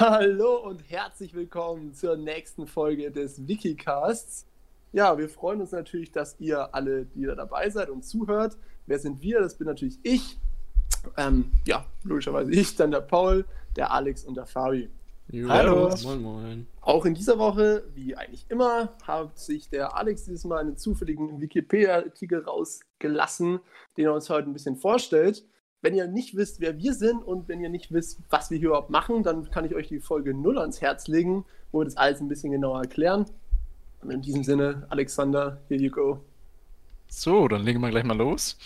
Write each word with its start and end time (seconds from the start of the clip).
Hallo 0.00 0.56
und 0.56 0.80
herzlich 0.88 1.34
willkommen 1.34 1.92
zur 1.92 2.16
nächsten 2.16 2.66
Folge 2.66 3.10
des 3.10 3.46
Wikicasts. 3.46 4.46
Ja, 4.92 5.18
wir 5.18 5.28
freuen 5.28 5.60
uns 5.60 5.72
natürlich, 5.72 6.10
dass 6.10 6.40
ihr 6.40 6.74
alle 6.74 7.14
wieder 7.14 7.36
dabei 7.36 7.68
seid 7.68 7.90
und 7.90 8.02
zuhört. 8.02 8.56
Wer 8.86 8.98
sind 8.98 9.20
wir? 9.20 9.40
Das 9.40 9.58
bin 9.58 9.66
natürlich 9.66 9.98
ich. 10.02 10.38
Ähm, 11.18 11.52
ja, 11.66 11.84
logischerweise 12.02 12.50
ich, 12.50 12.76
dann 12.76 12.92
der 12.92 13.02
Paul, 13.02 13.44
der 13.76 13.92
Alex 13.92 14.24
und 14.24 14.38
der 14.38 14.46
Fabi. 14.46 14.88
Jo, 15.28 15.50
Hallo. 15.50 15.94
Moin, 16.02 16.22
moin. 16.22 16.66
Auch 16.80 17.04
in 17.04 17.12
dieser 17.12 17.38
Woche, 17.38 17.84
wie 17.94 18.16
eigentlich 18.16 18.46
immer, 18.48 18.94
hat 19.02 19.38
sich 19.38 19.68
der 19.68 19.98
Alex 19.98 20.24
dieses 20.24 20.44
Mal 20.44 20.60
einen 20.60 20.78
zufälligen 20.78 21.42
Wikipedia-Artikel 21.42 22.42
rausgelassen, 22.42 23.60
den 23.98 24.06
er 24.06 24.14
uns 24.14 24.30
heute 24.30 24.48
ein 24.48 24.54
bisschen 24.54 24.76
vorstellt. 24.76 25.44
Wenn 25.82 25.94
ihr 25.94 26.08
nicht 26.08 26.36
wisst, 26.36 26.60
wer 26.60 26.76
wir 26.78 26.92
sind 26.92 27.22
und 27.22 27.48
wenn 27.48 27.60
ihr 27.60 27.70
nicht 27.70 27.90
wisst, 27.90 28.20
was 28.28 28.50
wir 28.50 28.58
hier 28.58 28.68
überhaupt 28.68 28.90
machen, 28.90 29.22
dann 29.22 29.50
kann 29.50 29.64
ich 29.64 29.74
euch 29.74 29.88
die 29.88 30.00
Folge 30.00 30.34
0 30.34 30.58
ans 30.58 30.82
Herz 30.82 31.08
legen, 31.08 31.46
wo 31.72 31.80
wir 31.80 31.86
das 31.86 31.96
alles 31.96 32.20
ein 32.20 32.28
bisschen 32.28 32.52
genauer 32.52 32.82
erklären. 32.82 33.24
Und 34.02 34.10
in 34.10 34.20
diesem 34.20 34.44
Sinne, 34.44 34.86
Alexander, 34.90 35.60
here 35.68 35.80
you 35.80 35.90
go. 35.90 36.22
So, 37.08 37.48
dann 37.48 37.62
legen 37.62 37.80
wir 37.80 37.90
gleich 37.90 38.04
mal 38.04 38.16
los. 38.16 38.58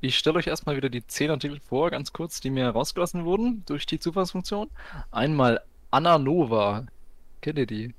Ich 0.00 0.16
stelle 0.16 0.38
euch 0.38 0.46
erstmal 0.46 0.76
wieder 0.76 0.88
die 0.88 1.04
zehn 1.06 1.30
Artikel 1.30 1.60
vor, 1.60 1.90
ganz 1.90 2.12
kurz, 2.12 2.40
die 2.40 2.50
mir 2.50 2.68
rausgelassen 2.68 3.24
wurden 3.24 3.64
durch 3.66 3.84
die 3.84 3.98
Zufallsfunktion. 3.98 4.70
Einmal 5.10 5.60
Anna 5.90 6.18
Nova. 6.18 6.86
Kennt 7.40 7.58
ihr 7.58 7.66
die? 7.66 7.94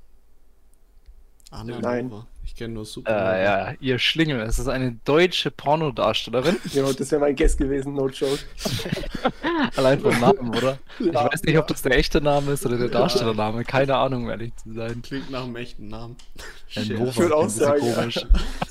Anna 1.50 1.78
Nein. 1.78 2.08
Nova. 2.08 2.26
Ich 2.44 2.56
kenne 2.56 2.74
nur 2.74 2.84
Super. 2.84 3.34
Äh, 3.34 3.44
ja, 3.44 3.74
ihr 3.80 3.98
Schlingel. 3.98 4.40
Es 4.40 4.58
ist 4.58 4.68
eine 4.68 4.92
deutsche 5.04 5.50
Pornodarstellerin. 5.50 6.56
Ja, 6.72 6.92
das 6.98 7.10
wäre 7.10 7.20
mein 7.20 7.36
Guess 7.36 7.56
gewesen, 7.56 7.94
no 7.94 8.08
joke. 8.08 8.38
Allein 9.76 10.00
vom 10.00 10.18
Namen, 10.20 10.54
oder? 10.54 10.78
Ich 10.98 11.06
Ja, 11.06 11.32
weiß 11.32 11.42
nicht, 11.44 11.56
ob 11.58 11.66
das 11.68 11.82
der 11.82 11.96
echte 11.96 12.20
Name 12.20 12.52
ist 12.52 12.66
oder 12.66 12.78
der 12.78 12.88
Darstellername. 12.88 13.64
Keine 13.64 13.96
Ahnung, 13.96 14.24
um 14.24 14.30
ehrlich 14.30 14.52
zu 14.56 14.72
sein. 14.72 15.02
Klingt 15.02 15.30
nach 15.30 15.44
einem 15.44 15.56
echten 15.56 15.88
Namen. 15.88 16.16
Nova 16.74 17.10
Ich 17.10 17.18
würde 17.18 17.36
auch 17.36 17.48
sagen, 17.48 17.80
komisch. 17.80 18.20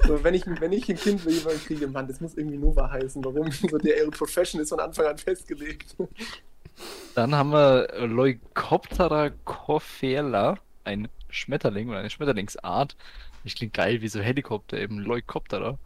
So, 0.05 0.23
wenn, 0.23 0.33
ich, 0.33 0.43
wenn 0.45 0.71
ich 0.73 0.89
ein 0.89 0.97
Kind 0.97 1.25
will, 1.25 1.33
jemand 1.33 1.65
kriege, 1.65 1.87
Mann, 1.87 2.07
das 2.07 2.19
muss 2.19 2.35
irgendwie 2.35 2.57
Nova 2.57 2.89
heißen. 2.89 3.23
Warum? 3.23 3.49
So, 3.71 3.77
der 3.77 3.97
ihre 3.97 4.11
Profession 4.11 4.61
ist 4.61 4.69
von 4.69 4.79
Anfang 4.79 5.05
an 5.05 5.17
festgelegt. 5.17 5.95
Dann 7.15 7.35
haben 7.35 7.51
wir 7.51 7.87
Leucoptera 8.07 9.29
coffela, 9.45 10.57
ein 10.83 11.07
Schmetterling 11.29 11.89
oder 11.89 11.99
eine 11.99 12.09
Schmetterlingsart. 12.09 12.95
Das 13.43 13.55
klingt 13.55 13.73
geil 13.73 14.01
wie 14.01 14.07
so 14.07 14.19
Helikopter, 14.21 14.77
eben 14.79 14.99
Leucoptera. 14.99 15.79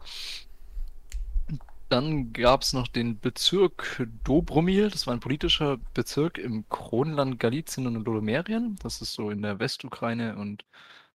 Dann 1.88 2.32
gab 2.32 2.62
es 2.62 2.72
noch 2.72 2.88
den 2.88 3.20
Bezirk 3.20 4.04
Dobromil, 4.24 4.90
das 4.90 5.06
war 5.06 5.14
ein 5.14 5.20
politischer 5.20 5.78
Bezirk 5.94 6.36
im 6.36 6.68
Kronland 6.68 7.38
Galizien 7.38 7.86
und 7.86 7.94
Lodomerien. 8.04 8.76
Das 8.82 9.00
ist 9.00 9.12
so 9.12 9.30
in 9.30 9.40
der 9.42 9.60
Westukraine 9.60 10.36
und 10.36 10.64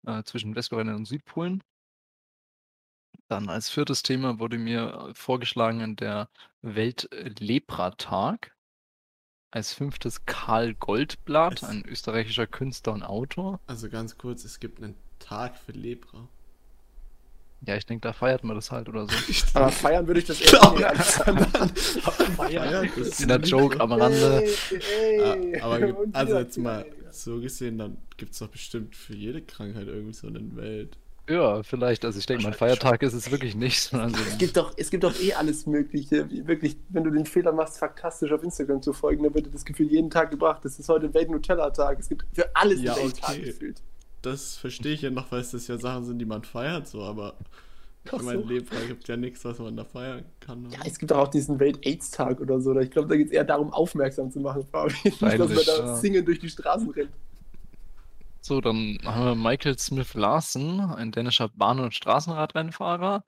äh, 0.07 0.23
zwischen 0.25 0.55
Westukraine 0.55 0.95
und 0.95 1.07
Südpolen. 1.07 1.63
Dann 3.29 3.49
als 3.49 3.71
viertes 3.71 4.03
Thema 4.03 4.39
wurde 4.39 4.59
mir 4.59 5.11
vorgeschlagen 5.15 5.97
der 5.97 6.29
Weltlepra-Tag. 6.63 8.55
Als 9.51 9.73
fünftes 9.73 10.27
Karl 10.27 10.75
Goldblatt, 10.75 11.63
Es- 11.63 11.65
ein 11.69 11.83
österreichischer 11.87 12.47
Künstler 12.47 12.93
und 12.93 13.03
Autor. 13.03 13.61
Also 13.67 13.89
ganz 13.89 14.19
kurz, 14.19 14.45
es 14.45 14.61
gibt 14.61 14.83
einen 14.83 14.97
Tag 15.19 15.57
für 15.57 15.73
Lepra. 15.73 16.29
Ja, 17.67 17.75
ich 17.77 17.85
denke, 17.87 18.07
da 18.07 18.13
feiert 18.13 18.45
man 18.45 18.55
das 18.55 18.71
halt 18.71 18.89
oder 18.89 19.07
so. 19.09 19.13
Aber 19.55 19.71
feiern 19.71 20.07
würde 20.07 20.21
ich 20.21 20.27
das 20.27 20.41
eher 20.41 20.71
nicht, 20.73 20.85
Alexander. 20.85 21.49
Ja, 22.51 22.83
das 22.83 22.97
ist 22.97 23.17
Kleiner 23.25 23.45
Joke 23.45 23.81
am 23.81 23.93
Rande. 23.93 24.45
Ey, 24.71 25.57
Ah, 25.61 25.65
aber 25.65 25.81
ey, 25.83 25.93
und 25.93 26.15
also 26.15 26.39
jetzt 26.39 26.57
mal 26.59 26.87
so 27.11 27.41
gesehen, 27.41 27.79
dann 27.79 27.97
gibt 28.17 28.33
es 28.33 28.39
doch 28.39 28.47
bestimmt 28.49 28.95
für 28.95 29.15
jede 29.15 29.43
Krankheit 29.43 29.89
irgendwie 29.89 30.13
so 30.15 30.29
eine 30.29 30.55
Welt. 30.57 30.97
Ja, 31.29 31.63
vielleicht. 31.63 32.05
Also 32.07 32.19
ich 32.21 32.27
denke, 32.27 32.45
mein 32.45 32.55
Feiertag 32.55 33.03
ist 33.03 33.13
es 33.13 33.31
wirklich 33.31 33.55
nicht. 33.57 33.83
sondern 33.83 34.15
so- 34.15 34.21
Es 34.23 34.39
gibt 34.39 34.57
doch, 34.57 34.73
es 34.77 34.89
gibt 34.91 35.03
doch 35.05 35.19
eh 35.21 35.35
alles 35.35 35.67
Mögliche. 35.67 36.31
Wie- 36.31 36.47
Wirklich, 36.47 36.77
wenn 36.91 37.05
du 37.05 37.11
den 37.11 37.27
Fehler 37.27 37.53
machst, 37.53 37.79
fantastisch 37.79 38.31
auf 38.33 38.43
Instagram 38.45 38.81
zu 38.81 38.93
folgen, 38.95 39.25
dann 39.25 39.35
wird 39.35 39.47
dir 39.47 39.51
das 39.51 39.65
Gefühl 39.65 39.89
jeden 39.91 40.09
Tag 40.11 40.31
gebracht. 40.31 40.65
Das 40.65 40.79
ist 40.79 40.89
heute 40.89 41.13
Welt-Nutella-Tag. 41.13 41.99
Es 41.99 42.09
gibt 42.09 42.25
für 42.33 42.49
alles 42.57 42.81
Ja, 42.81 42.95
einen 42.95 43.03
Welttag 43.03 43.31
okay. 43.31 43.43
gefühlt. 43.43 43.83
Das 44.23 44.57
verstehe 44.57 44.95
ich 44.95 45.03
ja 45.03 45.11
noch, 45.11 45.31
weil 45.31 45.41
es 45.41 45.53
das 45.53 45.69
ja 45.69 45.79
Sachen 45.79 46.05
sind, 46.05 46.19
die 46.19 46.25
man 46.25 46.43
feiert, 46.43 46.89
so, 46.89 47.03
aber 47.03 47.35
Ach 48.09 48.15
ich 48.15 48.23
meine, 48.23 48.43
so. 48.43 48.49
Lepra 48.49 48.77
gibt 48.87 49.07
ja 49.09 49.17
nichts, 49.17 49.45
was 49.45 49.59
man 49.59 49.77
da 49.77 49.85
feiern 49.85 50.25
kann. 50.41 50.67
oder? 50.67 50.77
Ja, 50.77 50.83
es 50.85 50.99
gibt 50.99 51.13
auch 51.13 51.29
diesen 51.29 51.61
Welt-Aids-Tag 51.61 52.41
oder 52.41 52.61
so. 52.61 52.79
Ich 52.79 52.91
glaube, 52.91 53.09
da 53.09 53.17
geht 53.17 53.29
es 53.29 53.33
eher 53.33 53.45
darum, 53.45 53.73
aufmerksam 53.73 54.31
zu 54.31 54.41
machen, 54.41 54.65
Fabi. 54.65 54.95
Nicht, 55.05 55.23
dass 55.23 55.39
man 55.39 55.49
da 55.49 55.79
ja. 55.79 55.97
singend 55.97 56.27
durch 56.27 56.39
die 56.39 56.49
Straßen 56.49 56.91
rennt. 56.91 57.13
So, 58.41 58.61
dann 58.61 58.99
haben 59.05 59.25
wir 59.25 59.35
Michael 59.35 59.79
Smith 59.79 60.15
Larsen, 60.15 60.81
ein 60.81 61.13
dänischer 61.13 61.49
Bahn- 61.49 61.81
und 61.81 61.95
Straßenradrennfahrer. 61.95 63.25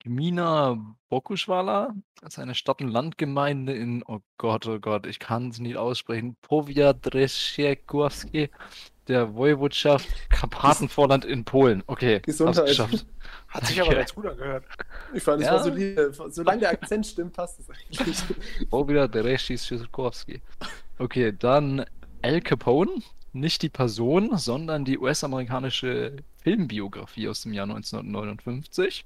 Gmina 0.00 0.96
Bokuschwala, 1.10 1.94
das 2.20 2.34
ist 2.34 2.38
eine 2.38 2.54
Stadt- 2.54 2.80
und 2.80 2.88
Landgemeinde 2.88 3.74
in, 3.74 4.02
oh 4.06 4.20
Gott, 4.38 4.66
oh 4.66 4.78
Gott, 4.80 5.06
ich 5.06 5.18
kann 5.18 5.48
es 5.48 5.58
nicht 5.58 5.76
aussprechen, 5.76 6.36
Powiat 6.40 7.14
der 9.10 9.34
Woiwodschaft 9.34 10.08
Karpatenvorland 10.30 11.24
in 11.24 11.44
Polen. 11.44 11.82
Okay, 11.86 12.20
Gesundheit. 12.20 12.66
geschafft. 12.66 13.04
Hat 13.48 13.66
sich 13.66 13.80
aber 13.82 13.94
ganz 13.94 14.14
gut 14.14 14.26
angehört. 14.26 14.64
Ich 15.12 15.22
fand, 15.22 15.42
es 15.42 15.48
Ja. 15.48 15.54
war 15.54 15.64
solide. 15.64 16.12
Solange 16.30 16.60
der 16.60 16.70
Akzent 16.70 17.06
stimmt, 17.06 17.32
passt 17.32 17.60
es 17.60 17.68
eigentlich. 17.68 18.22
Powiat 18.70 19.12
Sikorski. 19.12 20.40
Okay, 20.98 21.34
dann 21.36 21.84
Al 22.22 22.40
Capone, 22.40 22.90
nicht 23.32 23.62
die 23.62 23.68
Person, 23.68 24.36
sondern 24.38 24.84
die 24.84 24.98
US-amerikanische 24.98 26.16
Filmbiografie 26.42 27.28
aus 27.28 27.42
dem 27.42 27.52
Jahr 27.52 27.64
1959. 27.68 29.04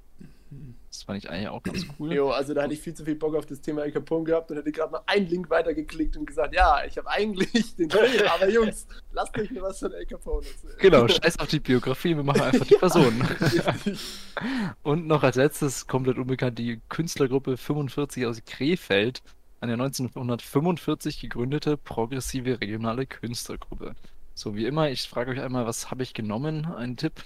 Das 0.89 1.03
fand 1.03 1.23
ich 1.23 1.29
eigentlich 1.29 1.49
auch 1.49 1.61
ganz 1.61 1.85
cool. 1.99 2.13
Jo, 2.13 2.29
also 2.29 2.53
da 2.53 2.63
hatte 2.63 2.73
ich 2.73 2.79
viel 2.79 2.93
zu 2.93 3.03
viel 3.03 3.15
Bock 3.15 3.35
auf 3.35 3.45
das 3.45 3.61
Thema 3.61 3.83
El 3.83 3.91
Capone 3.91 4.23
gehabt 4.23 4.49
und 4.51 4.57
hätte 4.57 4.71
gerade 4.71 4.91
mal 4.91 5.01
einen 5.07 5.27
Link 5.27 5.49
weitergeklickt 5.49 6.15
und 6.15 6.25
gesagt, 6.25 6.55
ja, 6.55 6.83
ich 6.85 6.97
habe 6.97 7.09
eigentlich 7.09 7.75
den 7.75 7.89
Film, 7.89 8.27
aber 8.33 8.49
Jungs, 8.49 8.87
lasst 9.11 9.37
euch 9.37 9.51
mir 9.51 9.61
was 9.61 9.79
von 9.79 9.91
El 9.91 10.05
Capone 10.05 10.45
erzählen. 10.45 10.75
Genau, 10.79 11.07
scheiß 11.07 11.39
auf 11.39 11.49
die 11.49 11.59
Biografie, 11.59 12.15
wir 12.15 12.23
machen 12.23 12.41
einfach 12.41 12.65
die 12.65 12.75
Person. 12.75 13.21
Richtig. 13.41 13.99
Und 14.83 15.07
noch 15.07 15.23
als 15.23 15.35
letztes, 15.35 15.87
komplett 15.87 16.17
unbekannt, 16.17 16.59
die 16.59 16.79
Künstlergruppe 16.89 17.57
45 17.57 18.25
aus 18.25 18.41
Krefeld, 18.45 19.21
eine 19.59 19.73
1945 19.73 21.19
gegründete 21.19 21.77
progressive 21.77 22.61
regionale 22.61 23.05
Künstlergruppe. 23.05 23.95
So 24.33 24.55
wie 24.55 24.65
immer, 24.65 24.89
ich 24.89 25.03
frage 25.03 25.31
euch 25.31 25.41
einmal, 25.41 25.65
was 25.65 25.91
habe 25.91 26.03
ich 26.03 26.13
genommen? 26.13 26.65
Ein 26.65 26.97
Tipp? 26.97 27.23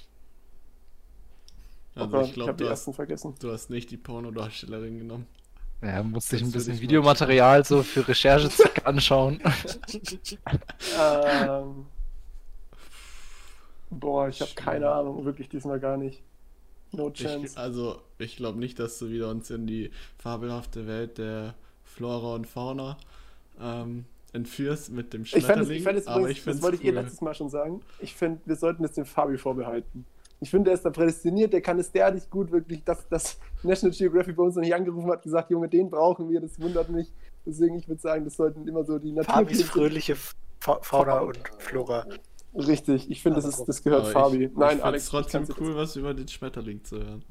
Also 2.00 2.18
Aber 2.18 2.24
ich 2.24 2.34
glaube, 2.34 2.56
du, 2.56 2.66
ersten 2.66 2.92
hast, 2.92 2.96
vergessen. 2.96 3.36
du 3.40 3.52
hast 3.52 3.70
nicht 3.70 3.92
die 3.92 3.98
Pornodarstellerin 3.98 5.00
genommen. 5.00 5.28
Ja, 5.82 6.04
musste 6.04 6.36
ich 6.36 6.42
Das 6.42 6.50
ein 6.50 6.52
bisschen 6.52 6.74
ich 6.76 6.82
Videomaterial 6.82 7.64
so 7.66 7.84
für 7.84 8.08
Recherchezwecke 8.08 8.86
anschauen. 8.86 9.42
Ähm, 10.98 11.86
boah, 13.90 14.28
ich 14.30 14.42
habe 14.42 14.52
keine 14.56 14.90
Ahnung, 14.92 15.26
wirklich 15.26 15.50
diesmal 15.50 15.80
gar 15.80 15.98
nicht. 15.98 16.24
No 16.92 17.14
Ich, 17.18 17.22
chance. 17.22 17.58
also, 17.58 18.02
ich 18.18 18.36
glaube 18.38 18.60
nicht, 18.60 18.80
dass 18.80 18.98
du 19.00 19.10
wieder 19.10 19.30
uns 19.30 19.50
in 19.52 19.68
die 19.68 19.92
fabelhafte 20.18 20.88
Welt 20.88 21.18
der 21.18 21.56
Flora 21.84 22.36
und 22.36 22.48
Fauna 22.48 22.98
ähm, 23.60 24.06
entführst 24.34 24.92
mit 24.92 25.14
dem 25.14 25.26
Ich 25.32 25.46
fände 25.46 25.64
es, 25.64 25.70
Schmetterling. 25.70 25.78
ich 25.78 25.84
fänd 25.84 26.00
es 26.00 26.08
aber 26.08 26.20
übrigens, 26.22 26.40
ich 26.40 26.44
das 26.46 26.60
finde 26.60 26.62
wollte 26.62 26.78
ich 26.78 26.84
eh 26.84 26.92
cool. 26.92 26.94
letztes 26.94 27.22
Mal 27.22 27.34
schon 27.36 27.50
sagen, 27.50 27.82
ich 28.00 28.16
finde, 28.16 28.42
wir 28.46 28.56
sollten 28.56 28.84
es 28.86 28.94
dem 28.94 29.06
Fabi 29.06 29.38
vorbehalten. 29.38 30.06
Ich 30.42 30.50
finde, 30.50 30.66
der 30.70 30.76
ist 30.76 30.86
da 30.86 30.90
prädestiniert, 30.90 31.52
der 31.52 31.62
kann 31.62 31.78
es 31.80 31.92
derartig 31.92 32.30
gut, 32.30 32.52
wirklich, 32.52 32.84
dass 32.84 33.08
das 33.10 33.38
National 33.64 33.96
Geographic 33.96 34.36
bei 34.36 34.44
uns 34.44 34.56
noch 34.56 34.62
nicht 34.62 34.74
angerufen 34.74 35.10
hat, 35.12 35.22
gesagt, 35.22 35.52
Junge, 35.52 35.68
den 35.68 35.90
brauchen 35.90 36.30
wir, 36.30 36.40
das 36.40 36.60
wundert 36.60 36.90
mich. 36.90 37.12
Deswegen, 37.46 37.78
ich 37.78 37.88
würde 37.88 38.02
sagen, 38.02 38.24
das 38.26 38.36
sollten 38.36 38.68
immer 38.68 38.84
so 38.84 39.00
die 39.00 39.14
Fabis 39.24 39.60
Naturkünste- 39.60 39.66
fröhliche 39.66 40.16
Fa 40.60 40.80
Fauna 40.82 41.20
und 41.20 41.40
Flora. 41.58 42.06
Richtig, 42.54 43.10
ich 43.12 43.22
finde, 43.22 43.42
das, 43.42 43.46
ist, 43.60 43.66
das 43.66 43.84
gehört 43.84 44.08
Fabi. 44.08 44.46
Ich, 44.46 44.52
Nein, 44.56 44.78
ich 44.78 44.84
Alex, 44.84 45.04
es 45.06 45.10
trotzdem 45.10 45.46
cool, 45.60 45.76
was 45.76 45.96
über 45.96 46.14
den 46.14 46.28
Schmetterling 46.28 46.84
zu 46.84 46.98
hören. 46.98 47.24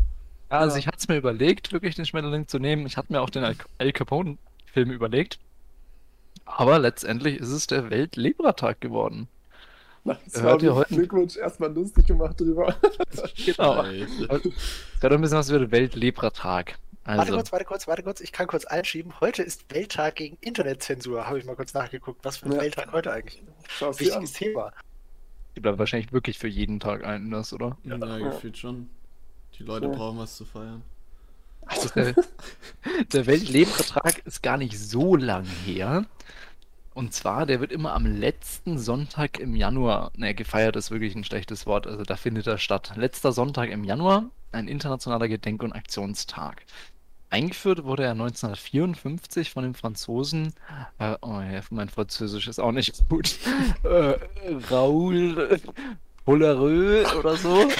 Also 0.48 0.74
Ja. 0.74 0.78
ich 0.78 0.86
hatte 0.86 0.98
es 0.98 1.08
mir 1.08 1.16
überlegt, 1.16 1.72
wirklich 1.72 1.94
den 1.96 2.06
Schmetterling 2.06 2.46
zu 2.46 2.58
nehmen. 2.58 2.86
Ich 2.86 2.96
hatte 2.96 3.12
mir 3.12 3.20
auch 3.20 3.28
den 3.30 3.44
Al, 3.44 3.56
Al 3.78 3.92
Capone-Film 3.92 4.90
überlegt. 4.90 5.38
Aber 6.46 6.78
letztendlich 6.78 7.38
ist 7.38 7.50
es 7.50 7.66
der 7.66 7.90
Weltlebra-Tag 7.90 8.80
geworden. 8.80 9.28
Nice, 10.08 10.42
Hört 10.42 10.62
ihr 10.62 10.74
heute- 10.74 10.94
Glückwunsch, 10.94 11.36
erstmal 11.36 11.72
lustig 11.72 12.06
gemacht 12.06 12.40
drüber. 12.40 12.74
Genau. 13.46 13.84
Es 13.84 15.00
gab 15.00 15.12
ein 15.12 15.20
bisschen 15.20 15.38
was 15.38 15.50
über 15.50 15.58
den 15.60 15.70
Weltlebra-Tag. 15.70 16.78
Warte 17.04 17.20
Also, 17.20 17.34
kurz, 17.34 17.52
warte 17.52 17.64
kurz, 17.64 17.88
warte 17.88 18.02
kurz. 18.02 18.20
Ich 18.20 18.32
kann 18.32 18.46
kurz 18.46 18.64
einschieben. 18.64 19.12
Heute 19.20 19.42
ist 19.42 19.64
Welttag 19.72 20.16
gegen 20.16 20.36
Internetzensur. 20.40 21.26
Habe 21.26 21.38
ich 21.38 21.44
mal 21.44 21.56
kurz 21.56 21.72
nachgeguckt. 21.74 22.24
Was 22.24 22.38
für 22.38 22.46
ein 22.46 22.52
Ja. 22.52 22.60
Welttag 22.60 22.92
heute 22.92 23.12
eigentlich? 23.12 23.42
Schau 23.68 23.90
es 23.90 23.96
dir 23.96 24.14
an. 24.16 24.22
Wichtiges 24.22 24.32
Thema. 24.34 24.72
gibt 25.54 25.66
aber 25.66 25.78
wahrscheinlich 25.78 26.12
wirklich 26.12 26.38
für 26.38 26.48
jeden 26.48 26.78
Tag 26.80 27.02
das, 27.30 27.52
oder? 27.52 27.76
Ja, 27.84 27.96
Ja. 27.96 28.18
gefühlt 28.30 28.56
schon. 28.58 28.88
Die 29.58 29.62
Leute 29.64 29.86
Ja. 29.86 29.92
brauchen 29.92 30.18
was 30.18 30.36
zu 30.36 30.44
feiern. 30.44 30.82
Also 31.66 31.88
der, 31.90 32.14
der 33.12 33.26
Weltlebra-Tag 33.26 34.22
ist 34.26 34.42
gar 34.42 34.56
nicht 34.56 34.78
so 34.78 35.16
lang 35.16 35.44
her. 35.66 36.04
Und 36.98 37.14
zwar, 37.14 37.46
der 37.46 37.60
wird 37.60 37.70
immer 37.70 37.94
am 37.94 38.06
letzten 38.06 38.76
Sonntag 38.76 39.38
im 39.38 39.54
Januar, 39.54 40.10
ne, 40.16 40.34
gefeiert 40.34 40.74
ist 40.74 40.90
wirklich 40.90 41.14
ein 41.14 41.22
schlechtes 41.22 41.64
Wort, 41.64 41.86
also 41.86 42.02
da 42.02 42.16
findet 42.16 42.48
er 42.48 42.58
statt. 42.58 42.94
Letzter 42.96 43.30
Sonntag 43.30 43.70
im 43.70 43.84
Januar, 43.84 44.24
ein 44.50 44.66
internationaler 44.66 45.28
Gedenk- 45.28 45.62
und 45.62 45.72
Aktionstag. 45.72 46.64
Eingeführt 47.30 47.84
wurde 47.84 48.02
er 48.02 48.10
1954 48.10 49.52
von 49.52 49.62
den 49.62 49.74
Franzosen, 49.74 50.54
äh, 50.98 51.14
oh 51.20 51.40
ja, 51.40 51.60
mein 51.70 51.88
Französisch 51.88 52.48
ist 52.48 52.58
auch 52.58 52.72
nicht 52.72 53.08
gut, 53.08 53.38
äh, 53.84 54.14
Raoul 54.68 55.60
Pollereux 56.24 57.14
oder 57.14 57.36
so. 57.36 57.70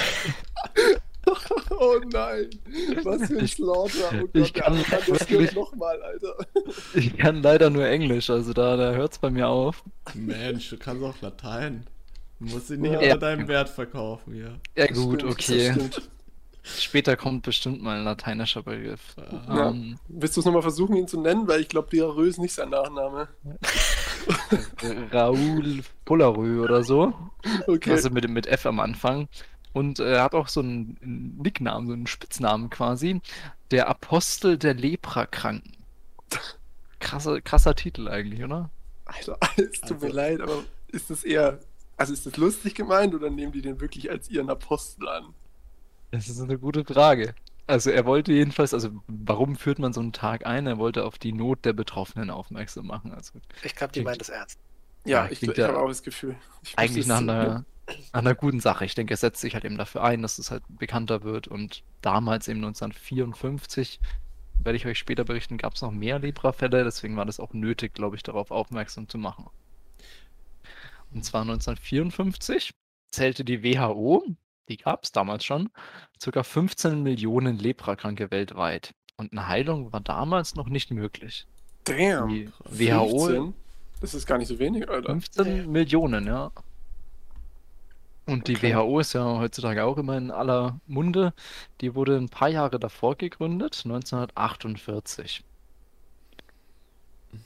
Oh 1.80 2.00
nein, 2.12 2.50
was 3.04 3.28
für 3.28 3.38
ein 3.38 3.44
Ich- 3.44 3.52
Slaughter. 3.54 4.10
Oh 4.22 4.28
ich 4.32 4.52
Gott, 4.54 4.64
kann 4.64 4.74
der 4.74 4.84
kann 4.84 5.00
das 5.08 5.30
wirklich- 5.30 5.54
nochmal, 5.54 6.02
Alter. 6.02 6.36
Ich 6.94 7.16
kann 7.16 7.42
leider 7.42 7.70
nur 7.70 7.86
Englisch, 7.86 8.30
also 8.30 8.52
da, 8.52 8.76
da 8.76 8.92
hört 8.92 9.12
es 9.12 9.18
bei 9.18 9.30
mir 9.30 9.48
auf. 9.48 9.84
Mensch, 10.14 10.70
du 10.70 10.76
kannst 10.76 11.02
auch 11.04 11.20
Latein. 11.20 11.86
Du 12.40 12.46
musst 12.54 12.70
ihn 12.70 12.80
nicht 12.80 12.92
Ja. 12.92 12.98
unter 13.00 13.16
deinem 13.18 13.48
Wert 13.48 13.68
verkaufen. 13.68 14.34
Ja 14.36 14.86
Das 14.86 14.96
gut, 14.96 15.20
stimmt, 15.20 15.32
okay. 15.32 15.74
Später 16.62 17.16
kommt 17.16 17.44
bestimmt 17.44 17.82
mal 17.82 17.96
ein 17.98 18.04
lateinischer 18.04 18.62
Begriff. 18.62 19.14
Ja. 19.48 19.70
Ähm, 19.70 19.98
Willst 20.08 20.36
du 20.36 20.40
es 20.40 20.44
nochmal 20.46 20.60
versuchen, 20.62 20.96
ihn 20.96 21.08
zu 21.08 21.18
nennen? 21.20 21.48
Weil 21.48 21.62
ich 21.62 21.68
glaube, 21.68 21.88
Diarrhoe 21.90 22.26
ist 22.26 22.38
nicht 22.38 22.52
sein 22.52 22.68
Nachname. 22.70 23.28
Raoul 25.12 25.80
Pollereux 26.04 26.60
oder 26.62 26.84
so. 26.84 27.12
Okay. 27.66 27.92
Also 27.92 28.10
mit, 28.10 28.28
mit 28.28 28.46
F 28.46 28.66
am 28.66 28.80
Anfang. 28.80 29.28
Und 29.72 30.00
äh, 30.00 30.14
er 30.14 30.22
hat 30.24 30.34
auch 30.34 30.48
so 30.48 30.60
einen, 30.60 30.96
einen 31.02 31.38
Nicknamen, 31.38 31.86
so 31.86 31.92
einen 31.92 32.06
Spitznamen 32.06 32.70
quasi. 32.70 33.20
Der 33.70 33.88
Apostel 33.88 34.56
der 34.58 34.74
Leprakranken. 34.74 35.72
Krasser, 37.00 37.40
krasser 37.40 37.74
Titel 37.74 38.08
eigentlich, 38.08 38.42
oder? 38.42 38.70
Alter, 39.04 39.38
es 39.56 39.80
tut 39.80 40.00
mir 40.00 40.06
Also- 40.06 40.16
leid, 40.16 40.40
aber 40.40 40.64
ist 40.88 41.10
das 41.10 41.24
eher. 41.24 41.60
Also 41.96 42.12
ist 42.12 42.26
das 42.26 42.36
lustig 42.36 42.74
gemeint 42.74 43.14
oder 43.14 43.28
nehmen 43.28 43.50
die 43.52 43.60
den 43.62 43.80
wirklich 43.80 44.08
als 44.10 44.30
ihren 44.30 44.50
Apostel 44.50 45.08
an? 45.08 45.34
Das 46.12 46.28
ist 46.28 46.40
eine 46.40 46.56
gute 46.58 46.84
Frage. 46.84 47.34
Also 47.66 47.90
er 47.90 48.06
wollte 48.06 48.32
jedenfalls, 48.32 48.72
also 48.72 48.90
warum 49.08 49.56
führt 49.56 49.78
man 49.78 49.92
so 49.92 50.00
einen 50.00 50.12
Tag 50.12 50.46
ein? 50.46 50.66
Er 50.66 50.78
wollte 50.78 51.04
auf 51.04 51.18
die 51.18 51.32
Not 51.32 51.64
der 51.64 51.72
Betroffenen 51.74 52.30
aufmerksam 52.30 52.86
machen. 52.86 53.12
Also 53.12 53.32
Ich 53.62 53.74
glaube, 53.74 53.92
die 53.92 54.02
meint 54.02 54.22
es 54.22 54.28
ernst. 54.28 54.58
Ja, 55.04 55.24
Ja, 55.26 55.30
ich, 55.30 55.42
ich 55.42 55.56
ja 55.56 55.68
habe 55.68 55.78
auch 55.80 55.88
das 55.88 56.02
Gefühl. 56.02 56.36
Eigentlich 56.76 57.06
nach 57.06 57.18
einer, 57.18 57.64
nach 58.12 58.20
einer 58.20 58.34
guten 58.34 58.60
Sache. 58.60 58.84
Ich 58.84 58.94
denke, 58.94 59.14
er 59.14 59.18
setzt 59.18 59.40
sich 59.40 59.54
halt 59.54 59.64
eben 59.64 59.78
dafür 59.78 60.04
ein, 60.04 60.22
dass 60.22 60.38
es 60.38 60.50
halt 60.50 60.62
bekannter 60.68 61.22
wird. 61.22 61.48
Und 61.48 61.82
damals 62.02 62.48
eben 62.48 62.58
1954, 62.58 64.00
werde 64.62 64.76
ich 64.76 64.86
euch 64.86 64.98
später 64.98 65.24
berichten, 65.24 65.58
gab 65.58 65.74
es 65.74 65.82
noch 65.82 65.92
mehr 65.92 66.18
Lepra-Fälle. 66.18 66.84
Deswegen 66.84 67.16
war 67.16 67.26
das 67.26 67.40
auch 67.40 67.52
nötig, 67.52 67.94
glaube 67.94 68.16
ich, 68.16 68.22
darauf 68.22 68.50
aufmerksam 68.50 69.08
zu 69.08 69.18
machen. 69.18 69.46
Und 71.12 71.24
zwar 71.24 71.42
1954 71.42 72.72
zählte 73.10 73.44
die 73.44 73.62
WHO, 73.62 74.24
die 74.68 74.76
gab 74.76 75.04
es 75.04 75.12
damals 75.12 75.44
schon, 75.44 75.70
ca. 76.22 76.42
15 76.42 77.02
Millionen 77.02 77.58
Leprakranke 77.58 78.30
weltweit. 78.30 78.94
Und 79.16 79.32
eine 79.32 79.48
Heilung 79.48 79.92
war 79.92 80.00
damals 80.00 80.54
noch 80.54 80.68
nicht 80.68 80.90
möglich. 80.90 81.46
Damn. 81.84 82.28
Die 82.28 82.50
WHO 82.64 83.26
15? 83.26 83.54
Das 84.00 84.14
ist 84.14 84.26
gar 84.26 84.38
nicht 84.38 84.48
so 84.48 84.58
wenig, 84.58 84.88
Alter. 84.88 85.10
15 85.10 85.70
Millionen, 85.72 86.26
ja. 86.26 86.52
Und 88.28 88.46
die 88.46 88.56
Okay. 88.56 88.74
WHO 88.74 89.00
ist 89.00 89.14
ja 89.14 89.24
heutzutage 89.24 89.84
auch 89.84 89.96
immer 89.96 90.18
in 90.18 90.30
aller 90.30 90.80
Munde. 90.86 91.32
Die 91.80 91.94
wurde 91.94 92.18
ein 92.18 92.28
paar 92.28 92.50
Jahre 92.50 92.78
davor 92.78 93.16
gegründet, 93.16 93.80
1948. 93.86 95.42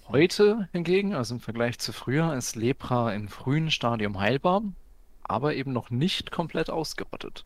Heute 0.09 0.69
hingegen, 0.73 1.15
also 1.15 1.37
im 1.37 1.41
Vergleich 1.41 1.79
zu 1.79 1.93
früher, 1.93 2.35
ist 2.35 2.57
Lepra 2.57 3.15
im 3.15 3.29
frühen 3.29 3.71
Stadium 3.71 4.19
heilbar, 4.19 4.63
aber 5.23 5.55
eben 5.55 5.73
noch 5.73 5.91
nicht 5.91 6.33
komplett 6.33 6.69
ausgerottet. 6.69 7.45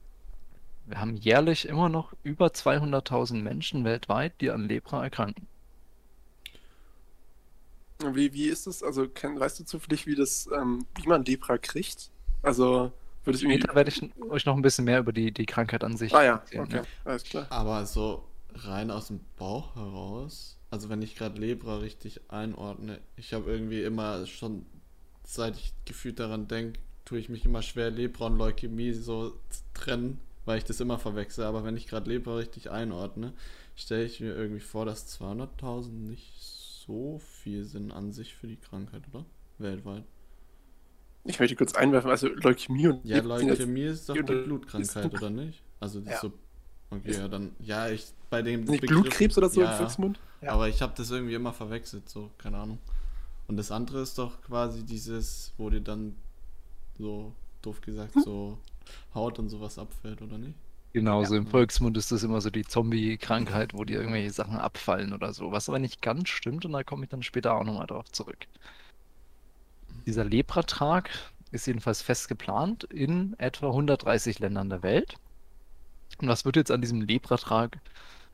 Wir 0.86 0.98
haben 0.98 1.16
jährlich 1.16 1.68
immer 1.68 1.90
noch 1.90 2.14
über 2.22 2.46
200.000 2.46 3.42
Menschen 3.42 3.84
weltweit, 3.84 4.40
die 4.40 4.50
an 4.50 4.66
Lepra 4.66 5.04
erkranken. 5.04 5.46
Wie, 7.98 8.32
wie 8.32 8.46
ist 8.46 8.66
das? 8.66 8.82
Also, 8.82 9.06
weißt 9.06 9.60
du 9.60 9.64
zufällig, 9.64 10.06
wie 10.06 10.14
das, 10.14 10.48
ähm, 10.56 10.86
wie 10.94 11.06
man 11.06 11.22
Lepra 11.26 11.58
kriegt? 11.58 12.10
Also, 12.42 12.92
würde. 13.26 13.38
Später 13.38 13.74
werde 13.74 13.90
ich 13.90 14.02
euch 14.30 14.46
noch 14.46 14.56
ein 14.56 14.62
bisschen 14.62 14.84
mehr 14.84 15.00
über 15.00 15.12
die, 15.12 15.32
die 15.32 15.46
Krankheit 15.46 15.84
an 15.84 15.96
sich 15.96 16.14
Ah 16.14 16.24
ja, 16.24 16.34
erzählen, 16.36 16.62
okay, 16.62 16.82
alles 17.04 17.24
klar. 17.24 17.46
Aber 17.50 17.84
so 17.86 18.24
rein 18.54 18.90
aus 18.90 19.08
dem 19.08 19.20
Bauch 19.36 19.76
heraus, 19.76 20.58
also 20.70 20.88
wenn 20.88 21.02
ich 21.02 21.14
gerade 21.16 21.38
Lebra 21.38 21.78
richtig 21.78 22.20
einordne, 22.28 23.00
ich 23.16 23.34
habe 23.34 23.50
irgendwie 23.50 23.82
immer 23.82 24.26
schon, 24.26 24.66
seit 25.24 25.56
ich 25.56 25.72
gefühlt 25.84 26.18
daran 26.18 26.48
denke, 26.48 26.80
tue 27.04 27.18
ich 27.18 27.28
mich 27.28 27.44
immer 27.44 27.62
schwer, 27.62 27.90
Lebra 27.90 28.26
und 28.26 28.38
Leukämie 28.38 28.92
so 28.92 29.30
zu 29.30 29.62
trennen, 29.74 30.20
weil 30.44 30.58
ich 30.58 30.64
das 30.64 30.80
immer 30.80 30.98
verwechsel. 30.98 31.44
Aber 31.44 31.64
wenn 31.64 31.76
ich 31.76 31.86
gerade 31.86 32.10
Lebra 32.10 32.36
richtig 32.36 32.70
einordne, 32.70 33.32
stelle 33.76 34.04
ich 34.04 34.20
mir 34.20 34.34
irgendwie 34.34 34.60
vor, 34.60 34.84
dass 34.84 35.20
200.000 35.20 35.90
nicht 35.90 36.34
so 36.40 37.18
viel 37.18 37.64
sind 37.64 37.92
an 37.92 38.12
sich 38.12 38.34
für 38.34 38.46
die 38.46 38.56
Krankheit, 38.56 39.02
oder? 39.12 39.24
Weltweit. 39.58 40.04
Ich 41.26 41.38
möchte 41.40 41.56
kurz 41.56 41.74
einwerfen, 41.74 42.10
also 42.10 42.28
Leukämie 42.28 42.88
und 42.88 43.04
Ja, 43.04 43.20
Leukämie 43.20 43.82
ist 43.84 44.08
doch 44.08 44.16
unter- 44.16 44.34
Blutkrankheit, 44.42 45.12
oder 45.14 45.30
nicht? 45.30 45.62
Also 45.80 46.00
die 46.00 46.10
Ja. 46.10 46.18
so. 46.18 46.32
Okay, 46.90 47.10
Ist- 47.10 47.18
ja, 47.18 47.28
dann. 47.28 47.50
Ja, 47.58 47.88
ich 47.88 48.06
bei 48.30 48.42
dem 48.42 48.64
nicht 48.64 48.80
Begriff- 48.80 49.02
Blutkrebs 49.02 49.36
oder 49.38 49.48
so 49.48 49.60
ja, 49.62 49.72
im 49.72 49.76
Volksmund? 49.78 50.20
Ja. 50.40 50.52
Aber 50.52 50.68
ich 50.68 50.80
habe 50.82 50.92
das 50.96 51.10
irgendwie 51.10 51.34
immer 51.34 51.52
verwechselt, 51.52 52.08
so, 52.08 52.30
keine 52.38 52.58
Ahnung. 52.58 52.78
Und 53.48 53.56
das 53.56 53.70
andere 53.72 54.00
ist 54.02 54.18
doch 54.18 54.40
quasi 54.42 54.84
dieses, 54.84 55.52
wo 55.56 55.68
dir 55.70 55.80
dann 55.80 56.14
so, 56.98 57.32
doof 57.62 57.80
gesagt, 57.80 58.12
so 58.24 58.58
Haut 59.14 59.38
und 59.38 59.48
sowas 59.48 59.78
abfällt, 59.78 60.22
oder 60.22 60.38
nicht? 60.38 60.54
Genau, 60.92 61.24
so 61.24 61.34
Ja. 61.34 61.40
im 61.40 61.46
Volksmund 61.46 61.96
ist 61.96 62.10
das 62.12 62.22
immer 62.22 62.40
so 62.40 62.50
die 62.50 62.64
Zombie-Krankheit, 62.64 63.74
wo 63.74 63.84
dir 63.84 63.98
irgendwelche 63.98 64.30
Sachen 64.30 64.56
abfallen 64.56 65.12
oder 65.12 65.32
so. 65.34 65.52
Was 65.52 65.68
aber 65.68 65.78
nicht 65.78 66.00
ganz 66.02 66.28
stimmt 66.28 66.64
und 66.64 66.72
da 66.72 66.84
komme 66.84 67.04
ich 67.04 67.10
dann 67.10 67.22
später 67.22 67.54
auch 67.54 67.64
nochmal 67.64 67.86
drauf 67.86 68.10
zurück. 68.12 68.46
Dieser 70.06 70.24
Lepratag 70.24 71.10
ist 71.50 71.66
jedenfalls 71.66 72.00
fest 72.02 72.28
geplant 72.28 72.84
in 72.84 73.34
etwa 73.38 73.68
130 73.68 74.38
Ländern 74.38 74.70
der 74.70 74.82
Welt. 74.82 75.16
Und 76.18 76.28
was 76.28 76.44
wird 76.44 76.56
jetzt 76.56 76.70
an 76.70 76.80
diesem 76.80 77.02
Lepratag, 77.02 77.78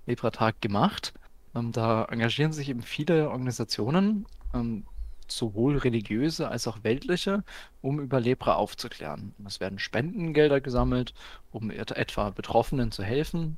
Lepratag 0.07 0.61
gemacht? 0.61 1.15
Ähm, 1.55 1.73
da 1.73 2.05
engagieren 2.05 2.53
sich 2.53 2.69
eben 2.69 2.83
viele 2.83 3.31
Organisationen, 3.31 4.27
ähm, 4.55 4.85
sowohl 5.29 5.79
religiöse 5.79 6.49
als 6.49 6.67
auch 6.67 6.85
weltliche, 6.85 7.43
um 7.81 8.01
über 8.01 8.21
Lepra 8.21 8.55
aufzuklären. 8.55 9.35
Es 9.47 9.61
werden 9.61 9.79
Spendengelder 9.79 10.61
gesammelt, 10.61 11.15
um 11.51 11.71
et- 11.71 11.93
etwa 11.93 12.31
Betroffenen 12.31 12.93
zu 12.93 13.03
helfen. 13.03 13.57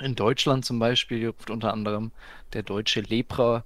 In 0.00 0.14
Deutschland 0.14 0.64
zum 0.64 0.78
Beispiel 0.78 1.26
ruft 1.28 1.50
unter 1.50 1.72
anderem 1.72 2.12
der 2.52 2.62
Deutsche 2.62 3.00
Lepra- 3.00 3.64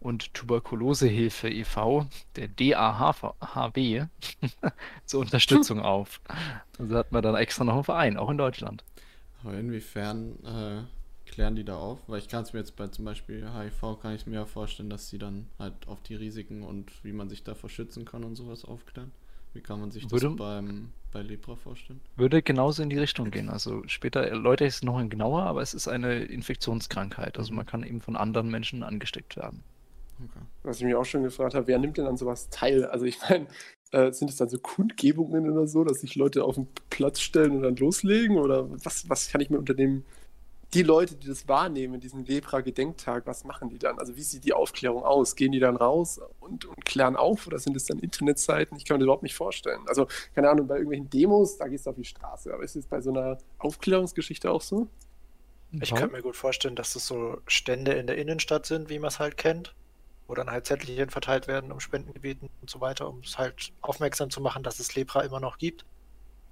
und 0.00 0.32
Tuberkulosehilfe 0.34 1.48
e.V., 1.48 2.06
der 2.36 2.48
DAHW, 2.48 4.06
zur 5.04 5.20
Unterstützung 5.20 5.80
auf. 5.80 6.20
Also 6.78 6.96
hat 6.96 7.12
man 7.12 7.22
dann 7.22 7.34
extra 7.36 7.64
noch 7.64 7.74
einen 7.74 7.84
Verein, 7.84 8.16
auch 8.16 8.30
in 8.30 8.38
Deutschland. 8.38 8.82
Aber 9.44 9.54
inwiefern 9.54 10.36
äh, 10.44 11.30
klären 11.30 11.56
die 11.56 11.64
da 11.64 11.76
auf? 11.76 11.98
Weil 12.06 12.18
ich 12.18 12.28
kann 12.28 12.42
es 12.42 12.52
mir 12.52 12.60
jetzt 12.60 12.76
bei 12.76 12.88
zum 12.88 13.04
Beispiel 13.04 13.46
HIV, 13.50 14.00
kann 14.00 14.14
ich 14.14 14.26
mir 14.26 14.36
ja 14.36 14.44
vorstellen, 14.46 14.90
dass 14.90 15.08
sie 15.08 15.18
dann 15.18 15.46
halt 15.58 15.86
auf 15.86 16.02
die 16.02 16.14
Risiken 16.14 16.62
und 16.62 16.92
wie 17.04 17.12
man 17.12 17.28
sich 17.28 17.44
davor 17.44 17.70
schützen 17.70 18.04
kann 18.04 18.24
und 18.24 18.36
sowas 18.36 18.64
aufklären. 18.64 19.12
Wie 19.52 19.60
kann 19.60 19.80
man 19.80 19.90
sich 19.90 20.04
das 20.04 20.12
Würde- 20.12 20.36
beim, 20.36 20.92
bei 21.10 21.22
Lepra 21.22 21.56
vorstellen? 21.56 22.00
Würde 22.16 22.40
genauso 22.40 22.82
in 22.82 22.90
die 22.90 22.98
Richtung 22.98 23.30
gehen. 23.30 23.48
Also 23.48 23.82
später 23.86 24.22
erläutere 24.22 24.68
ich 24.68 24.74
es 24.74 24.82
noch 24.82 25.02
genauer, 25.08 25.42
aber 25.42 25.60
es 25.60 25.74
ist 25.74 25.88
eine 25.88 26.20
Infektionskrankheit. 26.20 27.36
Also 27.36 27.52
man 27.52 27.66
kann 27.66 27.82
eben 27.82 28.00
von 28.00 28.16
anderen 28.16 28.48
Menschen 28.48 28.82
angesteckt 28.84 29.36
werden. 29.36 29.64
Okay. 30.24 30.44
Was 30.62 30.78
ich 30.78 30.84
mich 30.84 30.94
auch 30.94 31.04
schon 31.04 31.22
gefragt 31.22 31.54
habe, 31.54 31.66
wer 31.66 31.78
nimmt 31.78 31.96
denn 31.96 32.06
an 32.06 32.16
sowas 32.16 32.50
teil? 32.50 32.84
Also 32.84 33.06
ich 33.06 33.18
meine, 33.28 33.46
äh, 33.92 34.12
sind 34.12 34.30
es 34.30 34.36
dann 34.36 34.48
so 34.48 34.58
Kundgebungen 34.58 35.50
oder 35.50 35.66
so, 35.66 35.84
dass 35.84 36.00
sich 36.00 36.14
Leute 36.14 36.44
auf 36.44 36.56
den 36.56 36.68
Platz 36.90 37.20
stellen 37.20 37.52
und 37.52 37.62
dann 37.62 37.76
loslegen? 37.76 38.38
Oder 38.38 38.68
was, 38.84 39.08
was 39.08 39.28
kann 39.30 39.40
ich 39.40 39.50
mir 39.50 39.58
unter 39.58 39.74
dem, 39.74 40.04
die 40.74 40.82
Leute, 40.82 41.16
die 41.16 41.26
das 41.26 41.48
wahrnehmen, 41.48 42.00
diesen 42.00 42.24
Lepra-Gedenktag, 42.24 43.26
was 43.26 43.44
machen 43.44 43.70
die 43.70 43.78
dann? 43.78 43.98
Also 43.98 44.16
wie 44.16 44.22
sieht 44.22 44.44
die 44.44 44.52
Aufklärung 44.52 45.02
aus? 45.02 45.34
Gehen 45.34 45.50
die 45.50 45.58
dann 45.58 45.76
raus 45.76 46.20
und, 46.38 46.64
und 46.64 46.84
klären 46.84 47.16
auf 47.16 47.46
oder 47.46 47.58
sind 47.58 47.76
es 47.76 47.86
dann 47.86 47.98
Internetseiten? 47.98 48.76
Ich 48.76 48.84
kann 48.84 48.94
mir 48.94 49.00
das 49.00 49.04
überhaupt 49.04 49.24
nicht 49.24 49.34
vorstellen. 49.34 49.80
Also 49.86 50.06
keine 50.34 50.48
Ahnung, 50.48 50.68
bei 50.68 50.76
irgendwelchen 50.76 51.10
Demos, 51.10 51.56
da 51.56 51.66
gehst 51.66 51.86
du 51.86 51.90
auf 51.90 51.96
die 51.96 52.04
Straße. 52.04 52.54
Aber 52.54 52.62
ist 52.62 52.76
es 52.76 52.86
bei 52.86 53.00
so 53.00 53.10
einer 53.10 53.38
Aufklärungsgeschichte 53.58 54.50
auch 54.50 54.60
so? 54.60 54.86
Ich 55.80 55.90
Paul? 55.90 55.98
könnte 55.98 56.16
mir 56.16 56.22
gut 56.22 56.36
vorstellen, 56.36 56.76
dass 56.76 56.92
das 56.92 57.06
so 57.06 57.38
Stände 57.46 57.92
in 57.92 58.06
der 58.06 58.18
Innenstadt 58.18 58.66
sind, 58.66 58.90
wie 58.90 58.98
man 58.98 59.08
es 59.08 59.18
halt 59.18 59.36
kennt. 59.36 59.74
Wo 60.30 60.34
dann 60.36 60.48
halt 60.48 60.64
Zettelchen 60.64 61.10
verteilt 61.10 61.48
werden 61.48 61.72
um 61.72 61.80
Spendengebieten 61.80 62.50
und 62.60 62.70
so 62.70 62.80
weiter, 62.80 63.08
um 63.08 63.18
es 63.18 63.36
halt 63.36 63.72
aufmerksam 63.80 64.30
zu 64.30 64.40
machen, 64.40 64.62
dass 64.62 64.78
es 64.78 64.94
Lepra 64.94 65.22
immer 65.22 65.40
noch 65.40 65.58
gibt. 65.58 65.84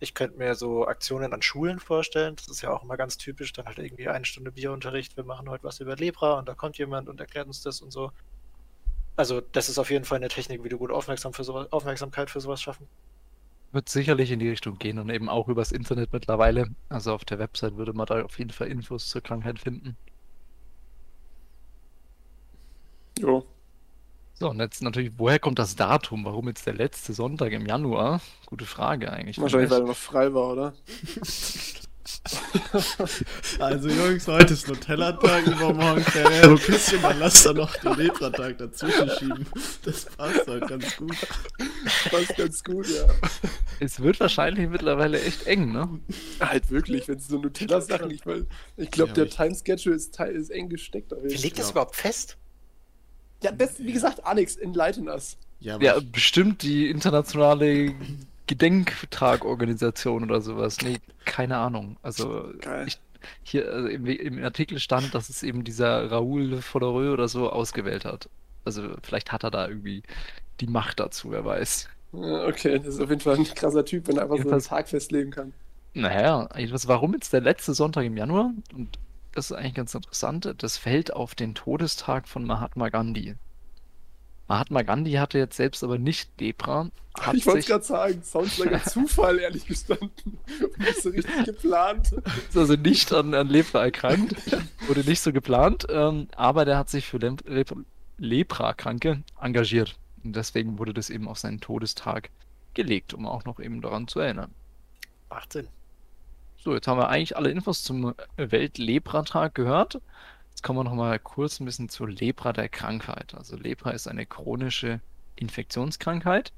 Ich 0.01 0.15
könnte 0.15 0.37
mir 0.37 0.57
so 0.57 0.89
Aktionen 0.89 1.33
an 1.33 1.43
Schulen 1.43 1.79
vorstellen. 1.79 2.35
Das 2.35 2.49
ist 2.49 2.61
ja 2.61 2.73
auch 2.73 2.83
immer 2.83 2.97
ganz 2.97 3.19
typisch. 3.19 3.53
Dann 3.53 3.67
halt 3.67 3.79
irgendwie 3.79 4.09
eine 4.09 4.25
Stunde 4.25 4.51
Bierunterricht. 4.51 5.17
Wir 5.17 5.23
machen 5.23 5.49
heute 5.49 5.63
was 5.63 5.79
über 5.79 5.95
Lepra 5.95 6.41
und 6.41 6.49
da 6.49 6.55
kommt 6.55 6.77
jemand 6.77 7.09
und 7.09 7.21
erklärt 7.21 7.47
uns 7.47 7.63
das 7.63 7.81
und 7.81 7.93
so. 7.93 8.11
Also, 9.15 9.41
das 9.41 9.69
ist 9.69 9.79
auf 9.79 9.93
jeden 9.93 10.05
Fall 10.05 10.17
eine 10.17 10.29
Technik, 10.29 10.65
wie 10.65 10.71
du 10.71 10.79
gut 10.79 10.91
aufmerksam 10.91 11.33
für 11.33 11.45
sowas, 11.45 11.71
Aufmerksamkeit 11.71 12.31
für 12.31 12.41
sowas 12.41 12.61
schaffen. 12.61 12.89
Wird 13.71 13.89
sicherlich 13.89 14.33
in 14.33 14.41
die 14.41 14.49
Richtung 14.49 14.77
gehen 14.81 14.99
und 14.99 15.09
eben 15.09 15.29
auch 15.29 15.47
übers 15.47 15.71
Internet 15.71 16.13
mittlerweile. 16.13 16.67
Also 16.89 17.13
auf 17.15 17.25
der 17.25 17.39
Website 17.39 17.77
würde 17.77 17.93
man 17.93 18.07
da 18.07 18.25
auf 18.25 18.41
jeden 18.41 18.51
Fall 18.51 18.67
Infos 18.67 19.09
zur 19.09 19.21
Krankheit 19.23 19.61
finden. 19.61 19.97
Jo. 23.21 23.45
So, 24.39 24.51
und 24.51 24.61
jetzt 24.61 24.83
natürlich, 24.83 25.13
woher 25.17 25.41
kommt 25.41 25.59
das 25.59 25.75
Datum? 25.75 26.25
Warum 26.25 26.47
jetzt 26.47 26.65
der 26.67 26.75
letzte 26.75 27.13
Sonntag 27.13 27.51
im 27.53 27.67
Januar? 27.67 28.21
Gute 28.47 28.67
Frage 28.67 29.13
eigentlich. 29.13 29.41
Wahrscheinlich, 29.41 29.71
weil 29.71 29.81
er 29.81 29.87
noch 29.89 29.97
frei 29.97 30.33
war, 30.33 30.53
oder? 30.53 30.75
Also 33.59 33.89
Jungs, 33.89 34.27
heute 34.29 34.55
ist 34.55 34.69
Nutella-Tag, 34.69 35.47
übermorgen 35.47 36.03
Ferrero-Küsschen, 36.03 37.03
dann 37.03 37.19
lasst 37.19 37.45
da 37.45 37.53
noch 37.53 37.75
den 37.77 37.95
Lepra-Tag 37.95 38.59
dazwischen 38.59 39.11
schieben. 39.19 39.47
Das 39.85 40.07
passt 40.07 40.47
halt 40.47 40.69
ganz 40.69 40.97
gut. 40.97 41.17
Passt 42.11 42.37
ganz 42.37 42.65
gut, 42.65 42.87
ja. 42.89 43.05
Es 43.81 44.01
wird 44.01 44.21
wahrscheinlich 44.21 44.69
mittlerweile 44.69 45.21
echt 45.21 45.47
eng, 45.47 45.73
ne? 45.73 46.01
Halt 46.41 46.71
wirklich, 46.71 47.09
wenn 47.09 47.19
es 47.19 47.29
so 47.29 47.39
Nutella-Sachen, 47.39 48.11
ich, 48.11 48.25
mein, 48.25 48.47
ich 48.77 48.91
glaube, 48.91 49.11
Ja, 49.11 49.15
der 49.15 49.29
Time-Schedule 49.29 49.97
ist, 49.97 50.15
teil- 50.15 50.35
ist 50.35 50.51
eng 50.51 50.69
gesteckt. 50.69 51.13
Wie 51.23 51.35
ich, 51.35 51.43
liegt 51.43 51.59
das 51.59 51.71
überhaupt 51.73 51.97
fest? 51.97 52.39
Ja, 53.43 53.53
das, 53.53 53.79
wie 53.79 53.93
gesagt, 53.93 54.25
Alex, 54.27 54.57
enlighten 54.57 55.09
us. 55.09 55.37
Ja, 55.61 55.79
Ja, 55.81 55.99
bestimmt 56.01 56.63
die 56.63 56.89
internationale 56.89 57.95
Gedenktagorganisation 58.47 60.25
oder 60.25 60.41
sowas. 60.41 60.79
Nee, 60.83 60.99
keine 61.25 61.57
Ahnung. 61.59 61.97
Also 62.03 62.53
ich, 62.87 62.99
hier 63.43 63.71
also 63.73 63.89
im, 63.89 64.07
im 64.07 64.45
Artikel 64.45 64.79
stand, 64.79 65.15
dass 65.15 65.29
es 65.29 65.43
eben 65.43 65.65
dieser 65.65 66.11
Raoul 66.11 66.63
Fodereux 66.63 67.13
oder 67.13 67.29
so 67.29 67.51
ausgewählt 67.51 68.05
hat. 68.05 68.29
Also 68.65 68.89
vielleicht 69.03 69.33
hat 69.33 69.45
er 69.45 69.51
da 69.51 69.69
irgendwie 69.69 70.03
die 70.61 70.67
Macht 70.67 71.01
dazu, 71.01 71.31
wer 71.31 71.45
weiß. 71.45 71.89
Ja, 72.13 72.47
okay, 72.47 72.79
das 72.79 72.95
ist 72.95 73.01
auf 73.01 73.11
jeden 73.11 73.21
Fall 73.21 73.37
ein 73.37 73.45
krasser 73.45 73.85
Typ, 73.85 74.09
wenn 74.09 74.17
er 74.17 74.23
einfach 74.23 74.37
so 74.37 74.43
einen 74.43 74.51
Jedenfalls- 74.51 74.69
Tag 74.69 74.89
festlegen 74.89 75.31
kann. 75.31 75.53
Naja, 75.95 76.49
jedenfalls, 76.57 76.87
warum 76.87 77.15
jetzt 77.15 77.33
der 77.33 77.41
letzte 77.41 77.75
Sonntag 77.75 78.05
im 78.05 78.17
Januar? 78.17 78.53
Und 78.75 78.99
das 79.39 79.53
ist 79.53 79.57
eigentlich 79.57 79.75
ganz 79.75 79.95
interessant. 79.95 80.53
Das 80.59 80.77
fällt 80.77 81.13
auf 81.13 81.37
den 81.37 81.55
Todestag 81.55 82.27
von 82.27 82.45
Mahatma 82.45 82.89
Gandhi. 82.89 83.37
Mahatma 84.49 84.83
Gandhi 84.83 85.13
hatte 85.13 85.39
jetzt 85.39 85.57
selbst 85.57 85.85
aber 85.85 85.97
nicht 85.97 86.41
Lepra. 86.41 86.91
Hat 87.21 87.35
ich 87.37 87.47
wollte 87.47 87.69
gerade 87.69 87.85
sagen, 87.85 88.23
sounds 88.25 88.59
like 88.59 88.73
ein 88.73 88.83
Zufall, 88.83 89.39
ehrlich 89.41 89.65
gestanden. 89.65 90.39
Nicht 90.79 91.03
so 91.03 91.11
richtig 91.11 91.45
geplant. 91.45 92.13
ist 92.49 92.57
also 92.57 92.75
nicht 92.75 93.13
an, 93.13 93.33
an 93.33 93.49
Lepra 93.49 93.85
erkrankt, 93.85 94.35
wurde 94.89 95.05
nicht 95.05 95.21
so 95.21 95.33
geplant, 95.33 95.87
ähm, 95.89 96.27
aber 96.35 96.65
der 96.65 96.77
hat 96.77 96.89
sich 96.89 97.07
für 97.07 97.19
Lep 97.19 97.47
Lep 97.47 97.77
Lepra-Kranke 98.17 99.23
engagiert. 99.41 99.97
Und 100.25 100.35
deswegen 100.35 100.81
wurde 100.81 100.95
das 100.95 101.11
eben 101.11 101.29
auf 101.29 101.39
seinen 101.39 101.61
Todestag 101.61 102.31
gelegt, 102.75 103.15
um 103.15 103.25
auch 103.25 103.45
noch 103.45 103.61
eben 103.61 103.83
daran 103.83 104.09
zu 104.09 104.19
erinnern. 104.19 104.53
Macht 105.31 105.53
Sinn. 105.53 105.69
So, 106.59 106.75
jetzt 106.75 106.89
haben 106.89 106.99
wir 106.99 107.09
eigentlich 107.09 107.37
alle 107.37 107.51
Infos 107.51 107.83
zum 107.83 108.15
Welt-Lepra-Tag 108.37 109.55
gehört. 109.55 110.01
Jetzt 110.51 110.63
kommen 110.63 110.79
wir 110.81 110.85
noch 110.85 110.95
mal 110.95 111.19
kurz 111.19 111.61
ein 111.61 111.65
bisschen 111.65 111.89
zur 111.89 112.09
Lepra 112.11 112.53
der 112.53 112.69
Krankheit. 112.69 113.35
Also 113.35 113.57
Lepra 113.57 113.91
ist 113.91 114.09
eine 114.09 114.27
chronische 114.27 115.01
Infektionskrankheit 115.37 116.53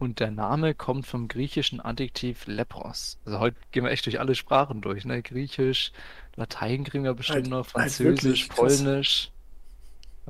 und 0.00 0.18
der 0.18 0.32
Name 0.32 0.74
kommt 0.74 1.06
vom 1.06 1.28
griechischen 1.28 1.80
Adjektiv 1.80 2.46
lepros. 2.46 3.18
Also 3.24 3.38
heute 3.38 3.56
gehen 3.70 3.84
wir 3.84 3.92
echt 3.92 4.06
durch 4.06 4.18
alle 4.18 4.34
Sprachen 4.34 4.80
durch, 4.80 5.04
ne? 5.04 5.22
Griechisch, 5.22 5.92
Latein 6.34 6.82
kriegen 6.84 7.04
wir 7.04 7.14
bestimmt 7.14 7.36
Halt- 7.44 7.48
noch, 7.48 7.58
halt 7.74 7.92
Französisch, 7.92 8.48
krass. 8.48 8.56
Polnisch. 8.82 9.30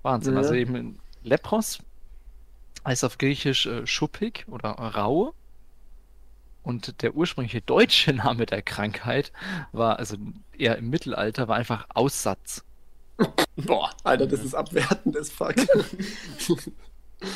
Wahnsinn. 0.03 0.35
Ja. 0.35 0.41
Also 0.41 0.55
eben 0.55 0.99
lepros 1.23 1.79
heißt 2.87 3.05
auf 3.05 3.17
Griechisch 3.19 3.67
äh, 3.67 3.87
schuppig 3.87 4.45
oder 4.49 4.71
rau. 4.71 5.35
Und 6.69 7.01
der 7.01 7.15
ursprüngliche 7.15 7.63
deutsche 7.63 8.13
Name 8.15 8.45
der 8.45 8.61
Krankheit 8.61 9.33
war, 9.73 9.99
also 9.99 10.19
eher 10.53 10.77
im 10.77 10.91
Mittelalter, 10.91 11.49
war 11.49 11.57
einfach 11.57 11.87
Aussatz. 11.95 12.63
Boah, 13.57 13.91
Alter, 14.05 14.27
das 14.27 14.45
ist 14.45 14.55
abwertend, 14.55 15.15
das 15.17 15.31
Fuck. 15.31 15.57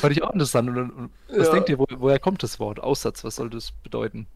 Fand 0.01 0.15
ich 0.15 0.21
auch 0.23 0.31
interessant. 0.31 0.69
Und, 0.69 1.11
was 1.35 1.47
Ja. 1.47 1.53
denkt 1.53 1.69
ihr, 1.69 1.79
wo, 1.79 1.85
woher 1.97 2.19
kommt 2.19 2.43
das 2.43 2.59
Wort 2.59 2.79
Aussatz? 2.79 3.23
Was 3.23 3.37
soll 3.37 3.49
das 3.49 3.71
bedeuten? 3.71 4.27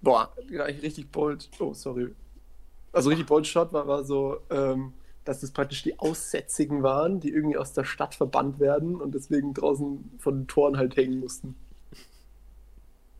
Boah, 0.00 0.32
ja, 0.50 0.64
richtig 0.64 1.10
bold. 1.10 1.50
Oh, 1.58 1.74
sorry. 1.74 2.14
Also 2.92 3.10
richtig 3.10 3.26
bold 3.26 3.46
Shot 3.46 3.72
war, 3.72 3.86
war 3.88 4.04
so, 4.04 4.38
ähm, 4.50 4.94
dass 5.24 5.40
das 5.40 5.52
praktisch 5.52 5.82
die 5.82 5.98
Aussätzigen 5.98 6.82
waren, 6.82 7.20
die 7.20 7.30
irgendwie 7.30 7.58
aus 7.58 7.72
der 7.74 7.84
Stadt 7.84 8.14
verbannt 8.14 8.60
werden 8.60 9.00
und 9.00 9.14
deswegen 9.14 9.54
draußen 9.54 10.12
von 10.18 10.40
den 10.42 10.48
Toren 10.48 10.78
halt 10.78 10.96
hängen 10.96 11.20
mussten. 11.20 11.56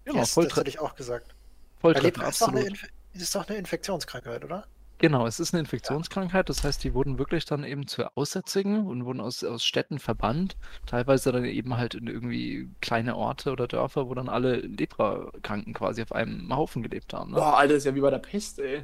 Ja, 0.08 0.20
yes, 0.20 0.32
voll, 0.32 0.44
das 0.44 0.56
hätte 0.56 0.70
ich 0.70 0.78
auch 0.78 0.94
gesagt. 0.94 1.34
voll 1.80 1.94
Weil 1.94 2.02
treffen, 2.02 2.20
Lepra 2.20 2.28
ist 2.28 2.42
doch, 2.42 2.48
eine 2.48 2.58
absolut. 2.58 2.82
Inf 2.82 3.22
ist 3.22 3.34
doch 3.34 3.48
eine 3.48 3.58
Infektionskrankheit, 3.58 4.44
oder? 4.44 4.66
Genau, 4.98 5.28
es 5.28 5.38
ist 5.38 5.54
eine 5.54 5.60
Infektionskrankheit, 5.60 6.48
das 6.48 6.64
heißt, 6.64 6.82
die 6.82 6.92
wurden 6.92 7.18
wirklich 7.18 7.44
dann 7.44 7.62
eben 7.62 7.86
zu 7.86 8.04
Aussätzigen 8.16 8.86
und 8.86 9.04
wurden 9.04 9.20
aus, 9.20 9.44
aus 9.44 9.64
Städten 9.64 10.00
verbannt, 10.00 10.56
teilweise 10.86 11.30
dann 11.30 11.44
eben 11.44 11.76
halt 11.76 11.94
in 11.94 12.08
irgendwie 12.08 12.68
kleine 12.80 13.16
Orte 13.16 13.52
oder 13.52 13.68
Dörfer, 13.68 14.08
wo 14.08 14.14
dann 14.14 14.28
alle 14.28 14.56
Leprakranken 14.56 15.72
quasi 15.72 16.02
auf 16.02 16.10
einem 16.10 16.54
Haufen 16.54 16.82
gelebt 16.82 17.12
haben. 17.12 17.30
Ne? 17.30 17.36
Boah, 17.36 17.58
Alter, 17.58 17.74
das 17.74 17.82
ist 17.82 17.86
ja 17.86 17.94
wie 17.94 18.00
bei 18.00 18.10
der 18.10 18.18
Pest, 18.18 18.58
ey. 18.58 18.82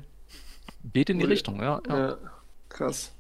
Geht 0.85 1.11
in 1.11 1.19
die. 1.19 1.25
Richtung, 1.25 1.61
ja. 1.61 1.83
ja. 1.89 1.99
Ja, 1.99 2.19
krass. 2.69 3.13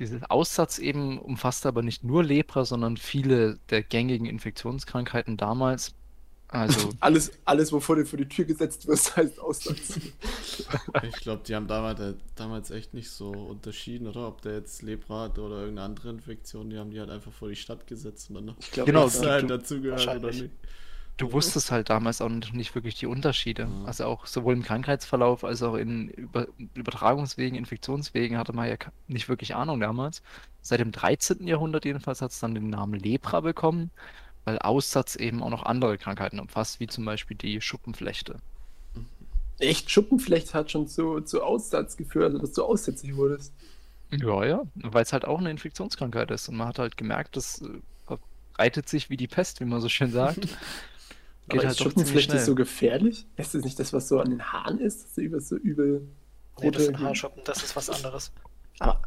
Dieser 0.00 0.30
Aussatz 0.30 0.78
eben 0.78 1.18
umfasst 1.18 1.66
aber 1.66 1.82
nicht 1.82 2.04
nur 2.04 2.24
Lepra, 2.24 2.64
sondern 2.64 2.96
viele 2.96 3.58
der 3.70 3.82
gängigen 3.82 4.26
Infektionskrankheiten 4.26 5.36
damals. 5.36 5.94
Also, 6.50 6.90
Alles, 7.00 7.30
alles, 7.44 7.72
wovor 7.72 7.96
du 7.96 8.06
vor 8.06 8.16
die 8.18 8.26
Tür 8.28 8.44
gesetzt 8.46 8.86
wirst, 8.88 9.16
heißt 9.16 9.38
Aussatz. 9.38 10.00
ich 11.02 11.16
glaube, 11.20 11.42
die 11.46 11.54
haben 11.54 11.66
damals, 11.66 12.00
äh, 12.00 12.14
damals 12.36 12.70
echt 12.70 12.94
nicht 12.94 13.10
so 13.10 13.30
unterschieden, 13.30 14.06
oder? 14.06 14.28
Ob 14.28 14.40
der 14.42 14.54
jetzt 14.54 14.82
Lepra 14.82 15.24
hat 15.24 15.38
oder 15.38 15.60
irgendeine 15.60 15.86
andere 15.86 16.10
Infektion, 16.10 16.70
die 16.70 16.78
haben 16.78 16.90
die 16.90 17.00
halt 17.00 17.10
einfach 17.10 17.32
vor 17.32 17.48
die 17.48 17.56
Stadt 17.56 17.86
gesetzt 17.86 18.30
und 18.30 18.36
dann 18.46 18.54
Ich 18.60 18.70
glaube, 18.70 18.90
Genau, 18.90 19.08
du- 19.08 19.28
halt 19.28 19.42
du- 19.44 19.46
dazu 19.48 19.80
gehört 19.80 20.00
oder 20.02 20.12
wahrscheinlich. 20.22 20.42
nicht. 20.42 20.54
du 21.18 21.32
wusstest 21.32 21.70
halt 21.70 21.90
damals 21.90 22.22
auch 22.22 22.28
nicht 22.28 22.54
nicht 22.54 22.74
wirklich 22.74 22.94
die 22.94 23.06
Unterschiede. 23.06 23.62
Ja. 23.64 23.84
Also 23.86 24.04
auch 24.06 24.24
sowohl 24.26 24.54
im 24.54 24.62
Krankheitsverlauf 24.62 25.44
als 25.44 25.62
auch 25.62 25.74
in 25.74 26.08
Über 26.08 26.46
Übertragungswegen, 26.74 27.58
Infektionswegen 27.58 28.38
hatte 28.38 28.52
man 28.54 28.68
ja 28.68 28.76
nicht 29.06 29.28
wirklich 29.28 29.54
Ahnung 29.54 29.80
damals. 29.80 30.22
Seit 30.62 30.80
dem 30.80 30.92
13. 30.92 31.46
Jahrhundert 31.46 31.84
jedenfalls 31.84 32.22
hat 32.22 32.30
es 32.30 32.40
dann 32.40 32.54
den 32.54 32.70
Namen 32.70 32.98
Lepra 33.00 33.40
bekommen, 33.40 33.90
weil 34.48 34.58
Aussatz 34.60 35.14
eben 35.16 35.42
auch 35.42 35.50
noch 35.50 35.64
andere 35.64 35.98
Krankheiten 35.98 36.40
umfasst, 36.40 36.80
wie 36.80 36.86
zum 36.86 37.04
Beispiel 37.04 37.36
die 37.36 37.60
Schuppenflechte. 37.60 38.36
echt 39.58 39.90
Schuppenflecht 39.90 40.54
hat 40.54 40.70
schon 40.70 40.88
zu, 40.88 41.20
zu 41.20 41.42
Aussatz 41.42 41.96
geführt, 41.98 42.24
also 42.32 42.38
dass 42.38 42.52
du 42.54 42.64
aussätzlich 42.64 43.14
wurdest. 43.14 43.52
Ja, 44.10 44.44
ja, 44.46 44.62
weil 44.76 45.02
es 45.02 45.12
halt 45.12 45.26
auch 45.26 45.38
eine 45.38 45.50
Infektionskrankheit 45.50 46.30
ist. 46.30 46.48
Und 46.48 46.56
man 46.56 46.68
hat 46.68 46.78
halt 46.78 46.96
gemerkt, 46.96 47.36
das 47.36 47.60
äh, 47.60 47.66
verbreitet 48.06 48.88
sich 48.88 49.10
wie 49.10 49.18
die 49.18 49.26
Pest, 49.28 49.60
wie 49.60 49.66
man 49.66 49.82
so 49.82 49.90
schön 49.90 50.10
sagt. 50.10 50.38
Aber 51.50 51.60
Geht 51.60 51.62
ist 51.62 51.66
halt 51.66 51.80
doch 51.80 51.84
ziemlich 51.84 51.92
Schuppenflecht 51.92 52.24
schnell. 52.30 52.38
ist 52.38 52.46
so 52.46 52.54
gefährlich? 52.54 53.26
Ist 53.36 53.54
das 53.54 53.64
nicht 53.64 53.78
das, 53.78 53.92
was 53.92 54.08
so 54.08 54.18
an 54.20 54.30
den 54.30 54.42
Haaren 54.50 54.78
ist? 54.80 55.02
Dass 55.04 55.14
du 55.14 55.20
über 55.20 55.40
so 55.42 55.56
übel 55.56 56.08
Nee, 56.60 56.70
das 56.70 56.80
rote- 56.82 56.84
sind 56.86 57.00
Haarschuppen, 57.00 57.42
das 57.44 57.62
ist 57.62 57.76
was 57.76 57.90
anderes. 57.90 58.32
Aber 58.78 59.02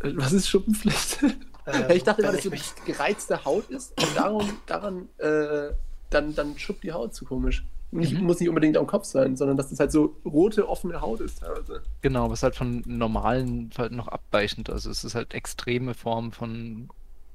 äh, 0.00 0.10
was 0.16 0.32
ist 0.32 0.48
Schuppenflecht? 0.48 1.18
Ähm, 1.66 1.84
ich 1.90 2.02
dachte, 2.04 2.22
wenn 2.22 2.28
weil 2.28 2.36
das 2.36 2.44
ich 2.44 2.44
so 2.44 2.50
mich, 2.50 2.74
gereizte 2.84 3.44
Haut 3.44 3.70
ist 3.70 3.92
und 4.00 4.16
darum, 4.16 4.58
daran 4.66 5.08
äh, 5.18 5.72
dann, 6.10 6.34
dann 6.34 6.58
schuppt 6.58 6.84
die 6.84 6.92
Haut 6.92 7.14
zu 7.14 7.24
komisch. 7.24 7.64
Nicht, 7.90 8.12
Mhm. 8.12 8.24
Muss 8.24 8.40
nicht 8.40 8.48
unbedingt 8.48 8.76
am 8.76 8.88
Kopf 8.88 9.04
sein, 9.04 9.36
sondern 9.36 9.56
dass 9.56 9.70
das 9.70 9.78
halt 9.78 9.92
so 9.92 10.16
rote, 10.24 10.68
offene 10.68 11.00
Haut 11.00 11.20
ist 11.20 11.40
teilweise. 11.40 11.82
Genau, 12.00 12.28
was 12.28 12.42
halt 12.42 12.56
von 12.56 12.82
normalen 12.86 13.70
halt 13.78 13.92
noch 13.92 14.08
abweichend. 14.08 14.68
Also 14.68 14.90
es 14.90 15.04
ist 15.04 15.14
halt 15.14 15.32
extreme 15.32 15.94
Form 15.94 16.32
von 16.32 16.88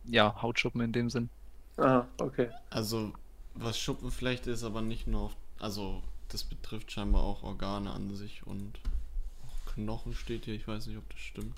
ja, 0.04 0.42
Hautschuppen 0.42 0.82
in 0.82 0.92
dem 0.92 1.10
Sinn. 1.10 1.30
Aha, 1.78 2.08
okay. 2.20 2.50
Also, 2.70 3.14
was 3.54 3.80
Schuppenflechte 3.80 4.52
ist, 4.52 4.64
aber 4.64 4.82
nicht 4.82 5.08
nur 5.08 5.22
auf. 5.22 5.38
Also, 5.60 6.02
das 6.28 6.44
betrifft 6.44 6.92
scheinbar 6.92 7.24
auch 7.24 7.44
Organe 7.44 7.92
an 7.92 8.14
sich 8.16 8.46
und 8.46 8.80
auch 9.48 9.74
Knochen 9.74 10.14
steht 10.14 10.46
hier. 10.46 10.56
Ich 10.56 10.68
weiß 10.68 10.88
nicht, 10.88 10.98
ob 10.98 11.10
das 11.10 11.20
stimmt. 11.20 11.54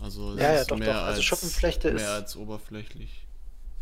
Also, 0.00 0.32
es 0.34 0.40
Ja, 0.40 0.52
ja, 0.54 0.60
ist 0.60 0.70
doch, 0.70 0.78
mehr 0.78 0.92
doch. 0.92 1.00
Also 1.02 1.16
als, 1.16 1.24
Schuppenflechte 1.24 1.88
mehr 1.92 1.96
ist- 1.96 2.08
als 2.08 2.36
oberflächlich. 2.36 3.24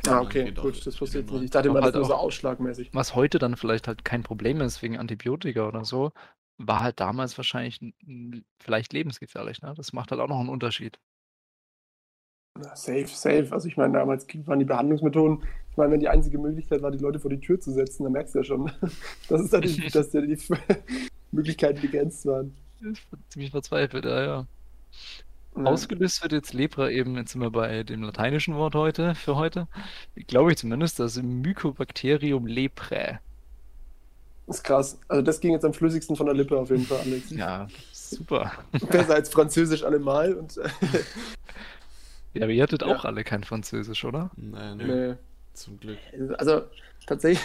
Ah, 0.07 0.21
okay, 0.21 0.45
Geht 0.45 0.59
auch 0.59 0.63
gut, 0.63 0.87
das 0.87 1.01
wusste 1.01 1.19
ich 1.19 1.25
jetzt 1.25 1.33
nicht. 1.33 1.45
Ich 1.45 1.51
dachte 1.51 1.69
immer, 1.69 1.79
Aber 1.79 1.91
das 1.91 2.03
ist 2.03 2.09
nur 2.09 2.09
halt 2.17 2.21
so 2.21 2.27
ausschlagmäßig. 2.27 2.91
Was 2.93 3.15
heute 3.15 3.39
dann 3.39 3.57
vielleicht 3.57 3.89
halt 3.89 4.05
kein 4.05 4.23
Problem 4.23 4.61
ist 4.61 4.81
wegen 4.83 4.99
Antibiotika 4.99 5.67
oder 5.67 5.85
so, 5.85 6.13
war 6.59 6.81
halt 6.81 7.01
damals 7.01 7.37
wahrscheinlich 7.37 7.81
vielleicht 8.61 8.93
lebensgefährlich. 8.93 9.63
Ne? 9.63 9.75
Das 9.77 9.93
macht 9.93 10.11
halt 10.11 10.21
auch 10.21 10.29
noch 10.29 10.39
einen 10.39 10.49
Unterschied. 10.49 10.99
Na, 12.59 12.75
Safe, 12.77 13.07
safe. 13.09 13.49
Also 13.51 13.69
ich 13.69 13.77
meine, 13.77 13.95
damals 13.95 14.27
waren 14.47 14.59
die 14.59 14.65
Behandlungsmethoden, 14.65 15.43
ich 15.71 15.77
meine, 15.77 15.93
wenn 15.93 16.01
die 16.01 16.09
einzige 16.09 16.39
Möglichkeit 16.39 16.83
war, 16.83 16.91
die 16.91 16.99
Leute 16.99 17.19
vor 17.19 17.31
die 17.31 17.41
Tür 17.41 17.61
zu 17.61 17.73
setzen, 17.73 18.05
dann 18.05 18.13
merkst 18.13 18.35
du 18.35 18.39
ja 18.39 18.45
schon, 18.45 18.71
dass 19.29 19.41
es 19.41 19.53
natürlich, 19.53 19.93
dass 19.93 20.13
ja 20.13 20.21
die 20.21 20.39
Möglichkeiten 21.33 21.81
begrenzt 21.81 22.25
waren. 22.27 22.57
Ist 22.81 23.03
ziemlich 23.31 23.51
verzweifelt, 23.51 24.05
ja, 24.05 24.23
ja. 24.23 24.47
Ausgelöst 25.65 26.23
wird 26.23 26.33
jetzt 26.33 26.53
Lepra 26.53 26.91
eben, 26.91 27.17
jetzt 27.17 27.33
sind 27.33 27.41
wir 27.41 27.51
bei 27.51 27.83
dem 27.83 28.03
lateinischen 28.03 28.55
Wort 28.57 28.75
heute, 28.75 29.15
für 29.15 29.37
heute, 29.37 29.69
glaube 30.27 30.53
ich 30.53 30.59
zumindest, 30.59 30.99
das 31.01 31.17
Mycobacterium 31.23 32.47
leprae. 32.47 33.19
Das 34.47 34.59
ist 34.59 34.63
krass. 34.63 34.99
Also 35.09 35.23
das 35.23 35.41
ging 35.41 35.53
jetzt 35.53 35.65
am 35.65 35.73
flüssigsten 35.75 36.15
von 36.15 36.27
der 36.27 36.35
Lippe 36.35 36.57
auf 36.57 36.71
jeden 36.71 36.85
Fall, 36.85 36.99
Alex. 37.01 37.31
Ja, 37.31 37.67
super. 37.93 38.53
Besser 38.91 39.15
als 39.15 39.29
Französisch 39.29 39.83
allemal 39.83 40.35
und 40.35 40.57
Ja, 42.35 42.43
aber 42.43 42.53
ihr 42.53 42.63
hattet 42.63 42.83
Ja. 42.83 42.89
auch 42.89 43.05
alle 43.05 43.25
kein 43.25 43.45
Französisch, 43.45 44.05
oder? 44.05 44.31
Nein, 44.37 44.77
nein, 44.77 44.87
nee. 44.87 45.15
zum 45.55 45.81
Glück. 45.81 45.99
Also 46.39 46.63
tatsächlich, 47.07 47.45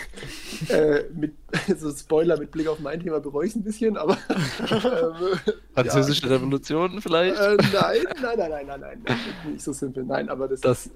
äh, 0.69 1.03
mit 1.13 1.33
so 1.77 1.91
Spoiler 1.91 2.37
mit 2.37 2.51
Blick 2.51 2.67
auf 2.67 2.79
mein 2.79 2.99
Thema 2.99 3.19
bereue 3.19 3.45
ich 3.45 3.51
es 3.51 3.55
ein 3.57 3.63
bisschen, 3.63 3.95
aber 3.97 4.17
ähm, 4.59 5.39
Französische 5.73 6.29
Revolution 6.29 7.01
vielleicht? 7.01 7.35
Äh, 7.39 7.57
nein, 7.71 7.97
nein, 8.21 8.37
nein, 8.37 8.37
nein, 8.37 8.49
nein, 8.67 8.79
nein, 8.79 9.01
nein, 9.05 9.53
nicht 9.53 9.63
so 9.63 9.71
simpel. 9.73 10.03
Nein, 10.03 10.29
aber 10.29 10.47
das, 10.47 10.61
Das- 10.61 10.87
ist, 10.87 10.95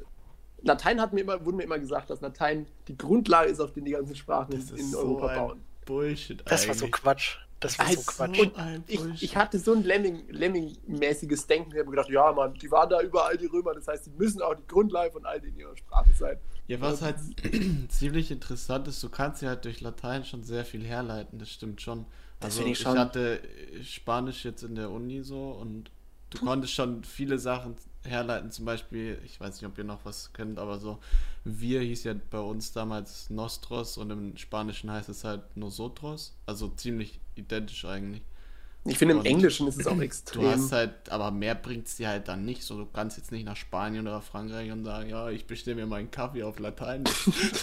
Latein 0.64 1.00
hat 1.00 1.14
mir 1.14 1.22
immer, 1.22 1.46
wurde 1.46 1.58
mir 1.58 1.64
immer 1.64 1.78
gesagt, 1.78 2.10
dass 2.10 2.22
Latein 2.22 2.66
die 2.88 2.98
Grundlage 2.98 3.50
ist, 3.52 3.60
auf 3.60 3.72
den 3.74 3.86
die 3.86 3.92
ganzen 3.92 4.16
Sprachen 4.16 4.52
Das 4.52 4.72
ist 4.72 4.80
in 4.80 4.86
so 4.90 4.98
Europa 5.00 5.28
ein 5.28 5.36
bauen. 5.40 5.62
Bullshit 5.86 6.42
Das 6.46 6.68
war 6.68 6.74
so 6.74 6.86
eigentlich. 6.86 7.02
Quatsch. 7.02 7.38
Das 7.60 7.78
war 7.78 7.86
so 7.86 7.92
Also, 7.92 8.12
Quatsch. 8.12 8.40
und 8.40 8.84
Ich, 8.88 9.24
ich 9.24 9.38
hatte 9.38 9.60
so 9.60 9.74
ein 9.74 9.84
Lemming- 9.84 10.24
Lemming-mäßiges 10.30 11.46
Denken. 11.46 11.70
Ich 11.72 11.78
habe 11.78 11.86
mir 11.90 11.96
gedacht, 11.98 12.10
ja, 12.10 12.32
Mann, 12.32 12.56
die 12.56 12.70
waren 12.72 12.90
da 12.90 13.00
überall, 13.02 13.38
die 13.38 13.46
Römer. 13.46 13.76
Das 13.76 13.88
heißt, 13.88 14.08
die 14.08 14.12
müssen 14.18 14.42
auch 14.42 14.56
die 14.56 14.66
Grundlage 14.68 15.12
von 15.12 15.24
all 15.26 15.38
in 15.44 15.56
ihrer 15.56 15.76
Sprache 15.78 16.10
sein. 16.18 16.38
Ja, 16.68 16.82
was 16.82 17.02
halt 17.02 17.18
ziemlich 17.90 18.32
interessant 18.32 18.88
ist, 18.88 19.02
du 19.04 19.10
kannst 19.10 19.42
ja 19.42 19.50
halt 19.50 19.66
durch 19.66 19.82
Latein 19.82 20.26
schon 20.26 20.44
sehr 20.44 20.66
viel 20.66 20.84
herleiten, 20.84 21.38
das 21.38 21.50
stimmt 21.52 21.82
schon. 21.82 22.06
Das 22.40 22.58
Also 22.58 22.66
ich 22.66 22.80
ich, 22.80 22.80
schon. 22.80 22.98
hatte 22.98 23.42
Spanisch 23.84 24.46
jetzt 24.46 24.64
in 24.64 24.76
der 24.76 24.90
Uni 24.90 25.24
so 25.24 25.52
und 25.52 25.92
du 26.32 26.40
konntest 26.40 26.74
schon 26.74 27.04
viele 27.04 27.38
Sachen 27.40 27.76
herleiten, 28.04 28.52
zum 28.52 28.66
Beispiel, 28.66 29.20
ich 29.26 29.40
weiß 29.40 29.56
nicht, 29.62 29.70
ob 29.70 29.78
ihr 29.78 29.84
noch 29.84 30.06
was 30.06 30.34
kennt, 30.34 30.60
aber 30.60 30.80
so, 30.80 31.00
wir 31.44 31.82
hieß 31.82 32.04
ja 32.04 32.16
bei 32.32 32.40
uns 32.40 32.72
damals 32.74 33.30
Nostros 33.30 33.98
und 33.98 34.12
im 34.12 34.38
Spanischen 34.38 34.92
heißt 34.92 35.10
es 35.10 35.24
halt 35.24 35.56
Nosotros, 35.56 36.36
also 36.46 36.68
ziemlich 36.70 37.20
identisch 37.36 37.86
eigentlich. 37.86 38.24
Ich 38.88 38.98
finde, 38.98 39.16
im 39.16 39.20
Und 39.20 39.26
Englischen 39.26 39.68
ist 39.68 39.78
es 39.78 39.88
auch 39.88 40.00
Du 40.32 40.46
extrem. 40.46 40.46
hast 40.48 40.72
halt, 40.74 41.10
aber 41.10 41.32
mehr 41.32 41.56
bringt 41.56 41.88
es 41.88 41.96
dir 41.96 42.10
halt 42.10 42.28
dann 42.28 42.46
nicht. 42.46 42.64
So, 42.64 42.78
du 42.78 42.86
kannst 42.86 43.18
jetzt 43.18 43.32
nicht 43.32 43.46
nach 43.46 43.56
Spanien 43.56 44.08
oder 44.08 44.22
Frankreich 44.22 44.72
und 44.72 44.84
sagen, 44.84 45.10
ja, 45.10 45.30
ich 45.30 45.48
bestelle 45.48 45.76
mir 45.78 45.86
meinen 45.88 46.12
Kaffee 46.12 46.44
auf 46.44 46.60
Latein. 46.60 47.04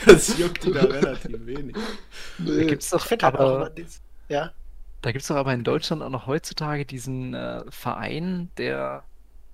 Das 0.06 0.36
juckt 0.38 0.64
die 0.64 0.72
da 0.72 0.84
relativ 0.84 1.46
wenig. 1.46 1.78
Da 2.38 2.64
gibt's 2.64 2.90
doch 2.90 3.06
Ich 3.08 3.22
auch 3.22 3.22
aber, 3.34 3.70
Ja, 4.28 4.54
da 5.02 5.12
gibt's 5.12 5.28
doch 5.28 5.36
aber 5.36 5.52
in 5.54 5.64
Deutschland 5.64 6.02
auch 6.02 6.10
noch 6.10 6.26
heutzutage 6.26 6.86
diesen 6.86 7.34
äh, 7.34 7.64
Verein 7.70 8.50
der 8.56 9.04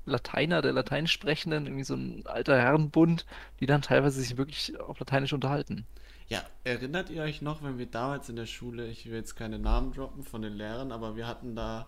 Lateiner, 0.06 0.62
der 0.62 0.72
Lateinsprechenden, 0.72 1.66
irgendwie 1.66 1.84
so 1.84 1.94
ein 1.96 2.26
alter 2.26 2.58
Herrenbund, 2.60 3.26
die 3.60 3.66
dann 3.66 3.82
teilweise 3.82 4.20
sich 4.20 4.36
wirklich 4.38 4.78
auf 4.80 4.98
Lateinisch 5.00 5.32
unterhalten. 5.34 5.86
Ja, 6.28 6.42
erinnert 6.64 7.08
ihr 7.10 7.22
euch 7.22 7.40
noch, 7.42 7.62
wenn 7.62 7.78
wir 7.78 7.86
damals 7.86 8.28
in 8.28 8.36
der 8.36 8.46
Schule, 8.46 8.86
ich 8.88 9.06
will 9.06 9.14
jetzt 9.14 9.34
keine 9.34 9.58
Namen 9.58 9.92
droppen 9.92 10.24
von 10.24 10.42
den 10.42 10.52
Lehrern, 10.54 10.92
aber 10.92 11.16
wir 11.16 11.26
hatten 11.26 11.56
da 11.56 11.86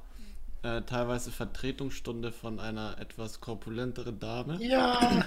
äh, 0.62 0.82
teilweise 0.82 1.30
Vertretungsstunde 1.30 2.32
von 2.32 2.58
einer 2.58 2.96
etwas 2.98 3.40
korpulentere 3.40 4.12
Dame. 4.12 4.62
ja. 4.62 5.24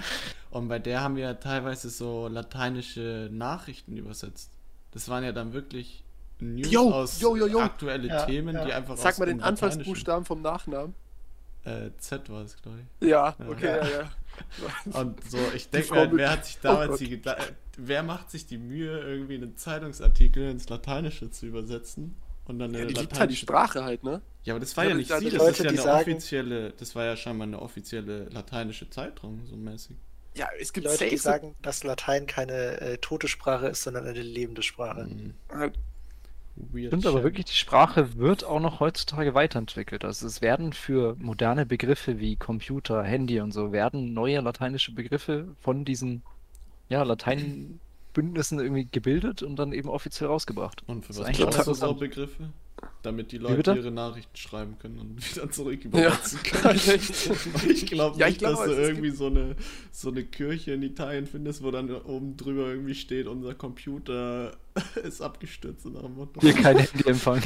Und 0.50 0.68
bei 0.68 0.78
der 0.78 1.00
haben 1.02 1.16
wir 1.16 1.40
teilweise 1.40 1.90
so 1.90 2.28
lateinische 2.28 3.28
Nachrichten 3.32 3.96
übersetzt. 3.96 4.52
Das 4.92 5.08
waren 5.08 5.24
ja 5.24 5.32
dann 5.32 5.52
wirklich 5.52 6.04
News 6.40 6.70
Jo, 6.70 6.90
aus 6.92 7.20
jo, 7.20 7.34
jo. 7.36 7.58
aktuelle 7.60 8.08
Ja, 8.08 8.24
Themen, 8.24 8.54
ja. 8.54 8.64
die 8.64 8.72
einfach 8.72 8.96
Sag 8.96 9.12
aus 9.14 9.18
mal 9.18 9.26
den 9.26 9.40
Anfangsbuchstaben 9.40 10.24
vom 10.24 10.42
Nachnamen. 10.42 10.94
Äh, 11.64 11.90
Z 11.98 12.28
war 12.30 12.42
es, 12.42 12.60
glaube 12.60 12.78
ich. 13.00 13.08
Ja, 13.08 13.34
okay, 13.48 13.64
ja, 13.78 13.88
ja. 13.88 14.10
Und 15.00 15.22
so, 15.30 15.38
ich 15.54 15.70
denke 15.70 15.92
mir, 15.94 16.00
halt, 16.00 16.10
wer 16.14 16.30
hat 16.32 16.44
sich 16.44 16.56
Oh 16.58 16.62
damals 16.62 16.90
Gott. 16.90 17.00
die 17.00 17.08
Geda 17.08 17.36
wer 17.76 18.02
macht 18.02 18.30
sich 18.30 18.46
die 18.46 18.58
Mühe, 18.58 19.00
irgendwie 19.00 19.34
einen 19.36 19.56
Zeitungsartikel 19.56 20.50
ins 20.50 20.68
Lateinische 20.68 21.30
zu 21.30 21.46
übersetzen? 21.46 22.16
Und 22.46 22.58
dann 22.58 22.72
ja 22.74 22.80
eine 22.80 22.88
die 22.88 22.94
liebt 22.94 22.98
halt 23.18 23.30
die 23.30 23.34
lateinische- 23.36 23.40
Sprache 23.46 23.84
halt, 23.84 24.04
ne? 24.04 24.20
Ja, 24.42 24.52
aber 24.52 24.60
das 24.60 24.76
war 24.76 24.84
Ja, 24.84 24.90
ja 24.90 24.96
nicht 24.96 25.10
sie, 25.10 25.18
die 25.24 25.30
das 25.30 25.38
Leute, 25.38 25.50
ist 25.52 25.58
ja 25.58 25.64
die 25.64 25.68
eine 25.70 25.82
sagen- 25.82 26.00
offizielle, 26.12 26.70
das 26.72 26.94
war 26.94 27.04
ja 27.06 27.16
scheinbar 27.16 27.46
eine 27.46 27.62
offizielle 27.62 28.24
lateinische 28.28 28.90
Zeitung, 28.90 29.46
so 29.46 29.56
mäßig. 29.56 29.96
Ja, 30.36 30.48
es 30.60 30.68
Die 30.68 30.74
gibt 30.74 30.86
Leute, 30.86 30.98
die 30.98 31.04
safe 31.10 31.16
so- 31.16 31.22
sagen, 31.30 31.54
dass 31.62 31.82
Latein 31.84 32.26
keine 32.26 32.80
äh, 32.80 32.98
tote 32.98 33.28
Sprache 33.28 33.68
ist, 33.68 33.82
sondern 33.84 34.04
eine 34.06 34.20
lebende 34.20 34.62
Sprache. 34.62 35.04
Mhm. 35.04 35.34
Weird 36.56 36.86
Stimmt 36.88 37.06
aber 37.06 37.24
wirklich, 37.24 37.46
die 37.46 37.54
Sprache 37.54 38.16
wird 38.16 38.44
auch 38.44 38.60
noch 38.60 38.78
heutzutage 38.80 39.34
weiterentwickelt. 39.34 40.04
Also 40.04 40.26
es 40.26 40.40
werden 40.40 40.72
für 40.72 41.16
moderne 41.18 41.66
Begriffe 41.66 42.20
wie 42.20 42.36
Computer, 42.36 43.02
Handy 43.02 43.40
und 43.40 43.52
so, 43.52 43.72
werden 43.72 44.14
neue 44.14 44.40
lateinische 44.40 44.92
Begriffe 44.92 45.48
von 45.60 45.84
diesen 45.84 46.22
ja, 46.88 47.02
Lateinbündnissen 47.02 48.60
irgendwie 48.60 48.88
gebildet 48.90 49.42
und 49.42 49.56
dann 49.56 49.72
eben 49.72 49.88
offiziell 49.88 50.28
rausgebracht. 50.28 50.82
Und 50.86 51.06
für 51.06 51.16
was 51.16 51.32
brauchst 51.32 51.66
du 51.66 51.74
so 51.74 51.94
Begriffe? 51.94 52.50
Damit 53.02 53.32
die? 53.32 53.38
Leute 53.38 53.72
ihre 53.72 53.90
Nachrichten 53.90 54.36
schreiben 54.36 54.78
können 54.78 54.98
und 54.98 55.30
wieder 55.36 55.50
zurück 55.50 55.84
Ja, 55.84 55.88
übersetzen 55.88 56.42
können. 56.42 56.74
echt. 56.74 57.30
Ich 57.64 57.86
glaube 57.86 58.16
Ja, 58.20 58.26
ich 58.26 58.32
nicht, 58.32 58.38
glaube, 58.40 58.66
dass 58.66 58.76
du 58.76 58.82
irgendwie 58.82 59.10
so 59.10 59.26
eine, 59.26 59.56
so 59.90 60.10
eine 60.10 60.24
Kirche 60.24 60.72
in 60.72 60.82
Italien 60.82 61.26
findest, 61.26 61.62
wo 61.62 61.70
dann 61.70 61.90
oben 61.90 62.36
drüber 62.36 62.68
irgendwie 62.68 62.94
steht, 62.94 63.26
unser 63.26 63.54
Computer 63.54 64.56
ist 65.02 65.20
abgestürzt 65.20 65.86
nach 65.86 66.02
dem 66.02 66.14
Motto. 66.14 66.40
Hier 66.40 66.54
kein 66.54 66.78
Handyempfang. 66.78 67.42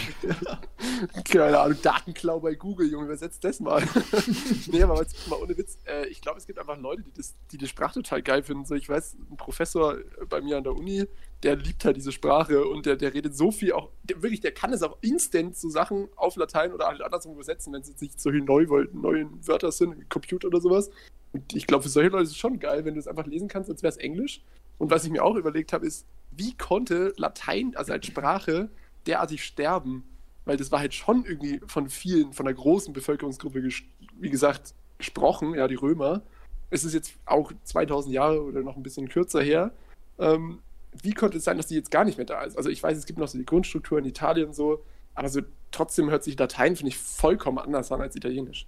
Keine 1.31 1.59
Ahnung, 1.59 1.77
Datenklau 1.83 2.41
bei 2.41 2.55
Google, 2.55 2.91
Junge, 2.91 3.05
übersetzt 3.05 3.45
das 3.45 3.61
mal. 3.61 3.83
nee, 4.73 4.83
aber 4.83 5.01
jetzt 5.01 5.29
mal 5.29 5.37
ohne 5.37 5.57
Witz, 5.57 5.79
äh, 5.87 6.07
ich 6.07 6.23
glaube, 6.23 6.38
es 6.38 6.47
gibt 6.47 6.59
einfach 6.59 6.79
Leute, 6.79 7.03
die, 7.03 7.12
das, 7.12 7.35
die 7.53 7.59
die 7.59 7.69
Sprache 7.69 7.95
total 7.95 8.23
geil 8.23 8.43
finden. 8.43 8.64
So, 8.64 8.75
ich 8.75 8.88
weiß, 8.88 9.17
ein 9.31 9.37
Professor 9.37 9.99
bei 10.29 10.41
mir 10.41 10.57
an 10.57 10.64
der 10.64 10.75
Uni, 10.75 11.05
der 11.43 11.57
liebt 11.57 11.85
halt 11.85 11.97
diese 11.97 12.12
Sprache 12.12 12.64
und 12.64 12.87
der, 12.87 12.97
der 12.97 13.12
redet 13.12 13.37
so 13.37 13.53
viel 13.53 13.73
auch, 13.73 13.91
der, 14.05 14.23
wirklich, 14.23 14.41
der 14.41 14.53
kann 14.53 14.73
es 14.73 14.83
auch 14.83 14.97
instant 15.03 15.57
so 15.57 15.69
Sachen 15.69 16.09
auf 16.17 16.37
Latein 16.37 16.73
oder 16.73 16.87
halt 16.87 17.03
andersrum 17.03 17.35
übersetzen, 17.35 17.73
wenn 17.75 17.83
es 17.83 17.88
jetzt 17.88 18.01
nicht 18.01 18.21
solche 18.21 18.41
Neuwol- 18.41 18.88
neuen 18.93 19.47
Wörter 19.47 19.71
sind, 19.71 20.09
Computer 20.09 20.49
oder 20.49 20.61
sowas. 20.61 20.91
Und 21.33 21.55
ich 21.55 21.67
glaube, 21.67 21.83
für 21.83 21.91
solche 21.91 22.09
Leute 22.09 22.25
ist 22.25 22.31
es 22.31 22.37
schon 22.38 22.59
geil, 22.59 22.87
wenn 22.87 22.95
du 22.95 23.01
es 23.01 23.07
einfach 23.07 23.27
lesen 23.27 23.49
kannst, 23.49 23.69
als 23.69 23.83
wäre 23.83 23.91
es 23.91 23.99
Englisch. 23.99 24.41
Und 24.79 24.91
was 24.91 25.05
ich 25.05 25.11
mir 25.11 25.23
auch 25.23 25.37
überlegt 25.37 25.73
habe, 25.73 25.87
ist, 25.87 26.07
wie 26.38 26.57
konnte 26.57 27.12
Latein, 27.16 27.74
also 27.77 27.92
als 27.92 28.07
Sprache, 28.07 28.70
derartig 29.07 29.44
sterben? 29.44 30.05
Weil 30.44 30.57
das 30.57 30.72
war 30.72 30.81
halt 30.81 30.94
schon 30.94 31.24
irgendwie 31.24 31.61
von 31.66 31.90
vielen, 31.90 32.33
von 32.33 32.46
der 32.46 32.55
großen 32.55 32.92
Bevölkerungsgruppe, 32.94 33.62
wie 33.62 34.31
gesagt, 34.31 34.74
gesprochen, 34.96 35.55
ja, 35.55 35.68
die 35.68 35.74
Römer. 35.74 36.22
Es 36.70 36.85
ist 36.85 36.94
jetzt 36.94 37.14
auch 37.27 37.53
2000 37.64 38.14
Jahre 38.14 38.42
oder 38.42 38.62
noch 38.62 38.77
ein 38.77 38.83
bisschen 38.83 39.09
kürzer 39.09 39.42
her. 39.42 39.72
Ähm, 40.18 40.61
wie 41.03 41.12
konnte 41.12 41.38
es 41.38 41.44
sein, 41.44 41.57
dass 41.57 41.66
die 41.66 41.74
jetzt 41.74 41.90
gar 41.90 42.05
nicht 42.05 42.18
mehr 42.18 42.27
da 42.27 42.42
ist? 42.42 42.57
Also 42.57 42.70
ich 42.70 42.83
weiß, 42.83 42.96
es 42.96 43.07
gibt 43.07 43.18
noch 43.18 43.29
so 43.29 43.38
die 43.38 43.44
Grundstruktur 43.44 43.98
in 43.98 44.05
Italien 44.05 44.48
und 44.48 44.55
so, 44.55 44.83
aber 45.14 45.29
so 45.29 45.40
trotzdem 45.70 46.11
hört 46.11 46.24
sich 46.24 46.38
Latein, 46.38 46.77
finde 46.77 46.90
ich, 46.90 46.98
vollkommen 46.98 47.59
anders 47.59 47.92
an 47.92 48.01
als 48.01 48.16
Italienisch. 48.16 48.66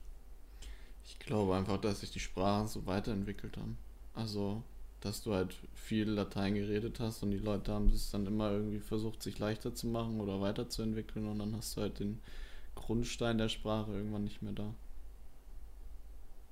Ich 1.04 1.18
glaube 1.18 1.56
einfach, 1.56 1.78
dass 1.78 2.00
sich 2.00 2.10
die 2.10 2.20
Sprachen 2.20 2.68
so 2.68 2.86
weiterentwickelt 2.86 3.56
haben. 3.56 3.78
Also, 4.14 4.62
dass 5.00 5.22
du 5.22 5.34
halt 5.34 5.54
viel 5.74 6.08
Latein 6.10 6.54
geredet 6.54 7.00
hast 7.00 7.22
und 7.22 7.30
die 7.30 7.38
Leute 7.38 7.72
haben 7.72 7.88
es 7.88 8.10
dann 8.10 8.26
immer 8.26 8.50
irgendwie 8.52 8.80
versucht, 8.80 9.22
sich 9.22 9.38
leichter 9.38 9.74
zu 9.74 9.86
machen 9.88 10.20
oder 10.20 10.40
weiterzuentwickeln 10.40 11.26
und 11.28 11.38
dann 11.38 11.56
hast 11.56 11.76
du 11.76 11.82
halt 11.82 11.98
den 12.00 12.20
Grundstein 12.74 13.38
der 13.38 13.48
Sprache 13.48 13.92
irgendwann 13.92 14.24
nicht 14.24 14.42
mehr 14.42 14.52
da. 14.52 14.74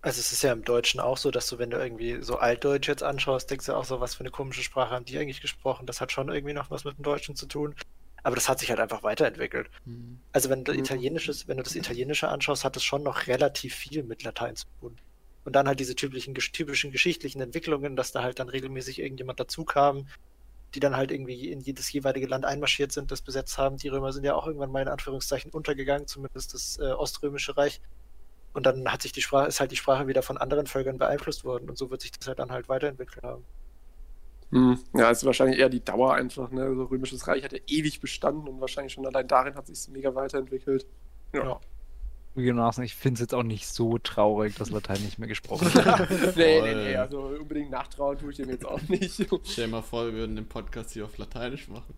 Also 0.02 0.20
es 0.20 0.32
ist 0.32 0.42
ja 0.42 0.52
im 0.52 0.64
Deutschen 0.64 1.00
auch 1.00 1.16
so, 1.18 1.30
dass 1.30 1.48
du, 1.48 1.58
wenn 1.58 1.70
du 1.70 1.76
irgendwie 1.78 2.22
so 2.22 2.36
Altdeutsch 2.38 2.88
jetzt 2.88 3.02
anschaust, 3.02 3.50
denkst 3.50 3.66
du 3.66 3.74
auch 3.74 3.84
so, 3.84 4.00
was 4.00 4.14
für 4.14 4.20
eine 4.20 4.30
komische 4.30 4.62
Sprache 4.62 4.90
haben 4.90 5.04
die 5.04 5.18
eigentlich 5.18 5.40
gesprochen? 5.40 5.86
Das 5.86 6.00
hat 6.00 6.12
schon 6.12 6.28
irgendwie 6.28 6.54
noch 6.54 6.70
was 6.70 6.84
mit 6.84 6.96
dem 6.98 7.02
Deutschen 7.02 7.34
zu 7.36 7.46
tun. 7.46 7.74
Aber 8.22 8.34
das 8.36 8.48
hat 8.48 8.58
sich 8.60 8.70
halt 8.70 8.80
einfach 8.80 9.02
weiterentwickelt. 9.02 9.70
Hm. 9.84 10.20
Also 10.32 10.50
wenn 10.50 10.64
du 10.64 10.72
Mhm. 10.72 10.78
Italienisches, 10.78 11.48
wenn 11.48 11.58
du 11.58 11.62
das 11.64 11.76
Italienische 11.76 12.28
anschaust, 12.28 12.64
hat 12.64 12.76
es 12.76 12.84
schon 12.84 13.02
noch 13.04 13.26
relativ 13.28 13.74
viel 13.74 14.02
mit 14.04 14.22
Latein 14.24 14.56
zu 14.56 14.66
tun. 14.80 15.00
Und 15.48 15.56
dann 15.56 15.66
halt 15.66 15.80
diese 15.80 15.94
typischen, 15.94 16.34
typischen 16.34 16.92
geschichtlichen 16.92 17.40
Entwicklungen, 17.40 17.96
dass 17.96 18.12
da 18.12 18.22
halt 18.22 18.38
dann 18.38 18.50
regelmäßig 18.50 18.98
irgendjemand 18.98 19.40
dazu 19.40 19.64
kam, 19.64 20.06
die 20.74 20.78
dann 20.78 20.94
halt 20.94 21.10
irgendwie 21.10 21.50
in 21.50 21.60
jedes 21.60 21.90
jeweilige 21.90 22.26
Land 22.26 22.44
einmarschiert 22.44 22.92
sind, 22.92 23.10
das 23.10 23.22
besetzt 23.22 23.56
haben. 23.56 23.78
Die 23.78 23.88
Römer 23.88 24.12
sind 24.12 24.24
ja 24.24 24.34
auch 24.34 24.46
irgendwann 24.46 24.70
mal 24.70 24.82
in 24.82 24.88
Anführungszeichen 24.88 25.50
untergegangen, 25.50 26.06
zumindest 26.06 26.52
das 26.52 26.78
äh, 26.78 26.92
Oströmische 26.92 27.56
Reich. 27.56 27.80
Und 28.52 28.66
dann 28.66 28.92
hat 28.92 29.00
sich 29.00 29.12
die 29.12 29.22
Sprache, 29.22 29.48
ist 29.48 29.58
halt 29.58 29.72
die 29.72 29.76
Sprache 29.76 30.06
wieder 30.06 30.20
von 30.20 30.36
anderen 30.36 30.66
Völkern 30.66 30.98
beeinflusst 30.98 31.46
worden 31.46 31.70
und 31.70 31.78
so 31.78 31.88
wird 31.88 32.02
sich 32.02 32.12
das 32.12 32.28
halt 32.28 32.40
dann 32.40 32.52
halt 32.52 32.68
weiterentwickelt 32.68 33.24
haben. 33.24 33.46
Hm. 34.50 34.78
Ja, 34.94 35.10
es 35.10 35.20
ist 35.20 35.24
wahrscheinlich 35.24 35.58
eher 35.58 35.70
die 35.70 35.82
Dauer 35.82 36.12
einfach. 36.12 36.50
Ne? 36.50 36.74
So 36.74 36.84
Römisches 36.84 37.26
Reich 37.26 37.42
hat 37.42 37.54
ja 37.54 37.58
ewig 37.68 38.02
bestanden 38.02 38.46
und 38.48 38.60
wahrscheinlich 38.60 38.92
schon 38.92 39.06
allein 39.06 39.26
darin 39.26 39.54
hat 39.54 39.66
sich 39.66 39.88
mega 39.88 40.14
weiterentwickelt. 40.14 40.84
Ja. 41.32 41.42
Ja. 41.42 41.60
Zugegebenermaßen, 42.38 42.84
ich 42.84 42.94
finde 42.94 43.14
es 43.14 43.20
jetzt 43.20 43.34
auch 43.34 43.42
nicht 43.42 43.66
so 43.66 43.98
traurig, 43.98 44.54
dass 44.54 44.70
Latein 44.70 45.02
nicht 45.02 45.18
mehr 45.18 45.26
gesprochen 45.26 45.66
wird. 45.74 46.36
nee, 46.36 46.60
nee, 46.62 46.74
nee, 46.74 46.96
also 46.96 47.18
unbedingt 47.22 47.70
nachtrauen 47.70 48.16
tue 48.16 48.30
ich 48.30 48.36
dem 48.36 48.48
jetzt 48.48 48.64
auch 48.64 48.80
nicht. 48.82 49.12
Stell 49.14 49.66
dir 49.66 49.68
mal 49.68 49.82
vor, 49.82 50.06
wir 50.06 50.12
würden 50.12 50.36
den 50.36 50.46
Podcast 50.46 50.92
hier 50.92 51.04
auf 51.04 51.18
Lateinisch 51.18 51.66
machen. 51.68 51.94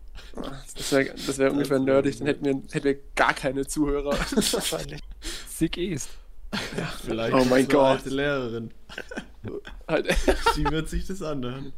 Das 0.75 0.91
wäre 0.91 1.13
das 1.13 1.37
wär 1.37 1.51
ungefähr 1.51 1.77
nerdig, 1.79 2.17
dann 2.17 2.27
hätten 2.27 2.45
wir, 2.45 2.53
hätten 2.71 2.83
wir 2.83 2.97
gar 3.15 3.33
keine 3.35 3.67
Zuhörer. 3.67 4.11
Wahrscheinlich. 4.17 4.99
Sick 5.47 5.77
ist. 5.77 6.09
Vielleicht 7.05 7.33
Oh 7.35 7.45
mein 7.45 7.67
Gott. 7.67 7.85
alte 7.97 8.09
Lehrerin. 8.09 8.71
Halt, 9.87 10.07
Die 10.57 10.65
wird 10.65 10.89
sich 10.89 11.05
das 11.05 11.21
anhören. 11.21 11.71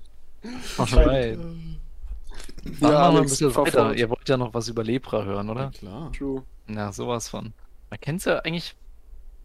Alright. 0.78 1.38
Dann 1.38 1.78
machen 2.80 3.16
wir 3.16 3.22
ein 3.22 3.24
bisschen 3.24 3.56
weiter. 3.56 3.94
Ihr 3.94 4.10
wollt 4.10 4.28
ja 4.28 4.38
noch 4.38 4.54
was 4.54 4.70
über 4.70 4.84
Lepra 4.84 5.24
hören, 5.26 5.48
Ja, 5.48 5.52
oder? 5.52 5.70
klar. 5.72 6.12
True. 6.14 6.44
Na, 6.68 6.92
sowas 6.94 7.28
von. 7.28 7.54
Man 7.94 8.00
kennt's 8.02 8.26
ja 8.26 8.40
eigentlich. 8.40 8.76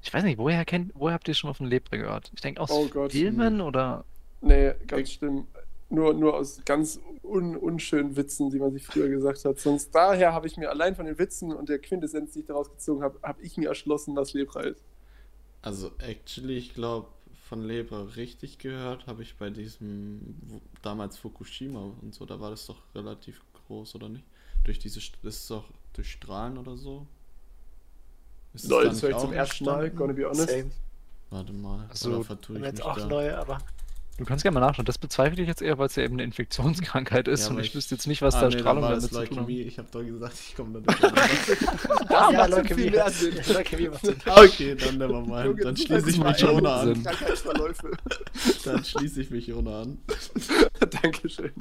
Ich 0.02 0.14
weiß 0.14 0.24
nicht, 0.24 0.38
woher 0.38 0.64
kennt, 0.64 0.92
woher 0.94 1.12
habt 1.12 1.28
ihr 1.28 1.34
schon 1.34 1.50
mal 1.50 1.54
von 1.54 1.66
Lepra 1.66 1.98
gehört? 1.98 2.30
Ich 2.34 2.40
denke 2.40 2.62
aus 2.62 2.70
Oh 2.70 2.88
Gott. 2.88 3.12
Filmen 3.12 3.60
oder. 3.60 4.06
Nee, 4.40 4.72
ganz 4.86 5.12
schlimm. 5.12 5.46
Nur, 5.90 6.14
nur 6.14 6.34
aus 6.34 6.62
ganz 6.64 6.98
un 7.22 7.56
unschönen 7.56 8.16
Witzen, 8.16 8.48
die 8.50 8.58
man 8.58 8.72
sich 8.72 8.86
früher 8.86 9.08
gesagt 9.10 9.44
hat. 9.44 9.58
Sonst 9.58 9.94
daher 9.94 10.32
habe 10.32 10.46
ich 10.46 10.56
mir 10.56 10.70
allein 10.70 10.96
von 10.96 11.04
den 11.04 11.18
Witzen 11.18 11.52
und 11.52 11.68
der 11.68 11.78
Quintessenz, 11.78 12.32
die 12.32 12.40
ich 12.40 12.46
daraus 12.46 12.70
gezogen 12.70 13.02
habe, 13.02 13.18
habe 13.22 13.42
ich 13.42 13.58
mir 13.58 13.68
erschlossen, 13.68 14.16
was 14.16 14.32
Lepra 14.32 14.62
ist. 14.62 14.82
Also, 15.62 15.92
actually, 15.98 16.56
ich 16.56 16.74
glaube, 16.74 17.08
von 17.48 17.62
Lepra 17.62 18.02
richtig 18.16 18.58
gehört 18.58 19.06
habe 19.06 19.22
ich 19.22 19.36
bei 19.36 19.50
diesem 19.50 20.62
damals 20.82 21.16
Fukushima 21.18 21.94
und 22.02 22.14
so. 22.14 22.26
Da 22.26 22.40
war 22.40 22.50
das 22.50 22.66
doch 22.66 22.82
relativ 22.94 23.40
groß, 23.66 23.94
oder 23.96 24.08
nicht? 24.08 24.24
Durch 24.64 24.78
diese, 24.78 25.00
St- 25.00 25.18
das 25.22 25.36
ist 25.36 25.50
doch 25.50 25.72
durch 25.92 26.10
Strahlen 26.12 26.58
oder 26.58 26.76
so. 26.76 27.06
Ist 28.58 28.64
das 28.64 28.70
Lol, 28.70 28.82
da 28.84 28.88
das 28.90 29.02
höre 29.02 29.10
ich 29.10 29.14
auch 29.16 29.20
zum 29.20 29.32
ersten 29.32 29.64
Mal, 29.64 29.90
gonna 29.90 30.12
be 30.12 30.24
honest. 30.26 30.50
Same. 30.50 30.70
Warte 31.30 31.52
mal, 31.52 31.86
Also, 31.88 32.10
oder 32.10 32.24
vertue 32.24 32.56
ich 32.58 32.64
Jetzt 32.64 32.74
mich 32.78 32.82
auch 32.84 32.96
da? 32.98 33.06
neu, 33.06 33.34
aber 33.34 33.58
Du 34.16 34.24
kannst 34.24 34.42
gerne 34.42 34.58
mal 34.58 34.66
nachschauen. 34.66 34.84
Das 34.84 34.98
bezweifle 34.98 35.40
ich 35.40 35.46
jetzt 35.46 35.62
eher, 35.62 35.78
weil 35.78 35.86
es 35.86 35.94
ja 35.94 36.02
eben 36.02 36.14
eine 36.14 36.24
Infektionskrankheit 36.24 37.28
ist 37.28 37.44
Ja, 37.44 37.50
und 37.50 37.60
ich 37.60 37.68
ich- 37.68 37.74
wüsste 37.76 37.94
jetzt 37.94 38.08
nicht, 38.08 38.20
was 38.20 38.34
ah, 38.34 38.40
da 38.40 38.48
nee, 38.48 38.58
Strahlung 38.58 38.82
damit 38.82 39.02
zu 39.02 39.10
tun 39.10 39.38
hat. 39.38 39.48
Ich 39.48 39.78
habe 39.78 39.88
doch 39.92 40.02
gesagt, 40.04 40.34
ich 40.48 40.56
komme 40.56 40.80
da 40.80 40.92
nicht. 40.92 42.10
Da 42.10 42.30
ja, 42.32 42.46
Leukämie, 42.46 42.82
viel 42.82 42.90
mehr 42.90 43.10
Sinn. 43.10 43.34
Leukämie 43.46 43.88
okay, 44.26 44.74
dann 44.74 44.98
never 44.98 45.20
mind. 45.20 45.46
Junge, 45.46 45.62
Dann 45.62 45.76
schließe 45.76 46.10
ich 46.10 46.18
mich 46.18 46.48
ohne 46.48 46.72
an. 46.72 47.06
Dann 48.64 48.84
schließe 48.84 49.20
ich 49.22 49.30
mich 49.30 49.54
ohne 49.54 49.72
an. 49.72 49.98
Dankeschön. 51.02 51.52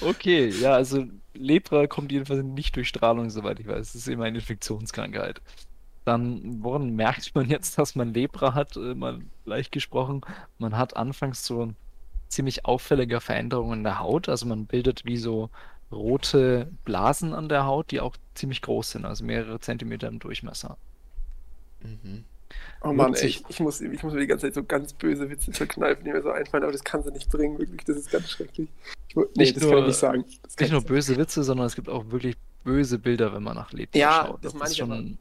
Okay, 0.00 0.48
ja, 0.48 0.74
also 0.74 1.06
Lepra 1.34 1.86
kommt 1.86 2.12
jedenfalls 2.12 2.42
nicht 2.44 2.76
durch 2.76 2.88
Strahlung, 2.88 3.30
soweit 3.30 3.60
ich 3.60 3.66
weiß. 3.66 3.88
Es 3.88 3.94
ist 3.94 4.08
immer 4.08 4.24
eine 4.24 4.38
Infektionskrankheit. 4.38 5.40
Dann, 6.04 6.62
woran 6.62 6.94
merkt 6.94 7.34
man 7.34 7.48
jetzt, 7.48 7.78
dass 7.78 7.94
man 7.94 8.14
Lepra 8.14 8.54
hat? 8.54 8.76
Äh, 8.76 8.94
mal 8.94 9.20
leicht 9.44 9.72
gesprochen. 9.72 10.22
Man 10.58 10.76
hat 10.76 10.96
anfangs 10.96 11.44
so 11.44 11.72
ziemlich 12.28 12.64
auffällige 12.64 13.20
Veränderungen 13.20 13.80
in 13.80 13.84
der 13.84 13.98
Haut. 13.98 14.28
Also 14.28 14.46
man 14.46 14.66
bildet 14.66 15.04
wie 15.04 15.16
so 15.16 15.50
rote 15.92 16.70
Blasen 16.84 17.34
an 17.34 17.48
der 17.48 17.66
Haut, 17.66 17.90
die 17.90 18.00
auch 18.00 18.16
ziemlich 18.34 18.62
groß 18.62 18.92
sind, 18.92 19.04
also 19.04 19.24
mehrere 19.24 19.58
Zentimeter 19.60 20.08
im 20.08 20.20
Durchmesser. 20.20 20.76
Mhm. 21.82 22.24
Oh 22.82 22.92
Mann, 22.92 23.14
ey, 23.14 23.26
ich, 23.26 23.44
ich, 23.48 23.60
muss, 23.60 23.80
ich 23.80 24.02
muss 24.02 24.12
mir 24.12 24.20
die 24.20 24.26
ganze 24.26 24.46
Zeit 24.46 24.54
so 24.54 24.64
ganz 24.64 24.92
böse 24.94 25.28
Witze 25.30 25.52
verkneifen, 25.52 26.04
die 26.04 26.10
mir 26.12 26.22
so 26.22 26.30
einfallen, 26.30 26.62
aber 26.64 26.72
das 26.72 26.82
kann 26.82 27.02
sie 27.02 27.10
nicht 27.12 27.28
bringen, 27.30 27.58
wirklich. 27.58 27.84
Das 27.84 27.96
ist 27.96 28.10
ganz 28.10 28.30
schrecklich. 28.30 28.68
Ich, 29.08 29.16
nee, 29.16 29.22
Nicht 29.36 29.56
das 29.56 29.62
kann 29.62 29.70
ich 29.72 29.74
nur- 29.78 29.86
nicht 29.86 29.96
sagen. 29.98 30.24
Das 30.42 30.56
Nicht 30.58 30.72
nur 30.72 30.82
böse 30.82 31.16
Witze, 31.16 31.42
sondern 31.44 31.66
es 31.66 31.74
gibt 31.74 31.88
auch 31.88 32.10
wirklich 32.10 32.36
böse 32.64 32.98
Bilder, 32.98 33.32
wenn 33.34 33.42
man 33.42 33.56
nach 33.56 33.72
Lepra 33.72 33.98
Ja, 33.98 34.24
schaut. 34.26 34.44
das 34.44 34.52
Das 34.52 34.60
meine 34.60 34.72
ich 34.72 34.82
aber. 34.82 34.96
schon 34.96 35.18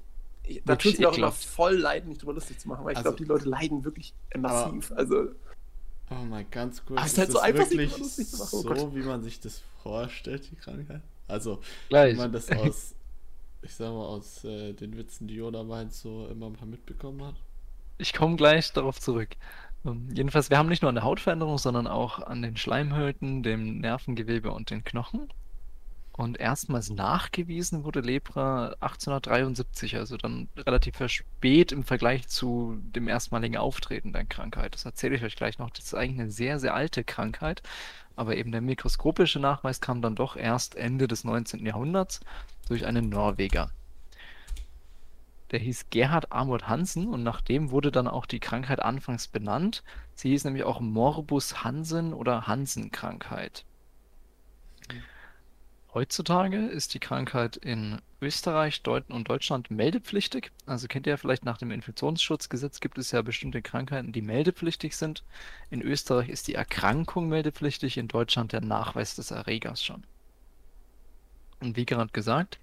Ich, 0.48 0.62
da 0.66 0.76
tut 0.76 0.94
es 0.94 1.00
mir 1.00 1.10
auch 1.10 1.18
immer 1.18 1.32
voll 1.32 1.76
leid, 1.76 2.06
mich 2.08 2.18
drüber 2.18 2.34
lustig 2.34 2.60
zu 2.60 2.68
machen, 2.68 2.84
weil 2.86 2.94
ich 2.94 2.98
Also- 2.98 3.10
glaube, 3.12 3.18
die 3.24 3.28
Leute 3.30 3.50
leiden 3.50 3.84
wirklich 3.84 4.14
massiv. 4.38 4.92
also, 4.96 5.30
Oh 6.12 6.26
mein, 6.28 6.46
ganz 6.50 6.84
kurz. 6.84 7.00
Ah, 7.00 7.06
ist 7.06 7.12
ist 7.12 7.18
halt 7.20 7.28
so 7.32 7.34
das 7.36 7.44
einfach, 7.44 7.66
sich 7.68 7.78
wirklich 7.78 7.92
drüber 7.92 8.04
lustig 8.04 8.28
zu 8.30 8.38
machen, 8.38 8.50
oh 8.54 8.62
so, 8.62 8.68
Gott. 8.70 8.96
wie 8.96 9.04
man 9.04 9.22
sich 9.22 9.40
das 9.40 9.62
vorstellt, 9.84 10.50
die 10.52 10.56
Krankheit? 10.56 11.02
Also, 11.28 11.60
gleich. 11.90 12.14
wenn 12.14 12.18
man 12.18 12.32
das 12.32 12.50
aus, 12.52 12.96
ich 13.62 13.76
sag 13.76 13.92
mal, 13.92 14.06
aus 14.06 14.44
äh, 14.44 14.74
den 14.74 14.96
Witzen, 14.98 15.28
die 15.28 15.36
Yoda 15.36 15.64
meint, 15.64 15.94
so 15.94 16.28
immer 16.28 16.48
ein 16.48 16.54
paar 16.54 16.68
mitbekommen 16.68 17.24
hat. 17.24 17.36
Ich 17.98 18.14
komme 18.14 18.36
gleich 18.36 18.72
darauf 18.72 19.00
zurück. 19.00 19.36
Ähm, 19.86 20.10
jedenfalls, 20.14 20.50
wir 20.50 20.58
haben 20.58 20.70
nicht 20.70 20.82
nur 20.82 20.90
eine 20.90 21.04
Hautveränderung, 21.04 21.58
sondern 21.58 21.88
auch 21.88 22.20
an 22.20 22.42
den 22.42 22.58
Schleimhäuten, 22.58 23.44
dem 23.44 23.80
Nervengewebe 23.80 24.52
und 24.52 24.70
den 24.70 24.84
Knochen. 24.84 25.30
Und 26.20 26.38
erstmals 26.38 26.90
nachgewiesen 26.90 27.86
wurde 27.86 28.02
Lepra 28.02 28.76
1873, 28.82 29.96
also 29.96 30.18
dann 30.18 30.50
relativ 30.58 31.02
spät 31.08 31.72
im 31.72 31.86
Vergleich 31.86 32.28
zu 32.28 32.78
dem 32.82 33.08
erstmaligen 33.08 33.56
Auftreten 33.56 34.12
der 34.12 34.26
Krankheit. 34.26 34.74
Das 34.74 34.84
erzähle 34.84 35.16
ich 35.16 35.24
euch 35.24 35.38
gleich 35.38 35.60
noch. 35.60 35.70
Das 35.70 35.86
ist 35.86 35.94
eigentlich 35.94 36.20
eine 36.20 36.30
sehr, 36.30 36.60
sehr 36.60 36.74
alte 36.74 37.06
Krankheit, 37.06 37.64
aber 38.18 38.36
eben 38.36 38.52
der 38.52 38.60
mikroskopische 38.60 39.40
Nachweis 39.40 39.80
kam 39.80 40.02
dann 40.02 40.16
doch 40.16 40.36
erst 40.36 40.76
Ende 40.76 41.08
des 41.08 41.24
19. 41.24 41.66
Jahrhunderts 41.66 42.20
durch 42.68 42.86
einen 42.86 43.08
Norweger. 43.08 43.72
Der 45.52 45.60
hieß 45.60 45.86
Gerhard 45.90 46.34
Amund 46.34 46.68
Hansen 46.68 47.08
und 47.08 47.24
nach 47.24 47.40
dem 47.40 47.72
wurde 47.72 47.92
dann 47.94 48.10
auch 48.10 48.26
die 48.26 48.42
Krankheit 48.42 48.82
anfangs 48.82 49.30
benannt. 49.30 49.86
Sie 50.16 50.32
hieß 50.32 50.44
nämlich 50.44 50.66
auch 50.66 50.82
Morbus 50.82 51.64
Hansen 51.64 52.14
oder 52.14 52.46
Hansen-Krankheit. 52.46 53.64
Heutzutage 55.92 56.68
ist 56.68 56.94
die 56.94 57.00
Krankheit 57.00 57.58
in 57.58 58.00
Österreich 58.22 58.84
und 58.86 59.28
Deutschland 59.28 59.72
meldepflichtig. 59.72 60.52
Also 60.68 60.88
kennt 60.88 61.08
ihr 61.08 61.12
ja 61.12 61.18
vielleicht 61.18 61.46
nach 61.46 61.58
dem 61.58 61.72
Infektionsschutzgesetz 61.72 62.80
gibt 62.80 63.00
es 63.00 63.12
ja 63.12 63.24
bestimmte 63.24 63.64
Krankheiten, 63.64 64.12
die 64.12 64.22
meldepflichtig 64.22 64.96
sind. 64.96 65.24
In 65.72 65.82
Österreich 65.82 66.30
ist 66.30 66.48
die 66.48 66.54
Erkrankung 66.54 67.28
meldepflichtig, 67.28 67.98
in 67.98 68.08
Deutschland 68.08 68.52
der 68.52 68.62
Nachweis 68.62 69.16
des 69.16 69.32
Erregers 69.32 69.84
schon. 69.84 70.04
Und 71.60 71.76
wie 71.76 71.86
gerade 71.86 72.12
gesagt, 72.12 72.60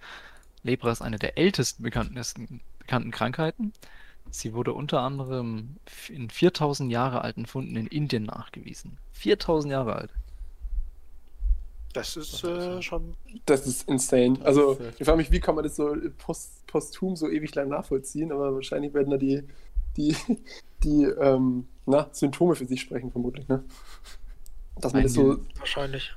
Lepra 0.63 0.93
ist 0.93 1.03
eine 1.03 1.19
der 1.19 1.37
ältesten 1.37 1.83
bekannten, 1.83 2.61
bekannten 2.79 3.11
Krankheiten. 3.11 3.73
Sie 4.31 4.55
wurde 4.55 4.73
unter 4.73 5.01
anderem 5.01 5.77
in 6.09 6.31
4000 6.31 6.93
Jahre 6.93 7.23
alten 7.23 7.47
Funden 7.47 7.77
in 7.77 7.87
Indien 7.89 8.25
nachgewiesen. 8.25 8.99
4000 9.13 9.73
Jahre 9.73 9.97
alt. 9.97 10.13
Das 11.97 12.17
ist 12.17 12.45
äh, 12.45 12.83
schon. 12.83 13.15
das 13.47 13.67
ist 13.67 13.89
insane. 13.89 14.39
Also, 14.45 14.79
ich 14.99 15.05
frage 15.05 15.19
mich, 15.19 15.31
wie 15.31 15.41
kann 15.41 15.55
man 15.55 15.65
das 15.65 15.77
so 15.77 15.95
post, 16.19 16.67
posthum 16.67 17.17
so 17.17 17.29
ewig 17.29 17.55
lang 17.55 17.69
nachvollziehen, 17.69 18.33
aber 18.33 18.55
wahrscheinlich 18.55 18.93
werden 18.95 19.11
da 19.11 19.17
die, 19.17 19.43
die, 19.97 20.17
die 20.85 21.05
ähm, 21.05 21.67
na, 21.87 22.09
Symptome 22.13 22.55
für 22.55 22.67
sich 22.67 22.81
sprechen, 22.81 23.11
vermutlich, 23.13 23.49
ne? 23.49 23.65
Dass 24.81 24.93
man 24.93 25.03
das 25.03 25.15
so. 25.15 25.39
Wahrscheinlich. 25.59 26.15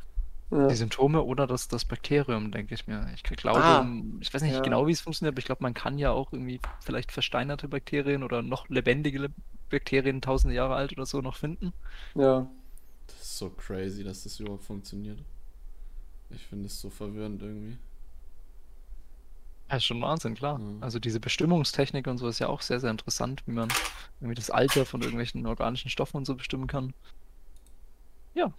Ja. 0.52 0.68
Die 0.68 0.76
Symptome 0.76 1.22
oder 1.24 1.46
das, 1.46 1.68
das 1.68 1.86
Bakterium, 1.86 2.52
denke 2.52 2.74
ich 2.74 2.88
mir. 2.88 3.08
Ich 3.14 3.22
glaube, 3.22 3.60
Ah, 3.64 3.88
ich 4.20 4.34
weiß 4.34 4.42
nicht 4.42 4.54
ja. 4.54 4.62
genau, 4.62 4.88
wie 4.88 4.92
es 4.92 5.00
funktioniert, 5.02 5.34
aber 5.36 5.40
ich 5.40 5.46
glaube, 5.46 5.62
man 5.62 5.76
kann 5.76 6.00
ja 6.00 6.10
auch 6.12 6.34
irgendwie 6.34 6.60
vielleicht 6.82 7.12
versteinerte 7.12 7.68
Bakterien 7.68 8.24
oder 8.24 8.42
noch 8.42 8.68
lebendige 8.68 9.20
Le- 9.20 9.30
Bakterien 9.70 10.22
tausende 10.22 10.56
Jahre 10.56 10.74
alt 10.74 10.92
oder 10.94 11.06
so 11.06 11.22
noch 11.22 11.36
finden. 11.36 11.72
ja. 12.16 12.48
Das 13.08 13.22
ist 13.24 13.38
so 13.40 13.50
crazy, 13.50 14.04
dass 14.04 14.24
das 14.24 14.40
überhaupt 14.40 14.64
funktioniert. 14.64 15.20
Ich 16.30 16.46
finde 16.46 16.68
es 16.68 16.80
so 16.80 16.90
verwirrend 16.90 17.42
irgendwie. 17.42 17.78
Ja, 19.70 19.78
ist 19.78 19.86
schon 19.86 20.02
Wahnsinn, 20.02 20.36
klar. 20.36 20.58
Mhm. 20.58 20.82
Also 20.82 21.00
diese 21.00 21.20
Bestimmungstechnik 21.20 22.08
und 22.08 22.18
so 22.18 22.28
ist 22.28 22.40
ja 22.40 22.48
auch 22.48 22.62
sehr, 22.62 22.80
sehr 22.80 22.92
interessant, 22.92 23.44
wie 23.46 23.52
man 23.52 23.70
irgendwie 24.20 24.36
das 24.36 24.50
Alter 24.50 24.86
von 24.86 25.02
irgendwelchen 25.02 25.46
organischen 25.46 25.90
Stoffen 25.90 26.18
und 26.18 26.26
so 26.26 26.36
bestimmen 26.36 26.68
kann. 26.68 26.94
Ja, 28.34 28.52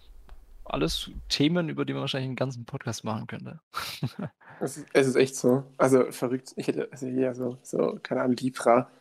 alles 0.63 1.11
Themen, 1.27 1.69
über 1.69 1.85
die 1.85 1.93
man 1.93 2.01
wahrscheinlich 2.01 2.29
einen 2.29 2.35
ganzen 2.35 2.65
Podcast 2.65 3.03
machen 3.03 3.27
könnte. 3.27 3.59
Es 4.63 4.77
ist, 4.77 4.85
es 4.93 5.07
ist 5.07 5.15
echt 5.15 5.35
so. 5.35 5.63
Also 5.77 6.11
verrückt. 6.11 6.53
Ich 6.55 6.67
hätte, 6.67 6.87
also 6.91 7.07
ja, 7.07 7.33
so, 7.33 7.57
so, 7.63 7.97
keine 8.03 8.21
Ahnung, 8.21 8.37
Libra. 8.37 8.91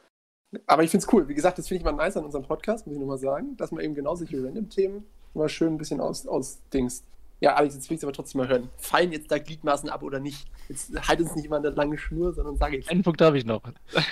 Aber 0.67 0.83
ich 0.83 0.91
finde 0.91 1.05
es 1.05 1.13
cool. 1.13 1.29
Wie 1.29 1.35
gesagt, 1.35 1.59
das 1.59 1.69
finde 1.69 1.81
ich 1.81 1.85
mal 1.85 1.93
nice 1.93 2.17
an 2.17 2.25
unserem 2.25 2.47
Podcast, 2.47 2.87
muss 2.87 2.95
ich 2.95 3.01
nochmal 3.01 3.19
sagen, 3.19 3.59
dass 3.59 3.71
man 3.71 3.85
eben 3.85 3.95
genau 3.95 4.15
solche 4.15 4.43
Random-Themen 4.43 5.05
mal 5.35 5.51
schön 5.51 5.75
ein 5.75 5.77
bisschen 5.77 6.01
aus, 6.01 6.27
ausdingst. 6.27 7.05
Ja, 7.41 7.55
Alex, 7.55 7.75
jetzt 7.75 7.89
will 7.89 7.95
ich 7.95 8.01
es 8.01 8.05
aber 8.05 8.13
trotzdem 8.13 8.43
mal 8.43 8.49
hören. 8.49 8.69
Fallen 8.77 9.13
jetzt 9.13 9.31
da 9.31 9.39
Gliedmaßen 9.39 9.89
ab 9.89 10.03
oder 10.03 10.21
nicht? 10.21 10.47
Jetzt 10.69 10.93
halt 11.09 11.21
uns 11.21 11.35
nicht 11.35 11.47
immer 11.47 11.57
an 11.57 11.63
der 11.63 11.73
langen 11.73 11.97
Schnur, 11.97 12.35
sondern 12.35 12.57
sag 12.57 12.73
jetzt. 12.73 12.91
Einen 12.91 13.03
Punkt 13.03 13.21
habe 13.23 13.39
ich 13.39 13.47
noch. 13.47 13.63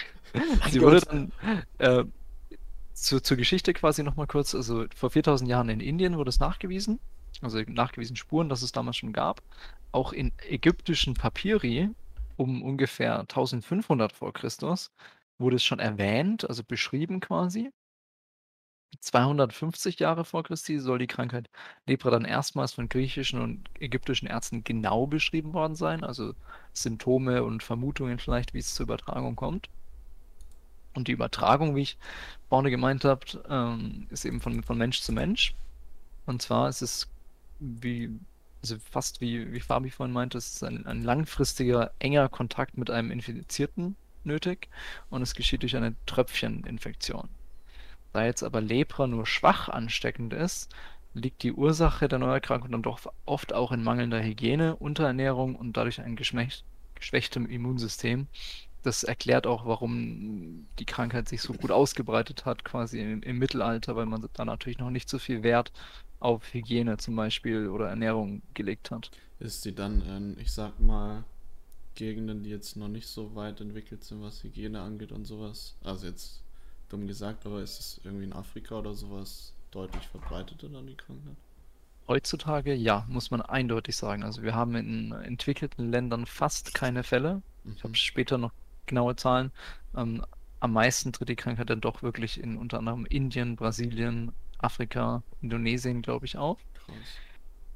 Sie 0.70 0.80
wurde 0.80 1.00
dann 1.00 1.32
äh, 1.78 2.04
zu, 2.94 3.20
zur 3.20 3.36
Geschichte 3.36 3.74
quasi 3.74 4.02
nochmal 4.02 4.26
kurz, 4.26 4.54
also 4.54 4.86
vor 4.94 5.10
4000 5.10 5.48
Jahren 5.48 5.68
in 5.68 5.80
Indien 5.80 6.16
wurde 6.16 6.30
es 6.30 6.40
nachgewiesen, 6.40 7.00
also 7.42 7.60
nachgewiesen 7.66 8.16
Spuren, 8.16 8.48
dass 8.48 8.62
es 8.62 8.72
damals 8.72 8.96
schon 8.96 9.12
gab. 9.12 9.42
Auch 9.92 10.12
in 10.12 10.32
ägyptischen 10.48 11.14
Papyri 11.14 11.90
um 12.36 12.62
ungefähr 12.62 13.20
1500 13.20 14.12
vor 14.12 14.32
Christus 14.32 14.90
wurde 15.38 15.56
es 15.56 15.64
schon 15.64 15.78
erwähnt, 15.78 16.48
also 16.48 16.62
beschrieben 16.64 17.20
quasi. 17.20 17.70
250 19.00 19.98
Jahre 20.00 20.24
vor 20.24 20.42
Christi 20.42 20.78
soll 20.78 20.98
die 20.98 21.06
Krankheit 21.06 21.48
Lepra 21.86 22.10
dann 22.10 22.24
erstmals 22.24 22.72
von 22.72 22.88
griechischen 22.88 23.40
und 23.40 23.68
ägyptischen 23.78 24.28
Ärzten 24.28 24.64
genau 24.64 25.06
beschrieben 25.06 25.52
worden 25.52 25.76
sein, 25.76 26.04
also 26.04 26.34
Symptome 26.72 27.44
und 27.44 27.62
Vermutungen 27.62 28.18
vielleicht, 28.18 28.54
wie 28.54 28.58
es 28.58 28.74
zur 28.74 28.84
Übertragung 28.84 29.36
kommt. 29.36 29.68
Und 30.94 31.08
die 31.08 31.12
Übertragung, 31.12 31.76
wie 31.76 31.82
ich 31.82 31.98
vorne 32.48 32.70
gemeint 32.70 33.04
habe, 33.04 33.24
ähm, 33.48 34.06
ist 34.10 34.24
eben 34.24 34.40
von, 34.40 34.62
von 34.62 34.78
Mensch 34.78 35.00
zu 35.00 35.12
Mensch. 35.12 35.54
Und 36.26 36.42
zwar 36.42 36.68
ist 36.68 36.82
es 36.82 37.08
wie, 37.60 38.10
also 38.62 38.76
fast 38.90 39.20
wie, 39.20 39.52
wie 39.52 39.60
Fabi 39.60 39.90
vorhin 39.90 40.12
meinte, 40.12 40.38
es 40.38 40.54
ist 40.54 40.64
ein, 40.64 40.86
ein 40.86 41.02
langfristiger, 41.02 41.92
enger 41.98 42.28
Kontakt 42.28 42.76
mit 42.76 42.90
einem 42.90 43.10
infizierten 43.10 43.96
nötig 44.24 44.68
und 45.10 45.22
es 45.22 45.34
geschieht 45.34 45.62
durch 45.62 45.76
eine 45.76 45.94
Tröpfcheninfektion. 46.06 47.28
Da 48.12 48.24
jetzt 48.24 48.42
aber 48.42 48.60
Lepra 48.60 49.06
nur 49.06 49.26
schwach 49.26 49.68
ansteckend 49.68 50.32
ist, 50.32 50.74
liegt 51.14 51.42
die 51.42 51.52
Ursache 51.52 52.08
der 52.08 52.18
Neuerkrankung 52.18 52.70
dann 52.70 52.82
doch 52.82 53.00
oft 53.26 53.52
auch 53.52 53.72
in 53.72 53.82
mangelnder 53.82 54.22
Hygiene, 54.22 54.76
Unterernährung 54.76 55.56
und 55.56 55.76
dadurch 55.76 56.00
ein 56.00 56.16
geschwächtem 56.16 57.46
Immunsystem. 57.46 58.28
Das 58.82 59.02
erklärt 59.02 59.46
auch, 59.46 59.66
warum 59.66 60.66
die 60.78 60.84
Krankheit 60.84 61.28
sich 61.28 61.42
so 61.42 61.52
gut 61.52 61.70
ausgebreitet 61.70 62.44
hat, 62.44 62.64
quasi 62.64 63.00
im, 63.00 63.22
im 63.22 63.38
Mittelalter, 63.38 63.96
weil 63.96 64.06
man 64.06 64.26
da 64.32 64.44
natürlich 64.44 64.78
noch 64.78 64.90
nicht 64.90 65.08
so 65.08 65.18
viel 65.18 65.42
Wert 65.42 65.72
auf 66.20 66.52
Hygiene 66.52 66.96
zum 66.96 67.16
Beispiel 67.16 67.68
oder 67.68 67.88
Ernährung 67.88 68.42
gelegt 68.54 68.90
hat. 68.90 69.10
Ist 69.40 69.62
sie 69.62 69.74
dann 69.74 70.02
in, 70.02 70.38
ich 70.38 70.52
sag 70.52 70.80
mal, 70.80 71.24
Gegenden, 71.94 72.44
die 72.44 72.50
jetzt 72.50 72.76
noch 72.76 72.88
nicht 72.88 73.08
so 73.08 73.34
weit 73.34 73.60
entwickelt 73.60 74.04
sind, 74.04 74.22
was 74.22 74.42
Hygiene 74.44 74.80
angeht 74.80 75.10
und 75.10 75.24
sowas? 75.24 75.76
Also 75.82 76.06
jetzt 76.06 76.42
dumm 76.88 77.06
gesagt, 77.06 77.46
aber 77.46 77.62
ist 77.62 77.80
es 77.80 78.00
irgendwie 78.04 78.24
in 78.24 78.32
Afrika 78.32 78.78
oder 78.78 78.94
sowas 78.94 79.54
deutlich 79.70 80.08
verbreiteter 80.08 80.68
dann 80.68 80.86
die 80.86 80.96
Krankheit? 80.96 81.36
Heutzutage 82.08 82.74
ja, 82.74 83.04
muss 83.08 83.30
man 83.30 83.40
eindeutig 83.42 83.96
sagen. 83.96 84.22
Also 84.24 84.42
wir 84.42 84.54
haben 84.54 84.74
in 84.74 85.12
entwickelten 85.12 85.90
Ländern 85.90 86.26
fast 86.26 86.74
keine 86.74 87.02
Fälle. 87.04 87.42
Ich 87.76 87.84
habe 87.84 87.92
Mhm. 87.92 87.96
später 87.96 88.38
noch 88.38 88.52
genaue 88.86 89.14
Zahlen. 89.16 89.52
Ähm, 89.94 90.24
am 90.60 90.72
meisten 90.72 91.12
tritt 91.12 91.28
die 91.28 91.36
Krankheit 91.36 91.70
dann 91.70 91.80
doch 91.80 92.02
wirklich 92.02 92.40
in 92.40 92.56
unter 92.56 92.78
anderem 92.78 93.04
Indien, 93.06 93.54
Brasilien, 93.56 94.34
Afrika, 94.58 95.22
Indonesien, 95.40 96.02
glaube 96.02 96.26
ich, 96.26 96.36
auf. 96.38 96.66
Krass. 96.74 97.20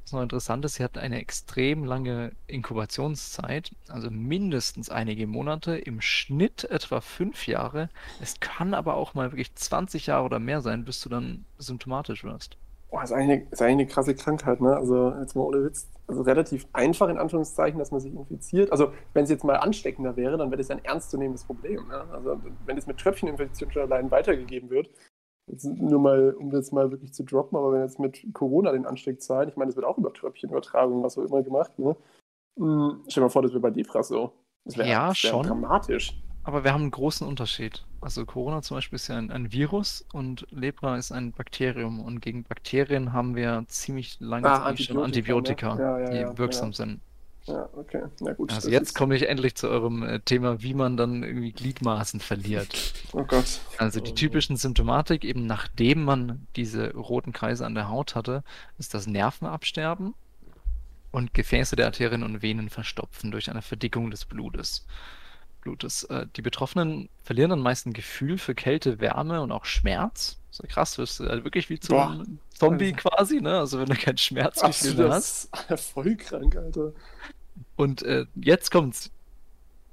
Was 0.03 0.13
noch 0.13 0.23
interessant 0.23 0.65
ist, 0.65 0.75
sie 0.75 0.85
hat 0.85 0.99
eine 0.99 1.21
extrem 1.21 1.85
lange 1.85 2.33
Inkubationszeit, 2.47 3.73
also 3.89 4.11
mindestens 4.11 4.91
einige 4.91 5.27
Monate, 5.27 5.77
im 5.77 6.01
Schnitt 6.01 6.65
etwa 6.65 7.01
fünf 7.01 7.47
Jahre. 7.47 7.89
Es 8.21 8.41
kann 8.41 8.75
aber 8.75 8.95
auch 8.95 9.15
mal 9.15 9.31
wirklich 9.31 9.55
20 9.55 10.07
Jahre 10.07 10.25
oder 10.25 10.39
mehr 10.39 10.61
sein, 10.61 10.85
bis 10.85 11.01
du 11.01 11.09
dann 11.09 11.45
symptomatisch 11.59 12.25
wirst. 12.25 12.57
Boah, 12.93 13.03
ist 13.03 13.13
eigentlich, 13.13 13.41
eine, 13.41 13.51
ist 13.51 13.63
eigentlich 13.63 13.73
eine 13.73 13.87
krasse 13.87 14.15
Krankheit, 14.15 14.61
ne? 14.61 14.77
Also 14.77 15.15
jetzt 15.19 15.35
mal 15.35 15.45
ohne 15.45 15.65
Witz. 15.65 15.89
Also 16.09 16.21
relativ 16.23 16.67
einfach 16.75 17.09
in 17.09 17.17
Anführungszeichen, 17.17 17.79
dass 17.79 17.91
man 17.91 18.01
sich 18.01 18.13
infiziert. 18.13 18.71
Also 18.71 18.93
wenn 19.15 19.25
es 19.25 19.31
jetzt 19.31 19.45
mal 19.45 19.57
ansteckender 19.57 20.15
wäre, 20.17 20.37
dann 20.37 20.51
wäre 20.51 20.59
das 20.59 20.71
ein 20.71 20.85
ernstzunehmendes 20.85 21.45
Problem. 21.45 21.89
Ne? 21.89 22.05
Also 22.13 22.39
wenn 22.67 22.77
es 22.77 22.87
mit 22.87 22.99
Tröpfcheninfektion 22.99 23.73
schon 23.73 23.83
allein 23.83 24.11
weitergegeben 24.11 24.69
wird, 24.69 24.91
jetzt 25.47 25.65
nur 25.65 26.01
mal, 26.01 26.33
um 26.35 26.51
das 26.51 26.73
mal 26.73 26.91
wirklich 26.91 27.13
zu 27.13 27.25
droppen, 27.25 27.57
aber 27.59 27.73
wenn 27.73 27.83
jetzt 27.83 27.99
mit 27.99 28.27
Corona 28.33 28.73
den 28.73 28.87
Ansteckzahlen, 28.87 29.49
ich 29.49 29.57
meine, 29.57 29.69
das 29.71 29.77
wird 29.77 29.87
auch 29.87 29.99
über 29.99 30.13
Tröpfchenübertragung, 30.13 31.03
was 31.03 31.19
auch 31.19 31.25
immer 31.25 31.43
gemacht, 31.43 31.79
ne? 31.79 31.97
Hm, 32.59 33.03
stell 33.09 33.23
dir 33.23 33.27
mal 33.27 33.31
vor, 33.31 33.43
das 33.43 33.53
wäre 33.53 33.61
bei 33.61 33.71
Lepra 33.71 34.03
so. 34.03 34.33
Das 34.65 34.77
wäre 34.77 34.89
Ja, 34.89 35.09
wär 35.09 35.15
schon. 35.15 35.47
dramatisch. 35.47 36.15
Aber 36.45 36.65
wir 36.65 36.73
haben 36.73 36.83
einen 36.83 36.91
großen 36.91 37.27
Unterschied. 37.27 37.85
Also 38.01 38.27
Corona 38.27 38.63
zum 38.63 38.77
Beispiel 38.77 38.97
ist 38.97 39.07
ja 39.09 39.17
ein, 39.17 39.31
ein 39.31 39.53
Virus 39.53 40.05
und 40.13 40.45
Lepra 40.51 40.97
ist 40.97 41.13
ein 41.13 41.33
Bakterium. 41.33 42.01
Und 42.01 42.21
gegen 42.21 42.43
Bakterien 42.45 43.13
haben 43.13 43.37
wir 43.37 43.65
ziemlich 43.69 44.19
lange 44.19 44.49
Ah, 44.49 44.65
Zeit 44.65 44.81
schon 44.81 44.99
Antibiotika, 44.99 45.71
Antibiotika, 45.71 45.75
ne? 45.77 45.83
Ja, 45.83 45.99
ja, 46.01 46.31
die 46.33 46.39
wirksam 46.39 46.73
sind. 46.73 47.01
Ja, 47.47 47.69
okay. 47.75 48.05
Na 48.21 48.33
gut. 48.33 48.53
Also 48.53 48.71
jetzt 48.71 48.95
komme 48.95 49.17
ich 49.17 49.29
endlich 49.29 49.57
zu 49.57 49.69
eurem 49.69 50.03
äh, 50.05 50.21
Thema, 50.21 50.63
wie 50.63 50.75
man 50.75 50.97
dann 50.97 51.23
irgendwie 51.23 51.53
Gliedmaßen 51.53 52.21
verliert. 52.21 52.95
Oh 53.15 53.25
Gott. 53.25 53.61
Also 53.77 54.01
die 54.01 54.15
typischen 54.15 54.57
Symptomatik, 54.57 55.23
eben 55.25 55.45
nachdem 55.45 56.03
man 56.05 56.47
diese 56.57 56.95
roten 56.95 57.33
Kreise 57.35 57.67
an 57.67 57.75
der 57.75 57.91
Haut 57.91 58.15
hatte, 58.15 58.43
ist 58.79 58.95
das 58.95 59.07
Nervenabsterben 59.07 60.15
und 61.11 61.35
Gefäße 61.35 61.77
der 61.77 61.87
Arterien 61.87 62.23
und 62.23 62.41
Venen 62.41 62.71
verstopfen 62.71 63.31
durch 63.31 63.51
eine 63.51 63.61
Verdickung 63.61 64.11
des 64.11 64.25
Blutes. 64.25 64.87
Blutes. 65.61 66.05
Äh, 66.05 66.27
Die 66.37 66.43
Betroffenen 66.43 67.11
verlieren 67.23 67.51
dann 67.51 67.61
meist 67.61 67.87
ein 67.87 67.93
Gefühl 67.93 68.39
für 68.39 68.55
Kälte, 68.55 68.99
Wärme 68.99 69.43
und 69.43 69.53
auch 69.53 69.67
Schmerz. 69.67 70.39
So 70.53 70.65
krass, 70.69 70.95
du 70.95 71.03
halt 71.29 71.45
wirklich 71.45 71.71
wie 71.71 71.81
zu 71.81 71.93
Boah. 71.93 72.11
einem 72.11 72.39
Zombie 72.51 72.93
Also- 72.95 73.09
quasi, 73.09 73.41
ne? 73.41 73.59
Also 73.59 73.81
wenn 73.81 73.87
du 73.87 73.95
kein 73.97 74.17
mehr 74.19 75.11
hast. 75.11 75.49
das 75.69 75.81
ist 75.81 75.91
voll 75.93 76.15
krank, 76.17 76.55
Alter. 76.57 76.93
Und 77.77 78.03
äh, 78.03 78.27
jetzt 78.37 78.71
kommt's. 78.71 79.11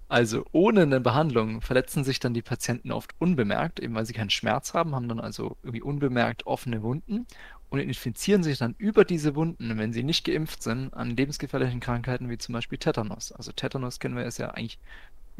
Also 0.10 0.44
ohne 0.52 0.82
eine 0.82 1.00
Behandlung 1.00 1.62
verletzen 1.62 2.04
sich 2.04 2.20
dann 2.20 2.34
die 2.34 2.42
Patienten 2.42 2.92
oft 2.92 3.14
unbemerkt, 3.20 3.80
eben 3.80 3.94
weil 3.96 4.06
sie 4.08 4.14
keinen 4.14 4.32
Schmerz 4.32 4.74
haben, 4.74 4.96
haben 4.96 5.08
dann 5.08 5.20
also 5.20 5.56
irgendwie 5.64 5.84
unbemerkt 5.84 6.46
offene 6.48 6.82
Wunden 6.82 7.26
und 7.70 7.80
infizieren 7.80 8.42
sich 8.44 8.58
dann 8.58 8.74
über 8.80 9.06
diese 9.06 9.36
Wunden, 9.36 9.78
wenn 9.78 9.94
sie 9.94 10.04
nicht 10.04 10.26
geimpft 10.26 10.64
sind, 10.64 10.94
an 10.96 11.16
lebensgefährlichen 11.16 11.80
Krankheiten 11.80 12.28
wie 12.30 12.40
zum 12.40 12.54
Beispiel 12.54 12.80
Tetanus. 12.80 13.32
Also 13.32 13.52
Tetanus 13.52 14.00
kennen 14.00 14.16
wir 14.18 14.26
ist 14.26 14.40
ja 14.40 14.50
eigentlich 14.50 14.80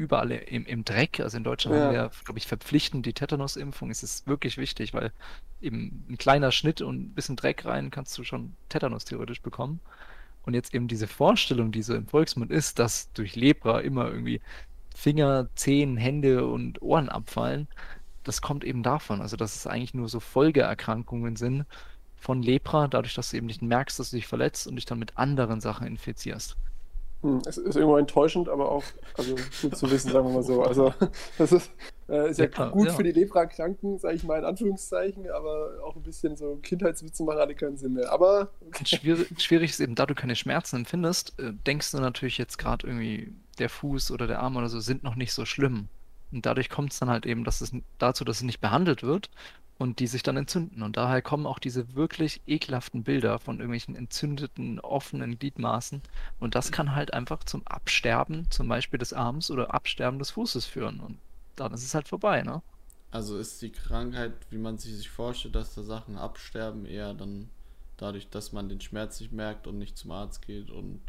überall 0.00 0.30
im, 0.32 0.64
im 0.66 0.84
Dreck. 0.84 1.20
Also 1.20 1.36
in 1.36 1.44
Deutschland 1.44 1.76
haben 1.76 1.92
Ja. 1.92 2.04
wir, 2.04 2.10
glaube 2.24 2.38
ich, 2.38 2.46
verpflichtend 2.46 3.04
die 3.06 3.12
Tetanusimpfung. 3.12 3.90
Es 3.90 4.02
ist 4.02 4.26
wirklich 4.26 4.56
wichtig, 4.56 4.94
weil 4.94 5.12
eben 5.60 6.06
ein 6.08 6.16
kleiner 6.18 6.52
Schnitt 6.52 6.80
und 6.80 6.96
ein 7.02 7.14
bisschen 7.14 7.36
Dreck 7.36 7.66
rein 7.66 7.90
kannst 7.90 8.16
du 8.18 8.24
schon 8.24 8.54
Tetanus 8.70 9.04
theoretisch 9.04 9.42
bekommen. 9.42 9.80
Und 10.44 10.54
jetzt 10.54 10.74
eben 10.74 10.88
diese 10.88 11.06
Vorstellung, 11.06 11.70
die 11.70 11.82
so 11.82 11.94
im 11.94 12.06
Volksmund 12.08 12.50
ist, 12.50 12.78
dass 12.78 13.12
durch 13.12 13.36
Lepra 13.36 13.80
immer 13.80 14.06
irgendwie 14.08 14.40
Finger, 14.96 15.48
Zehen, 15.54 15.96
Hände 15.98 16.46
und 16.46 16.80
Ohren 16.82 17.08
abfallen, 17.10 17.68
das 18.24 18.40
kommt 18.42 18.64
eben 18.64 18.82
davon. 18.82 19.20
Also, 19.20 19.36
dass 19.36 19.56
es 19.56 19.66
eigentlich 19.66 19.94
nur 19.94 20.08
so 20.08 20.20
Folgeerkrankungen 20.20 21.36
sind 21.36 21.66
von 22.16 22.42
Lepra, 22.42 22.88
dadurch, 22.88 23.14
dass 23.14 23.30
du 23.30 23.36
eben 23.36 23.46
nicht 23.46 23.62
merkst, 23.62 23.98
dass 23.98 24.10
du 24.10 24.16
dich 24.16 24.26
verletzt 24.26 24.66
und 24.66 24.76
dich 24.76 24.86
dann 24.86 24.98
mit 24.98 25.18
anderen 25.18 25.60
Sachen 25.60 25.86
infizierst. 25.86 26.56
Hm, 27.22 27.42
es 27.46 27.58
ist 27.58 27.76
irgendwo 27.76 27.98
enttäuschend, 27.98 28.48
aber 28.48 28.70
auch 28.72 28.84
also 29.16 29.34
gut 29.60 29.76
zu 29.76 29.90
wissen, 29.90 30.10
sagen 30.10 30.26
wir 30.26 30.34
mal 30.34 30.42
so. 30.42 30.62
Also 30.62 30.94
das 31.38 31.52
ist, 31.52 31.70
äh, 32.08 32.30
ist 32.30 32.38
ja, 32.38 32.46
Ja, 32.46 32.50
klar, 32.50 32.70
gut 32.70 32.88
ja. 32.88 32.94
für 32.94 33.02
die 33.02 33.12
Lepra-Kranken, 33.12 33.98
sage 33.98 34.16
ich 34.16 34.24
mal 34.24 34.38
in 34.38 34.44
Anführungszeichen, 34.46 35.30
aber 35.30 35.82
auch 35.84 35.96
ein 35.96 36.02
bisschen 36.02 36.36
so 36.36 36.56
Kindheitswitze 36.62 37.22
machen 37.24 37.40
alle 37.40 37.54
keinen 37.54 37.76
Sinn 37.76 37.92
mehr. 37.92 38.10
Aber 38.10 38.52
Und 38.60 38.88
schwierig, 38.88 39.28
schwierig 39.40 39.70
ist 39.70 39.80
eben, 39.80 39.94
da 39.94 40.06
du 40.06 40.14
keine 40.14 40.34
Schmerzen 40.34 40.76
empfindest, 40.76 41.38
äh, 41.38 41.52
denkst 41.66 41.90
du 41.92 41.98
natürlich 41.98 42.38
jetzt 42.38 42.56
gerade 42.56 42.86
irgendwie, 42.86 43.34
der 43.58 43.68
Fuß 43.68 44.10
oder 44.12 44.26
der 44.26 44.40
Arm 44.40 44.56
oder 44.56 44.70
so 44.70 44.80
sind 44.80 45.02
noch 45.02 45.16
nicht 45.16 45.34
so 45.34 45.44
schlimm. 45.44 45.88
Und 46.32 46.46
dadurch 46.46 46.68
kommt 46.68 46.92
es 46.92 46.98
dann 46.98 47.10
halt 47.10 47.26
eben 47.26 47.44
dass 47.44 47.60
es, 47.60 47.72
dazu, 47.98 48.24
dass 48.24 48.38
es 48.38 48.42
nicht 48.42 48.60
behandelt 48.60 49.02
wird 49.02 49.30
und 49.78 49.98
die 49.98 50.06
sich 50.06 50.22
dann 50.22 50.36
entzünden. 50.36 50.82
Und 50.82 50.96
daher 50.96 51.22
kommen 51.22 51.46
auch 51.46 51.58
diese 51.58 51.94
wirklich 51.94 52.42
ekelhaften 52.46 53.02
Bilder 53.02 53.38
von 53.38 53.56
irgendwelchen 53.56 53.96
entzündeten, 53.96 54.78
offenen 54.78 55.38
Gliedmaßen. 55.38 56.02
Und 56.38 56.54
das 56.54 56.70
kann 56.70 56.94
halt 56.94 57.14
einfach 57.14 57.44
zum 57.44 57.66
Absterben, 57.66 58.46
zum 58.50 58.68
Beispiel 58.68 58.98
des 58.98 59.12
Arms 59.12 59.50
oder 59.50 59.72
Absterben 59.72 60.18
des 60.18 60.32
Fußes 60.32 60.66
führen. 60.66 61.00
Und 61.00 61.18
dann 61.56 61.72
ist 61.72 61.84
es 61.84 61.94
halt 61.94 62.08
vorbei, 62.08 62.42
ne? 62.42 62.62
Also 63.10 63.38
ist 63.38 63.60
die 63.62 63.72
Krankheit, 63.72 64.34
wie 64.50 64.58
man 64.58 64.78
sie 64.78 64.94
sich 64.94 65.10
vorstellt, 65.10 65.54
dass 65.54 65.74
da 65.74 65.82
Sachen 65.82 66.16
absterben, 66.16 66.86
eher 66.86 67.14
dann 67.14 67.50
dadurch, 67.96 68.28
dass 68.28 68.52
man 68.52 68.68
den 68.68 68.80
Schmerz 68.80 69.18
nicht 69.20 69.32
merkt 69.32 69.66
und 69.66 69.78
nicht 69.78 69.96
zum 69.96 70.12
Arzt 70.12 70.42
geht 70.42 70.70
und 70.70 71.00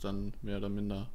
dann 0.00 0.32
mehr 0.40 0.58
oder 0.58 0.68
minder 0.68 1.08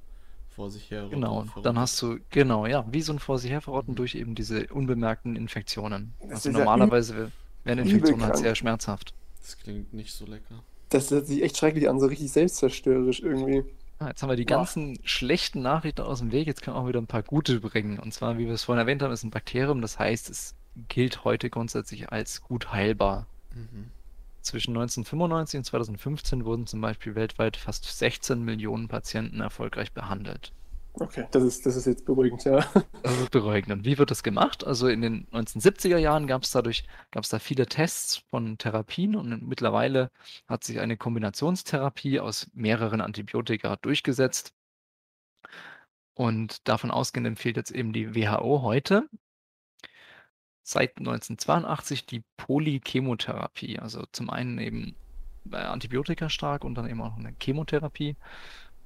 vor 0.55 0.69
sich 0.71 0.89
her 0.91 1.07
Genau, 1.09 1.39
dann 1.41 1.49
verrotten. 1.49 1.79
hast 1.79 2.01
du, 2.01 2.19
genau, 2.29 2.65
ja, 2.65 2.85
wie 2.91 3.01
so 3.01 3.13
ein 3.13 3.19
vor 3.19 3.37
sich 3.39 3.51
herverrotten 3.51 3.93
Mhm. 3.93 3.97
durch 3.97 4.15
eben 4.15 4.35
diese 4.35 4.67
unbemerkten 4.67 5.35
Infektionen. 5.35 6.13
Das 6.21 6.31
Also 6.31 6.49
ist 6.49 6.53
ja 6.57 6.59
normalerweise 6.63 7.31
wären 7.63 7.79
übel 7.79 7.91
Infektionen 7.93 8.23
halt 8.23 8.37
sehr 8.37 8.55
schmerzhaft. 8.55 9.13
Das 9.41 9.57
klingt 9.57 9.93
nicht 9.93 10.13
so 10.13 10.25
lecker. 10.25 10.63
das 10.89 11.11
hört 11.11 11.27
sich 11.27 11.41
echt 11.43 11.57
schrecklich 11.57 11.89
an, 11.89 11.99
so 11.99 12.05
richtig 12.07 12.31
selbstzerstörerisch 12.31 13.19
irgendwie. 13.21 13.63
Ah, 13.99 14.09
jetzt 14.09 14.21
haben 14.21 14.29
wir 14.29 14.35
die 14.35 14.45
Boah. 14.45 14.57
ganzen 14.57 14.99
schlechten 15.03 15.61
Nachrichten 15.61 16.01
aus 16.01 16.19
dem 16.19 16.31
Weg, 16.31 16.47
jetzt 16.47 16.61
können 16.61 16.75
wir 16.77 16.81
auch 16.81 16.87
wieder 16.87 16.99
ein 17.01 17.07
paar 17.07 17.23
gute 17.23 17.59
bringen. 17.59 17.97
Und 17.99 18.13
zwar, 18.13 18.37
wie 18.37 18.45
wir 18.45 18.53
es 18.53 18.63
vorhin 18.63 18.79
erwähnt 18.81 19.01
haben, 19.01 19.11
ist 19.11 19.23
ein 19.23 19.31
Bakterium, 19.31 19.81
das 19.81 19.99
heißt, 19.99 20.29
es 20.29 20.55
gilt 20.89 21.23
heute 21.23 21.49
grundsätzlich 21.49 22.11
als 22.11 22.41
gut 22.41 22.71
heilbar. 22.71 23.27
Mhm. 23.53 23.91
Zwischen 24.45 24.77
1995 24.77 25.57
und 25.57 25.63
2015 25.63 26.45
wurden 26.45 26.67
zum 26.67 26.79
Beispiel 26.79 27.15
weltweit 27.15 27.57
fast 27.57 27.85
16 27.85 28.43
Millionen 28.43 28.87
Patienten 28.87 29.41
erfolgreich 29.41 29.91
behandelt. 29.91 30.53
Okay, 30.93 31.25
das 31.31 31.41
ist, 31.43 31.65
das 31.65 31.75
ist 31.75 31.87
jetzt 31.87 32.05
beruhigend, 32.05 32.43
ja. 32.45 32.63
Das 33.01 33.19
ist 33.19 33.31
beruhigend. 33.31 33.71
Und 33.71 33.85
wie 33.85 33.97
wird 33.97 34.11
das 34.11 34.21
gemacht? 34.21 34.63
Also 34.63 34.87
in 34.87 35.01
den 35.01 35.25
1970er 35.31 35.97
Jahren 35.97 36.27
gab 36.27 36.43
es 36.43 36.51
dadurch, 36.51 36.85
gab 37.09 37.23
es 37.23 37.29
da 37.29 37.39
viele 37.39 37.65
Tests 37.65 38.23
von 38.29 38.59
Therapien 38.59 39.15
und 39.15 39.41
mittlerweile 39.47 40.11
hat 40.47 40.63
sich 40.63 40.79
eine 40.79 40.95
Kombinationstherapie 40.95 42.19
aus 42.19 42.47
mehreren 42.53 43.01
Antibiotika 43.01 43.77
durchgesetzt. 43.77 44.53
Und 46.13 46.67
davon 46.67 46.91
ausgehend 46.91 47.25
empfiehlt 47.25 47.57
jetzt 47.57 47.71
eben 47.71 47.93
die 47.93 48.13
WHO 48.15 48.61
heute 48.61 49.09
seit 50.65 50.97
1982 50.97 52.05
die 52.07 52.23
Polychemotherapie. 52.37 53.79
Also 53.79 54.03
zum 54.11 54.29
einen 54.31 54.57
eben 54.59 54.95
äh, 55.51 55.57
Antibiotika 55.57 56.29
stark 56.29 56.63
und 56.65 56.75
dann 56.75 56.89
eben 56.89 57.01
auch 57.01 57.15
eine 57.17 57.33
Chemotherapie. 57.39 58.15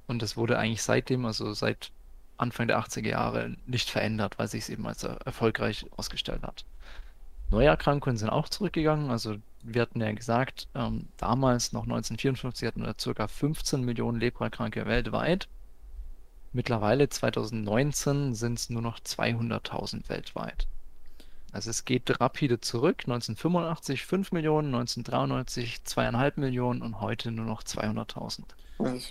Und 0.06 0.22
das 0.22 0.36
wurde 0.36 0.58
eigentlich 0.58 0.82
seitdem, 0.82 1.24
also 1.24 1.52
seit 1.54 1.90
Anfang 2.36 2.68
der 2.68 2.78
80er 2.80 3.08
Jahre, 3.08 3.56
nicht 3.66 3.90
verändert, 3.90 4.38
weil 4.38 4.48
sich 4.48 4.64
es 4.64 4.68
eben 4.70 4.86
als 4.86 5.04
er- 5.04 5.18
erfolgreich 5.24 5.86
ausgestellt 5.96 6.42
hat. 6.42 6.64
Neuerkrankungen 7.50 8.16
sind 8.18 8.30
auch 8.30 8.48
zurückgegangen. 8.48 9.10
Also 9.10 9.36
wir 9.62 9.82
hatten 9.82 10.00
ja 10.02 10.12
gesagt, 10.12 10.68
ähm, 10.74 11.08
damals 11.16 11.72
noch 11.72 11.84
1954 11.84 12.66
hatten 12.68 12.82
wir 12.84 12.94
ca. 13.14 13.26
15 13.28 13.82
Millionen 13.84 14.20
Leprakranke 14.20 14.86
weltweit. 14.86 15.48
Mittlerweile 16.52 17.08
2019 17.08 18.34
sind 18.34 18.58
es 18.58 18.70
nur 18.70 18.82
noch 18.82 19.00
200.000 19.00 20.08
weltweit. 20.08 20.68
Also 21.52 21.70
es 21.70 21.84
geht 21.84 22.20
rapide 22.20 22.60
zurück. 22.60 23.02
1985 23.02 24.04
5 24.04 24.32
Millionen, 24.32 24.74
1993 24.74 25.80
2,5 25.86 26.40
Millionen 26.40 26.82
und 26.82 27.00
heute 27.00 27.30
nur 27.30 27.46
noch 27.46 27.62
200.000. 27.62 28.44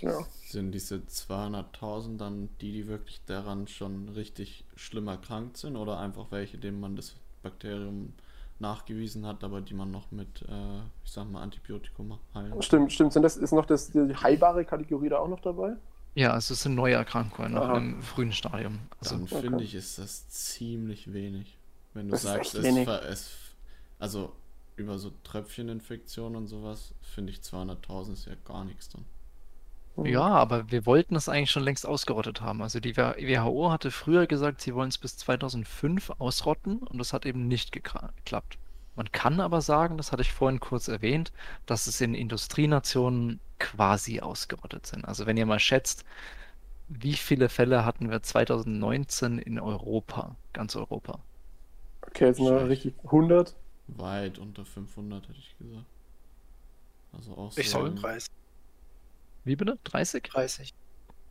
Ja. 0.00 0.24
Sind 0.46 0.72
diese 0.72 0.96
200.000 0.96 2.16
dann 2.16 2.48
die, 2.60 2.72
die 2.72 2.88
wirklich 2.88 3.20
daran 3.26 3.68
schon 3.68 4.08
richtig 4.10 4.64
schlimm 4.74 5.08
erkrankt 5.08 5.58
sind 5.58 5.76
oder 5.76 6.00
einfach 6.00 6.26
welche, 6.30 6.58
denen 6.58 6.80
man 6.80 6.96
das 6.96 7.14
Bakterium 7.42 8.12
nachgewiesen 8.58 9.26
hat, 9.26 9.42
aber 9.42 9.60
die 9.60 9.74
man 9.74 9.90
noch 9.90 10.10
mit, 10.10 10.42
äh, 10.42 10.78
ich 11.04 11.12
sag 11.12 11.30
mal, 11.30 11.42
Antibiotikum 11.42 12.18
heilen? 12.34 12.60
Stimmt, 12.62 12.92
stimmt. 12.92 13.12
Sind 13.12 13.22
das, 13.22 13.36
ist 13.36 13.52
noch 13.52 13.64
das, 13.64 13.90
die 13.90 14.14
heilbare 14.14 14.64
Kategorie 14.64 15.08
da 15.08 15.18
auch 15.18 15.28
noch 15.28 15.40
dabei? 15.40 15.76
Ja, 16.14 16.32
also 16.32 16.54
es 16.54 16.62
sind 16.62 16.74
neue 16.74 16.94
Erkrankungen 16.94 17.52
noch 17.52 17.74
im 17.74 18.02
frühen 18.02 18.32
Stadium. 18.32 18.80
Also 18.98 19.14
Dann 19.14 19.24
okay. 19.24 19.40
finde 19.40 19.64
ich, 19.64 19.74
ist 19.74 19.98
das 19.98 20.28
ziemlich 20.28 21.12
wenig. 21.12 21.56
Wenn 21.94 22.08
du 22.08 22.12
Das 22.12 22.24
ist 22.24 22.30
sagst, 22.30 22.54
echt 22.54 22.56
es, 22.56 22.76
es, 23.04 23.30
also 23.98 24.34
über 24.76 24.98
so 24.98 25.12
Tröpfcheninfektionen 25.24 26.36
und 26.36 26.46
sowas, 26.46 26.94
finde 27.02 27.32
ich 27.32 27.40
200.000 27.40 28.12
ist 28.12 28.26
ja 28.26 28.34
gar 28.44 28.64
nichts 28.64 28.88
dann. 28.88 29.04
Ja, 30.02 30.22
aber 30.22 30.70
wir 30.70 30.86
wollten 30.86 31.14
es 31.16 31.28
eigentlich 31.28 31.50
schon 31.50 31.62
längst 31.62 31.86
ausgerottet 31.86 32.40
haben. 32.40 32.62
Also 32.62 32.80
die 32.80 32.96
WHO 32.96 33.70
hatte 33.70 33.90
früher 33.90 34.26
gesagt, 34.26 34.60
sie 34.62 34.74
wollen 34.74 34.88
es 34.88 34.98
bis 34.98 35.16
2005 35.18 36.10
ausrotten 36.18 36.78
und 36.78 36.98
das 36.98 37.12
hat 37.12 37.26
eben 37.26 37.46
nicht 37.48 37.70
geklappt. 37.72 38.58
Man 38.96 39.12
kann 39.12 39.40
aber 39.40 39.60
sagen, 39.60 39.96
das 39.98 40.10
hatte 40.12 40.22
ich 40.22 40.32
vorhin 40.32 40.60
kurz 40.60 40.88
erwähnt, 40.88 41.32
dass 41.66 41.86
es 41.86 42.00
in 42.00 42.14
Industrienationen 42.14 43.40
quasi 43.58 44.20
ausgerottet 44.20 44.86
sind. 44.86 45.04
Also 45.04 45.26
wenn 45.26 45.36
ihr 45.36 45.46
mal 45.46 45.58
schätzt, 45.60 46.04
wie 46.88 47.14
viele 47.14 47.48
Fälle 47.48 47.84
hatten 47.84 48.10
wir 48.10 48.22
2019 48.22 49.38
in 49.38 49.60
Europa, 49.60 50.36
ganz 50.52 50.76
Europa? 50.76 51.20
Okay, 52.10 52.26
jetzt 52.26 52.40
mal 52.40 52.58
richtig 52.66 52.94
100. 53.04 53.54
Weit 53.88 54.38
unter 54.38 54.64
500 54.64 55.28
hätte 55.28 55.38
ich 55.38 55.56
gesagt. 55.58 55.84
Also 57.12 57.32
auch 57.36 57.56
Ich 57.56 57.70
so 57.70 57.78
sage 57.78 57.88
im- 57.88 57.96
30. 57.96 58.28
Wie 59.44 59.56
bitte? 59.56 59.78
30? 59.84 60.22
30. 60.24 60.72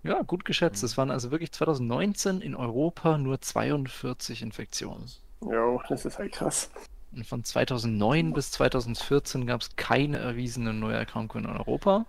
Ja, 0.04 0.22
gut 0.24 0.44
geschätzt. 0.46 0.84
Es 0.84 0.98
waren 0.98 1.12
also 1.12 1.32
wirklich 1.32 1.52
2019 1.52 2.42
in 2.42 2.56
Europa 2.56 3.18
nur 3.18 3.40
42 3.40 4.42
Infektionen. 4.42 5.10
Jo, 5.42 5.82
das 5.88 6.06
ist 6.06 6.18
halt 6.20 6.34
krass. 6.34 6.70
Und 7.14 7.26
von 7.26 7.44
2009 7.44 8.34
bis 8.34 8.52
2014 8.52 9.46
gab 9.48 9.62
es 9.62 9.76
keine 9.76 10.18
erwiesenen 10.18 10.80
Neuerkrankungen 10.80 11.50
in 11.50 11.58
Europa. 11.58 12.06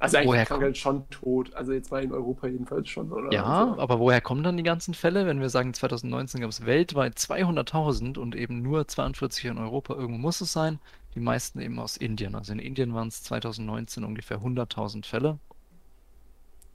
Also 0.00 0.16
eigentlich 0.16 0.28
Woher 0.28 0.42
ist 0.42 0.48
Krankheit 0.48 0.76
schon 0.78 1.08
tot. 1.10 1.54
Also 1.54 1.72
jetzt 1.72 1.90
mal 1.90 2.02
in 2.02 2.12
Europa 2.12 2.46
jedenfalls 2.48 2.88
schon, 2.88 3.12
oder? 3.12 3.32
Ja, 3.32 3.44
Also, 3.44 3.80
aber 3.80 3.98
woher 4.00 4.20
kommen 4.20 4.42
dann 4.42 4.56
die 4.56 4.62
ganzen 4.62 4.94
Fälle? 4.94 5.26
Wenn 5.26 5.40
wir 5.40 5.50
sagen, 5.50 5.74
2019 5.74 6.40
gab 6.40 6.50
es 6.50 6.64
weltweit 6.66 7.18
200.000 7.18 8.18
und 8.18 8.34
eben 8.34 8.62
nur 8.62 8.88
42 8.88 9.44
in 9.44 9.58
Europa, 9.58 9.94
irgendwo 9.94 10.18
muss 10.18 10.40
es 10.40 10.52
sein. 10.52 10.80
Die 11.14 11.20
meisten 11.20 11.60
eben 11.60 11.78
aus 11.78 11.96
Indien. 11.96 12.34
Also 12.34 12.52
in 12.52 12.58
Indien 12.60 12.94
waren 12.94 13.08
es 13.08 13.22
2019 13.22 14.04
ungefähr 14.04 14.40
100.000 14.40 15.04
Fälle. 15.06 15.38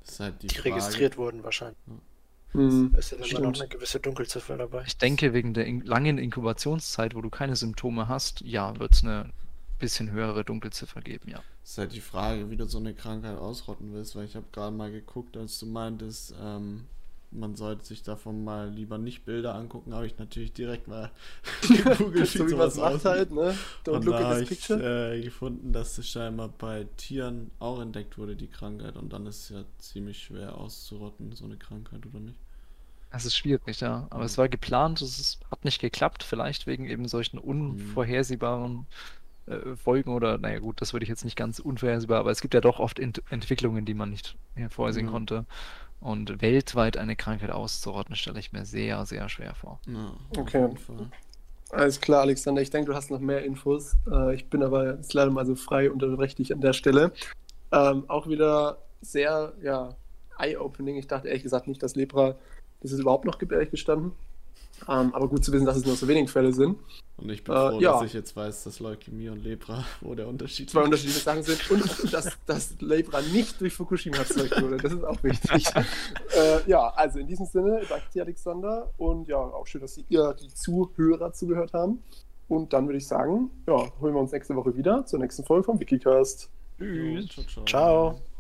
Das 0.02 0.12
ist 0.12 0.20
halt 0.22 0.42
die, 0.44 0.48
Die 0.48 0.56
Frage. 0.56 0.70
registriert 0.76 1.18
wurden 1.18 1.44
wahrscheinlich. 1.44 1.78
hm, 2.52 2.92
Da 2.92 2.98
ist 3.00 3.12
ja 3.12 3.18
dann 3.18 3.28
immer 3.30 3.40
noch 3.42 3.60
eine 3.60 3.68
gewisse 3.68 4.00
Dunkelziffer 4.00 4.58
dabei. 4.58 4.84
Ich 4.86 4.98
denke, 4.98 5.34
wegen 5.34 5.54
der 5.54 5.66
in 5.66 5.82
langen 5.82 6.18
Inkubationszeit, 6.18 7.16
wo 7.16 7.22
du 7.22 7.30
keine 7.30 7.56
Symptome 7.56 8.08
hast, 8.08 8.42
ja, 8.42 8.78
wird 8.80 8.94
es 8.94 9.04
eine 9.04 9.32
bisschen 9.80 10.12
höhere 10.12 10.44
Dunkelziffer 10.46 11.02
geben, 11.02 11.30
ja. 11.30 11.44
Ist 11.66 11.80
halt 11.80 11.94
die 11.94 12.00
Frage, 12.00 12.52
wie 12.52 12.58
du 12.58 12.68
so 12.68 12.78
eine 12.78 12.94
Krankheit 12.94 13.40
ausrotten 13.40 13.92
willst, 13.92 14.16
weil 14.16 14.26
ich 14.26 14.36
habe 14.36 14.46
gerade 14.52 14.76
mal 14.76 14.92
geguckt, 14.92 15.36
als 15.36 15.58
du 15.58 15.66
meintest, 15.66 16.36
ähm, 16.40 16.86
man 17.32 17.56
sollte 17.56 17.84
sich 17.84 18.04
davon 18.04 18.44
mal 18.44 18.70
lieber 18.70 19.00
nicht 19.00 19.26
Bilder 19.26 19.56
angucken, 19.56 19.96
habe 19.96 20.06
ich 20.06 20.16
natürlich 20.20 20.54
direkt 20.54 20.88
mal 20.88 21.10
gegoogelt, 21.68 22.28
so 22.28 22.48
wie 22.48 22.54
man 22.54 22.68
es 22.68 22.76
macht 22.76 23.04
halt, 23.04 23.32
ne? 23.32 23.58
Don't 23.84 23.96
Und 23.96 24.06
look 24.06 24.16
da 24.16 24.32
at 24.34 24.52
ich 24.52 24.70
äh, 24.70 25.22
gefunden, 25.24 25.74
dass 25.74 25.98
es 25.98 26.08
scheinbar 26.08 26.50
bei 26.50 26.86
Tieren 26.98 27.50
auch 27.58 27.82
entdeckt 27.82 28.20
wurde, 28.20 28.36
die 28.36 28.48
Krankheit. 28.48 28.96
Und 28.96 29.12
dann 29.12 29.26
ist 29.26 29.46
es 29.46 29.50
ja 29.50 29.64
ziemlich 29.80 30.22
schwer 30.22 30.56
auszurotten, 30.60 31.32
so 31.32 31.46
eine 31.46 31.58
Krankheit, 31.58 32.06
oder 32.06 32.20
nicht? 32.20 32.38
Es 33.10 33.26
ist 33.26 33.36
schwierig, 33.36 33.80
ja. 33.80 34.06
Aber 34.12 34.26
es 34.26 34.38
war 34.38 34.50
geplant, 34.50 35.02
es 35.02 35.18
ist, 35.20 35.40
hat 35.50 35.66
nicht 35.66 35.82
geklappt, 35.82 36.22
vielleicht 36.22 36.68
wegen 36.68 36.86
eben 36.86 37.08
solchen 37.08 37.40
unvorhersehbaren 37.40 38.86
äh, 39.48 39.76
Folgen 39.76 40.12
oder, 40.14 40.38
naja 40.38 40.60
gut, 40.60 40.82
das 40.82 40.94
würde 40.94 41.04
ich 41.04 41.10
jetzt 41.10 41.24
nicht 41.26 41.36
ganz 41.38 41.60
unvorhersehbar, 41.60 42.20
aber 42.20 42.32
es 42.32 42.42
gibt 42.42 42.54
ja 42.54 42.62
doch 42.62 42.80
oft 42.80 43.00
Ent 43.00 43.22
Entwicklungen, 43.30 43.86
die 43.86 43.94
man 43.94 44.10
nicht 44.10 44.38
vorhersehen 44.70 45.08
Ja. 45.08 45.12
konnte. 45.12 45.46
Und 46.02 46.42
weltweit 46.42 46.98
eine 46.98 47.16
Krankheit 47.16 47.50
auszurotten, 47.52 48.16
stelle 48.16 48.40
ich 48.40 48.52
mir 48.52 48.66
sehr, 48.66 49.06
sehr 49.06 49.28
schwer 49.30 49.56
vor. 49.56 49.80
Ja, 49.88 50.14
Okay. 50.38 50.70
Alles 51.72 52.00
klar, 52.00 52.22
Alexander. 52.22 52.62
Ich 52.62 52.70
denke, 52.70 52.92
du 52.92 52.96
hast 52.96 53.10
noch 53.10 53.20
mehr 53.20 53.44
Infos. 53.44 53.98
Äh, 54.10 54.36
ich 54.36 54.46
bin 54.50 54.62
aber 54.62 54.96
jetzt 54.98 55.14
leider 55.14 55.32
mal 55.32 55.46
so 55.46 55.56
frei 55.56 55.90
und 55.90 56.04
unterbreche 56.04 56.36
dich 56.36 56.54
an 56.54 56.62
der 56.62 56.74
Stelle. 56.74 57.12
Ähm, 57.72 58.06
auch 58.08 58.28
wieder 58.28 58.78
sehr, 59.02 59.54
ja, 59.64 59.96
eye-opening. 60.38 60.96
Ich 60.98 61.08
dachte 61.08 61.28
ehrlich 61.28 61.44
gesagt 61.44 61.68
nicht, 61.68 61.82
dass 61.82 61.96
Lepra, 61.96 62.36
dass 62.82 62.92
es 62.92 63.00
überhaupt 63.00 63.26
noch 63.26 63.40
gibt, 63.40 63.52
ehrlich 63.52 63.72
gestanden. 63.72 64.12
Ähm, 64.88 65.14
aber 65.14 65.28
gut 65.28 65.44
zu 65.44 65.52
wissen, 65.52 65.66
dass 65.66 65.78
es 65.78 65.86
nur 65.86 65.96
so 65.96 66.08
wenig 66.08 66.30
Fälle 66.30 66.54
sind. 66.54 66.78
Und 67.18 67.30
ich 67.30 67.44
bin 67.44 67.56
Äh, 67.56 67.70
froh, 67.70 67.80
ja. 67.80 67.94
dass 67.94 68.04
ich 68.04 68.14
jetzt 68.14 68.36
weiß, 68.36 68.66
dass 68.66 68.80
Leukämie 68.80 69.30
und 69.30 69.44
Lepra, 69.44 69.86
wo 70.02 70.16
der 70.16 70.28
Unterschied 70.28 70.70
Zwei 70.70 70.82
unterschiedliche 70.84 71.22
Sachen 71.22 71.44
sind 71.44 71.72
und 71.72 72.14
dass, 72.14 72.38
dass 72.46 72.76
Lepra 72.82 73.22
nicht 73.22 73.60
durch 73.62 73.74
Fukushima 73.74 74.18
erzeugt 74.18 74.62
wurde. 74.62 74.78
Das 74.78 74.92
ist 74.92 75.04
auch 75.04 75.22
wichtig. 75.24 75.66
äh, 76.38 76.70
ja, 76.70 76.90
also 76.90 77.20
in 77.20 77.28
diesem 77.28 77.46
Sinne, 77.46 77.82
danke 77.88 78.06
dir, 78.14 78.24
Alexander. 78.24 78.92
Und 78.98 79.28
ja, 79.28 79.38
auch 79.38 79.66
schön, 79.66 79.82
dass 79.82 79.98
ihr, 80.10 80.34
die 80.34 80.54
Zuhörer, 80.54 81.32
zugehört 81.34 81.74
haben. 81.74 82.04
Und 82.48 82.74
dann 82.74 82.86
würde 82.88 82.98
ich 82.98 83.08
sagen, 83.08 83.50
ja, 83.68 83.76
holen 84.00 84.14
wir 84.14 84.20
uns 84.20 84.32
nächste 84.32 84.56
Woche 84.56 84.76
wieder 84.76 85.06
zur 85.06 85.20
nächsten 85.20 85.44
Folge 85.44 85.64
vom 85.64 85.80
Wikicast. 85.80 86.50
Jo, 86.80 87.22
ciao, 87.28 87.46
ciao. 87.46 87.66
Ciao. 87.66 88.35